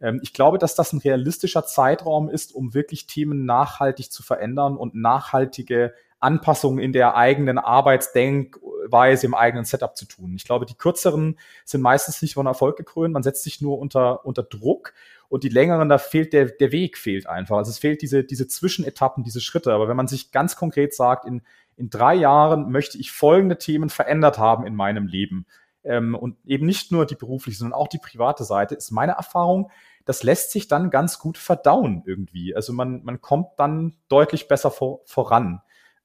Ähm, 0.03 0.21
ich 0.23 0.35
glaube, 0.35 0.59
dass 0.59 0.75
das 0.75 0.93
ein 0.93 0.99
realistischer 0.99 1.65
Zeitraum 1.65 2.29
ist, 2.29 2.55
um 2.55 2.75
wirklich 2.75 3.07
Themen 3.07 3.47
nachhaltig 3.47 4.13
zu 4.13 4.23
verändern 4.23 4.77
und 4.77 4.95
nachhaltige 4.95 5.95
Anpassungen 6.23 6.79
in 6.79 6.93
der 6.93 7.17
eigenen 7.17 7.59
Arbeitsdenkweise, 7.59 9.27
im 9.27 9.35
eigenen 9.35 9.65
Setup 9.65 9.97
zu 9.97 10.05
tun. 10.05 10.35
Ich 10.37 10.45
glaube, 10.45 10.67
die 10.67 10.77
kürzeren 10.77 11.39
sind 11.65 11.81
meistens 11.81 12.23
nicht 12.23 12.35
von 12.35 12.47
Erfolg 12.47 12.77
gekrönt. 12.77 13.13
Man 13.13 13.25
setzt 13.25 13.43
sich 13.43 13.61
nur 13.61 13.79
unter, 13.79 14.25
unter 14.25 14.45
Druck 14.45 14.95
und 15.33 15.45
die 15.45 15.49
längeren, 15.49 15.89
da 15.89 15.97
fehlt 15.97 16.35
der, 16.35 16.45
der 16.45 16.73
Weg 16.73 16.99
fehlt 16.99 17.27
einfach. 17.27 17.57
Also 17.57 17.71
es 17.71 17.79
fehlt 17.79 18.03
diese, 18.03 18.23
diese 18.23 18.49
Zwischenetappen, 18.49 19.25
diese 19.25 19.41
Schritte. 19.41 19.73
Aber 19.73 19.89
wenn 19.89 19.97
man 19.97 20.07
sich 20.07 20.31
ganz 20.31 20.57
konkret 20.57 20.93
sagt, 20.93 21.25
in, 21.25 21.41
in 21.75 21.89
drei 21.89 22.15
Jahren 22.15 22.71
möchte 22.71 22.99
ich 22.99 23.13
folgende 23.13 23.57
Themen 23.57 23.89
verändert 23.89 24.37
haben 24.37 24.67
in 24.67 24.75
meinem 24.75 25.07
Leben, 25.07 25.47
ähm, 25.85 26.15
und 26.15 26.37
eben 26.45 26.67
nicht 26.67 26.93
nur 26.93 27.07
die 27.07 27.15
berufliche, 27.15 27.59
sondern 27.59 27.81
auch 27.81 27.89
die 27.89 27.97
private 27.97 28.45
Seite, 28.45 28.75
ist 28.75 28.91
meine 28.91 29.13
Erfahrung, 29.13 29.71
das 30.05 30.23
lässt 30.23 30.53
sich 30.53 30.69
dann 30.69 30.91
ganz 30.91 31.19
gut 31.19 31.39
verdauen 31.39 32.03
irgendwie. 32.05 32.55
Also 32.55 32.75
man, 32.75 33.03
man 33.03 33.23
kommt 33.23 33.53
dann 33.57 33.95
deutlich 34.09 34.49
besser 34.49 34.71
vor, 34.71 35.01
voran. 35.07 35.63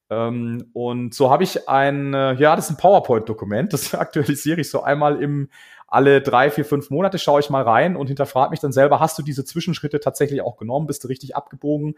Ähm, 0.10 0.70
und 0.72 1.14
so 1.14 1.30
habe 1.30 1.44
ich 1.44 1.68
ein, 1.68 2.14
äh, 2.14 2.36
ja, 2.36 2.56
das 2.56 2.70
ist 2.70 2.78
ein 2.78 2.82
PowerPoint-Dokument, 2.82 3.74
das 3.74 3.94
aktualisiere 3.94 4.62
ich 4.62 4.70
so 4.70 4.84
einmal 4.84 5.22
im, 5.22 5.50
alle 5.88 6.22
drei, 6.22 6.52
vier, 6.52 6.66
fünf 6.66 6.90
Monate 6.90 7.18
schaue 7.18 7.40
ich 7.40 7.50
mal 7.50 7.64
rein 7.64 7.96
und 7.96 8.08
hinterfrage 8.08 8.52
mich 8.52 8.60
dann 8.60 8.74
selber, 8.74 9.00
hast 9.00 9.18
du 9.18 9.24
diese 9.24 9.46
Zwischenschritte 9.46 10.00
tatsächlich 10.00 10.42
auch 10.42 10.58
genommen? 10.58 10.86
Bist 10.86 11.04
du 11.04 11.08
richtig 11.08 11.36
abgebogen? 11.36 11.96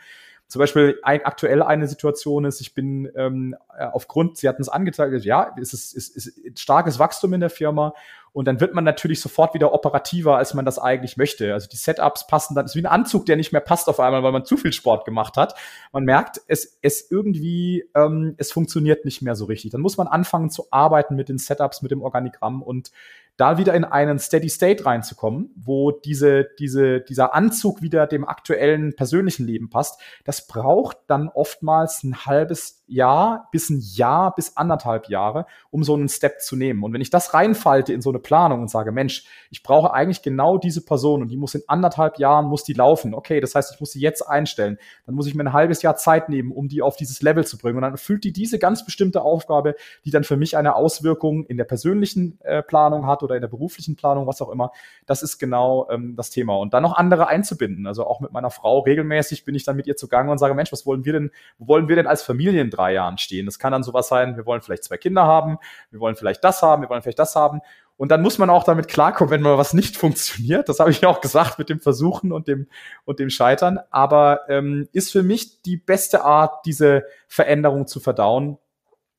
Zum 0.47 0.59
Beispiel 0.59 0.99
ein, 1.03 1.25
aktuell 1.25 1.61
eine 1.61 1.87
Situation 1.87 2.45
ist, 2.45 2.61
ich 2.61 2.73
bin 2.73 3.11
ähm, 3.15 3.55
äh, 3.77 3.85
aufgrund, 3.85 4.37
Sie 4.37 4.47
hatten 4.47 4.61
es 4.61 4.69
angezeigt, 4.69 5.23
ja, 5.23 5.55
es 5.61 5.73
ist, 5.73 5.93
ist, 5.93 6.15
ist 6.15 6.59
starkes 6.59 6.97
Wachstum 6.97 7.33
in 7.33 7.39
der 7.39 7.49
Firma 7.51 7.93
und 8.31 8.45
dann 8.47 8.59
wird 8.59 8.73
man 8.73 8.83
natürlich 8.83 9.21
sofort 9.21 9.53
wieder 9.53 9.73
operativer, 9.73 10.37
als 10.37 10.53
man 10.53 10.65
das 10.65 10.77
eigentlich 10.77 11.17
möchte. 11.17 11.53
Also 11.53 11.67
die 11.67 11.77
Setups 11.77 12.27
passen 12.27 12.55
dann, 12.55 12.65
ist 12.65 12.75
wie 12.75 12.81
ein 12.81 12.85
Anzug, 12.85 13.25
der 13.25 13.37
nicht 13.37 13.51
mehr 13.51 13.61
passt 13.61 13.89
auf 13.89 13.99
einmal, 13.99 14.23
weil 14.23 14.31
man 14.31 14.45
zu 14.45 14.55
viel 14.57 14.73
Sport 14.73 15.05
gemacht 15.05 15.35
hat. 15.35 15.55
Man 15.91 16.03
merkt, 16.03 16.41
es, 16.47 16.77
es 16.81 17.09
irgendwie, 17.09 17.85
ähm, 17.95 18.35
es 18.37 18.51
funktioniert 18.51 19.05
nicht 19.05 19.21
mehr 19.21 19.35
so 19.35 19.45
richtig. 19.45 19.71
Dann 19.71 19.81
muss 19.81 19.97
man 19.97 20.07
anfangen 20.07 20.49
zu 20.51 20.67
arbeiten 20.71 21.15
mit 21.15 21.29
den 21.29 21.39
Setups, 21.39 21.81
mit 21.81 21.91
dem 21.91 22.01
Organigramm 22.01 22.61
und 22.61 22.91
da 23.39 23.57
wieder 23.57 23.73
in 23.73 23.85
einen 23.85 24.19
Steady 24.19 24.49
State 24.49 24.85
reinzukommen, 24.85 25.51
wo 25.55 25.91
diese, 25.91 26.45
diese, 26.59 26.99
dieser 26.99 27.33
Anzug 27.33 27.81
wieder 27.81 28.05
dem 28.05 28.27
aktuellen 28.27 28.97
persönlichen 28.97 29.47
Leben 29.47 29.69
passt, 29.69 30.01
das 30.25 30.45
braucht 30.45 30.97
dann 31.07 31.29
oftmals 31.29 32.03
ein 32.03 32.25
halbes 32.25 32.83
Jahr 32.89 33.47
bis 33.51 33.69
ein 33.69 33.79
Jahr 33.81 34.35
bis 34.35 34.57
anderthalb 34.57 35.07
Jahre, 35.07 35.45
um 35.69 35.83
so 35.83 35.93
einen 35.93 36.09
Step 36.09 36.41
zu 36.41 36.55
nehmen. 36.55 36.83
Und 36.83 36.91
wenn 36.91 37.01
ich 37.01 37.11
das 37.11 37.33
reinfalte 37.33 37.93
in 37.93 38.01
so 38.01 38.09
eine 38.09 38.19
Planung 38.19 38.61
und 38.61 38.69
sage, 38.69 38.91
Mensch, 38.91 39.25
ich 39.51 39.63
brauche 39.63 39.93
eigentlich 39.93 40.21
genau 40.21 40.57
diese 40.57 40.83
Person 40.83 41.21
und 41.21 41.29
die 41.29 41.37
muss 41.37 41.55
in 41.55 41.61
anderthalb 41.67 42.19
Jahren, 42.19 42.47
muss 42.47 42.63
die 42.63 42.73
laufen. 42.73 43.13
Okay, 43.13 43.39
das 43.39 43.55
heißt, 43.55 43.73
ich 43.73 43.79
muss 43.79 43.91
sie 43.91 44.01
jetzt 44.01 44.21
einstellen. 44.23 44.77
Dann 45.05 45.15
muss 45.15 45.27
ich 45.27 45.35
mir 45.35 45.43
ein 45.43 45.53
halbes 45.53 45.81
Jahr 45.81 45.95
Zeit 45.95 46.27
nehmen, 46.27 46.51
um 46.51 46.67
die 46.67 46.81
auf 46.81 46.97
dieses 46.97 47.21
Level 47.21 47.45
zu 47.45 47.57
bringen. 47.57 47.77
Und 47.77 47.83
dann 47.83 47.93
erfüllt 47.93 48.23
die 48.23 48.33
diese 48.33 48.59
ganz 48.59 48.83
bestimmte 48.83 49.21
Aufgabe, 49.21 49.75
die 50.03 50.11
dann 50.11 50.23
für 50.23 50.35
mich 50.35 50.57
eine 50.57 50.75
Auswirkung 50.75 51.45
in 51.45 51.57
der 51.57 51.65
persönlichen 51.65 52.39
äh, 52.41 52.63
Planung 52.63 53.05
hat 53.05 53.23
oder 53.29 53.37
in 53.37 53.41
der 53.41 53.47
beruflichen 53.47 53.95
Planung, 53.95 54.27
was 54.27 54.41
auch 54.41 54.49
immer. 54.49 54.71
Das 55.05 55.23
ist 55.23 55.37
genau 55.37 55.87
ähm, 55.89 56.15
das 56.15 56.29
Thema. 56.29 56.57
Und 56.57 56.73
dann 56.73 56.83
noch 56.83 56.97
andere 56.97 57.27
einzubinden. 57.27 57.87
Also 57.87 58.05
auch 58.05 58.19
mit 58.19 58.31
meiner 58.31 58.49
Frau 58.49 58.79
regelmäßig 58.79 59.45
bin 59.45 59.55
ich 59.55 59.63
dann 59.63 59.75
mit 59.75 59.87
ihr 59.87 59.95
zugange 59.95 60.31
und 60.31 60.37
sage, 60.37 60.53
Mensch, 60.53 60.71
was 60.71 60.85
wollen 60.85 61.05
wir 61.05 61.13
denn, 61.13 61.31
wo 61.57 61.67
wollen 61.67 61.87
wir 61.87 61.95
denn 61.95 62.07
als 62.07 62.23
Familie 62.23 62.61
in 62.61 62.69
drei 62.69 62.93
Jahren 62.93 63.17
stehen? 63.17 63.45
Das 63.45 63.59
kann 63.59 63.71
dann 63.71 63.83
sowas 63.83 64.07
sein, 64.07 64.35
wir 64.37 64.45
wollen 64.45 64.61
vielleicht 64.61 64.83
zwei 64.83 64.97
Kinder 64.97 65.23
haben, 65.23 65.57
wir 65.91 65.99
wollen 65.99 66.15
vielleicht 66.15 66.43
das 66.43 66.61
haben, 66.61 66.81
wir 66.81 66.89
wollen 66.89 67.01
vielleicht 67.01 67.19
das 67.19 67.35
haben. 67.35 67.61
Und 67.99 68.11
dann 68.11 68.21
muss 68.21 68.37
man 68.37 68.49
auch 68.49 68.63
damit 68.63 68.87
klarkommen, 68.87 69.29
wenn 69.29 69.41
mal 69.41 69.57
was 69.57 69.73
nicht 69.73 69.97
funktioniert. 69.97 70.69
Das 70.69 70.79
habe 70.79 70.89
ich 70.89 71.05
auch 71.05 71.19
gesagt 71.19 71.59
mit 71.59 71.69
dem 71.69 71.81
Versuchen 71.81 72.31
und 72.31 72.47
dem, 72.47 72.67
und 73.03 73.19
dem 73.19 73.29
Scheitern. 73.29 73.79
Aber 73.91 74.47
ähm, 74.47 74.87
ist 74.93 75.11
für 75.11 75.21
mich 75.21 75.61
die 75.61 75.75
beste 75.75 76.23
Art, 76.23 76.65
diese 76.65 77.03
Veränderung 77.27 77.87
zu 77.87 77.99
verdauen, 77.99 78.57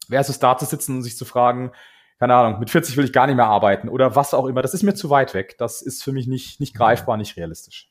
versus 0.08 0.38
da 0.38 0.56
zu 0.56 0.64
sitzen 0.64 0.96
und 0.96 1.02
sich 1.02 1.16
zu 1.16 1.26
fragen, 1.26 1.72
keine 2.20 2.34
Ahnung, 2.34 2.60
mit 2.60 2.68
40 2.68 2.98
will 2.98 3.06
ich 3.06 3.14
gar 3.14 3.26
nicht 3.26 3.36
mehr 3.36 3.46
arbeiten 3.46 3.88
oder 3.88 4.14
was 4.14 4.34
auch 4.34 4.44
immer. 4.44 4.60
Das 4.60 4.74
ist 4.74 4.82
mir 4.82 4.92
zu 4.92 5.08
weit 5.08 5.32
weg. 5.32 5.56
Das 5.56 5.80
ist 5.80 6.04
für 6.04 6.12
mich 6.12 6.26
nicht, 6.26 6.60
nicht 6.60 6.74
greifbar, 6.74 7.16
nicht 7.16 7.38
realistisch. 7.38 7.90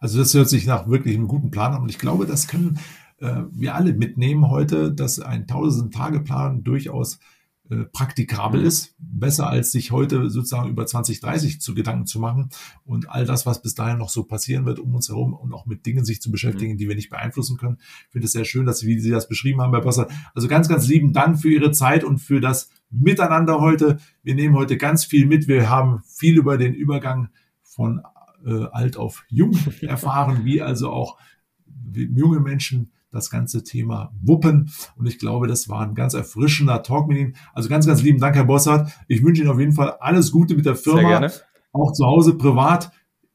Also 0.00 0.18
das 0.18 0.32
hört 0.32 0.48
sich 0.48 0.66
nach 0.66 0.88
wirklich 0.88 1.14
einem 1.14 1.28
guten 1.28 1.50
Plan 1.50 1.74
an 1.74 1.82
und 1.82 1.90
ich 1.90 1.98
glaube, 1.98 2.24
das 2.24 2.48
können 2.48 2.80
äh, 3.18 3.42
wir 3.50 3.74
alle 3.74 3.92
mitnehmen 3.92 4.48
heute, 4.48 4.90
dass 4.90 5.20
ein 5.20 5.46
1000-Tage-Plan 5.46 6.64
durchaus 6.64 7.18
äh, 7.72 7.84
praktikabel 7.86 8.60
mhm. 8.60 8.66
ist, 8.66 8.94
besser 8.98 9.48
als 9.48 9.72
sich 9.72 9.92
heute 9.92 10.28
sozusagen 10.28 10.68
über 10.68 10.84
2030 10.84 11.60
zu 11.60 11.74
Gedanken 11.74 12.04
zu 12.04 12.20
machen 12.20 12.50
und 12.84 13.08
all 13.08 13.24
das, 13.24 13.46
was 13.46 13.62
bis 13.62 13.74
dahin 13.74 13.96
noch 13.96 14.10
so 14.10 14.24
passieren 14.24 14.66
wird 14.66 14.78
um 14.78 14.94
uns 14.94 15.08
herum 15.08 15.32
und 15.32 15.54
auch 15.54 15.64
mit 15.64 15.86
Dingen 15.86 16.04
sich 16.04 16.20
zu 16.20 16.30
beschäftigen, 16.30 16.74
mhm. 16.74 16.76
die 16.76 16.88
wir 16.88 16.96
nicht 16.96 17.08
beeinflussen 17.08 17.56
können. 17.56 17.78
Ich 17.80 18.12
finde 18.12 18.26
es 18.26 18.32
sehr 18.32 18.44
schön, 18.44 18.66
dass 18.66 18.80
Sie, 18.80 18.86
wie 18.86 19.00
Sie 19.00 19.10
das 19.10 19.26
beschrieben 19.26 19.62
haben, 19.62 19.72
Herr 19.72 19.80
Bosser. 19.80 20.08
Also 20.34 20.48
ganz, 20.48 20.68
ganz 20.68 20.86
lieben 20.86 21.14
Dank 21.14 21.40
für 21.40 21.50
Ihre 21.50 21.72
Zeit 21.72 22.04
und 22.04 22.18
für 22.18 22.40
das 22.40 22.68
Miteinander 22.90 23.58
heute. 23.58 23.98
Wir 24.22 24.34
nehmen 24.34 24.54
heute 24.54 24.76
ganz 24.76 25.06
viel 25.06 25.24
mit. 25.24 25.48
Wir 25.48 25.70
haben 25.70 26.02
viel 26.06 26.36
über 26.36 26.58
den 26.58 26.74
Übergang 26.74 27.30
von 27.62 28.02
äh, 28.44 28.64
alt 28.72 28.98
auf 28.98 29.24
jung 29.28 29.56
erfahren, 29.80 30.44
wie 30.44 30.60
also 30.60 30.90
auch 30.90 31.16
junge 31.94 32.40
Menschen 32.40 32.92
das 33.12 33.30
ganze 33.30 33.62
Thema 33.62 34.12
wuppen. 34.20 34.70
Und 34.96 35.06
ich 35.06 35.18
glaube, 35.18 35.46
das 35.46 35.68
war 35.68 35.82
ein 35.86 35.94
ganz 35.94 36.14
erfrischender 36.14 36.82
Talk 36.82 37.08
mit 37.08 37.18
Ihnen. 37.18 37.36
Also 37.52 37.68
ganz, 37.68 37.86
ganz 37.86 38.02
lieben 38.02 38.18
Dank, 38.18 38.34
Herr 38.34 38.44
Bossart. 38.44 38.90
Ich 39.06 39.22
wünsche 39.22 39.42
Ihnen 39.42 39.50
auf 39.50 39.60
jeden 39.60 39.72
Fall 39.72 39.96
alles 40.00 40.32
Gute 40.32 40.56
mit 40.56 40.66
der 40.66 40.74
Firma. 40.76 41.00
Auch 41.72 41.92
zu 41.92 42.04
Hause 42.04 42.34
privat. 42.34 42.90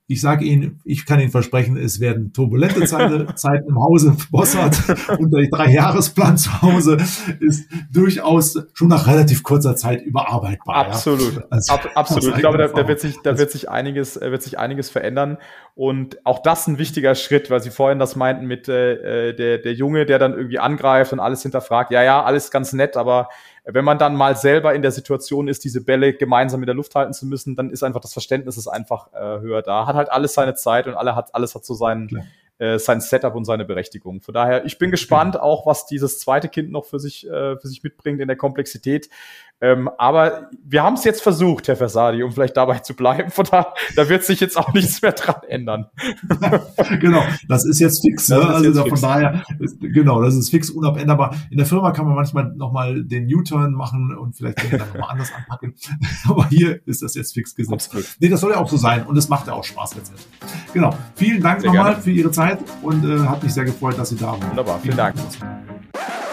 Ich 0.10 0.22
sage 0.22 0.46
Ihnen, 0.46 0.80
ich 0.86 1.06
kann 1.06 1.20
Ihnen 1.20 1.32
versprechen, 1.32 1.76
es 1.76 2.00
werden 2.00 2.32
turbulente 2.32 2.86
Zeiten, 2.86 3.28
Zeiten 3.36 3.68
im 3.68 3.78
Hause 3.78 4.16
Bossart 4.32 4.78
und 5.20 5.32
der 5.32 5.50
Dreijahresplan 5.50 6.38
zu 6.38 6.62
Hause 6.62 6.98
ist 7.42 7.68
durchaus 7.92 8.58
schon 8.74 8.88
nach 8.88 9.06
relativ 9.08 9.44
kurzer 9.44 9.76
Zeit 9.76 10.02
überarbeitbar. 10.04 10.88
Absolut, 10.88 11.36
ja. 11.36 11.44
also, 11.50 11.74
Ab, 11.74 11.90
absolut. 11.96 12.36
Ich 12.36 12.40
glaube, 12.40 12.58
da, 12.58 12.68
da, 12.70 12.88
wird 12.88 13.02
sich, 13.02 13.18
da 13.22 13.38
wird 13.38 13.52
sich 13.52 13.70
einiges, 13.70 14.16
äh, 14.16 14.32
wird 14.32 14.44
sich 14.44 14.58
einiges 14.58 14.90
verändern 14.90 15.40
und 15.76 16.26
auch 16.26 16.42
das 16.42 16.68
ein 16.68 16.78
wichtiger 16.78 17.14
Schritt, 17.14 17.50
weil 17.50 17.62
Sie 17.62 17.70
vorhin 17.70 18.00
das 18.00 18.16
meinten 18.16 18.46
mit 18.46 18.70
äh, 18.70 19.36
der 19.36 19.58
der 19.58 19.74
Junge, 19.74 20.06
der 20.06 20.20
dann 20.20 20.34
irgendwie 20.34 20.60
angreift 20.60 21.12
und 21.12 21.20
alles 21.20 21.42
hinterfragt. 21.44 21.92
Ja, 21.92 22.02
ja, 22.02 22.24
alles 22.24 22.50
ganz 22.50 22.72
nett, 22.72 22.96
aber 22.96 23.28
wenn 23.70 23.84
man 23.84 23.98
dann 23.98 24.16
mal 24.16 24.36
selber 24.38 24.74
in 24.74 24.82
der 24.82 24.92
Situation 24.92 25.48
ist, 25.48 25.64
diese 25.64 25.84
Bälle 25.84 26.14
gemeinsam 26.14 26.62
in 26.62 26.68
der 26.68 26.76
Luft 26.76 26.96
halten 26.96 27.14
zu 27.14 27.26
müssen, 27.26 27.56
dann 27.56 27.70
ist 27.70 27.84
einfach 27.84 28.00
das 28.00 28.14
Verständnis 28.14 28.58
ist 28.58 28.68
einfach 28.68 29.14
äh, 29.14 29.42
höher 29.42 29.62
da. 29.62 29.86
Hat 29.86 29.96
halt 29.96 30.12
alles 30.12 30.34
seine 30.34 30.56
Zeit 30.56 30.88
und 30.88 30.96
alle 30.96 31.16
hat, 31.16 31.36
alles 31.36 31.54
hat 31.54 31.66
so 31.66 31.74
seinen, 31.74 32.26
äh, 32.60 32.80
sein 32.80 33.02
Setup 33.02 33.36
und 33.36 33.44
seine 33.44 33.66
Berechtigung. 33.66 34.22
Von 34.22 34.34
daher, 34.34 34.66
ich 34.66 34.78
bin 34.78 34.90
gespannt 34.90 35.38
auch, 35.38 35.66
was 35.66 35.86
dieses 35.86 36.20
zweite 36.20 36.48
Kind 36.48 36.72
noch 36.72 36.86
für 36.86 37.00
sich, 37.00 37.28
äh, 37.28 37.58
für 37.58 37.68
sich 37.68 37.84
mitbringt 37.84 38.22
in 38.22 38.28
der 38.28 38.38
Komplexität. 38.38 39.10
Ähm, 39.60 39.90
aber 39.98 40.52
wir 40.64 40.84
haben 40.84 40.94
es 40.94 41.04
jetzt 41.04 41.24
versucht, 41.24 41.68
Herr 41.68 41.76
Versadi, 41.76 42.22
um 42.22 42.32
vielleicht 42.32 42.56
dabei 42.56 42.80
zu 42.80 42.96
bleiben. 42.96 43.32
Von 43.32 43.46
da, 43.50 43.74
da 43.96 44.08
wird 44.08 44.24
sich 44.24 44.40
jetzt 44.40 44.56
auch 44.56 44.72
nichts 44.74 45.02
mehr 45.02 45.14
dran 45.14 45.42
ändern. 45.48 45.88
genau, 47.00 47.24
das 47.48 47.66
ist 47.66 47.80
jetzt 47.80 48.02
fix. 48.02 48.30
Ne? 48.30 48.38
Also 48.38 48.66
jetzt 48.66 48.78
von 48.78 48.90
fix. 48.90 49.02
daher, 49.02 49.44
ist, 49.60 49.80
genau, 49.80 50.22
das 50.22 50.36
ist 50.36 50.52
fix 50.52 50.70
unabänderbar. 50.70 51.36
In 51.50 51.58
der 51.58 51.66
Firma 51.66 51.92
kann 51.92 52.06
man 52.06 52.16
manchmal 52.16 52.54
nochmal 52.56 53.04
den 53.04 53.34
U-Turn 53.34 53.74
machen 53.74 54.16
und 54.16 54.36
vielleicht 54.36 54.60
dann 54.72 54.90
nochmal 54.90 55.12
anders 55.12 55.34
anpacken. 55.34 55.74
aber 56.30 56.48
hier 56.50 56.80
ist 56.86 57.02
das 57.02 57.16
jetzt 57.16 57.34
fix 57.34 57.56
gesetzt. 57.56 57.88
Absolut. 57.88 58.06
Nee, 58.20 58.30
das 58.30 58.42
soll 58.42 58.52
ja 58.52 58.58
auch 58.58 58.70
so 58.70 58.78
sein 58.78 59.08
und 59.08 59.18
es 59.18 59.28
macht 59.28 59.48
ja 59.48 59.54
auch 59.54 59.64
Spaß 59.64 59.96
letztendlich. 59.96 60.28
Genau. 60.74 60.92
Vielen 61.16 61.42
Dank 61.42 61.64
nochmal 61.66 62.00
für 62.00 62.12
Ihre 62.12 62.30
Zeit 62.30 62.60
und 62.84 63.04
äh, 63.04 63.26
hat 63.26 63.42
mich 63.42 63.54
sehr 63.54 63.66
gefreut, 63.66 63.98
dass 63.98 64.10
Sie 64.10 64.18
da 64.18 64.28
waren. 64.28 64.50
Wunderbar, 64.50 64.80
vielen, 64.80 64.96
vielen 64.96 64.98
Dank. 64.98 65.16
Dank. 65.40 66.27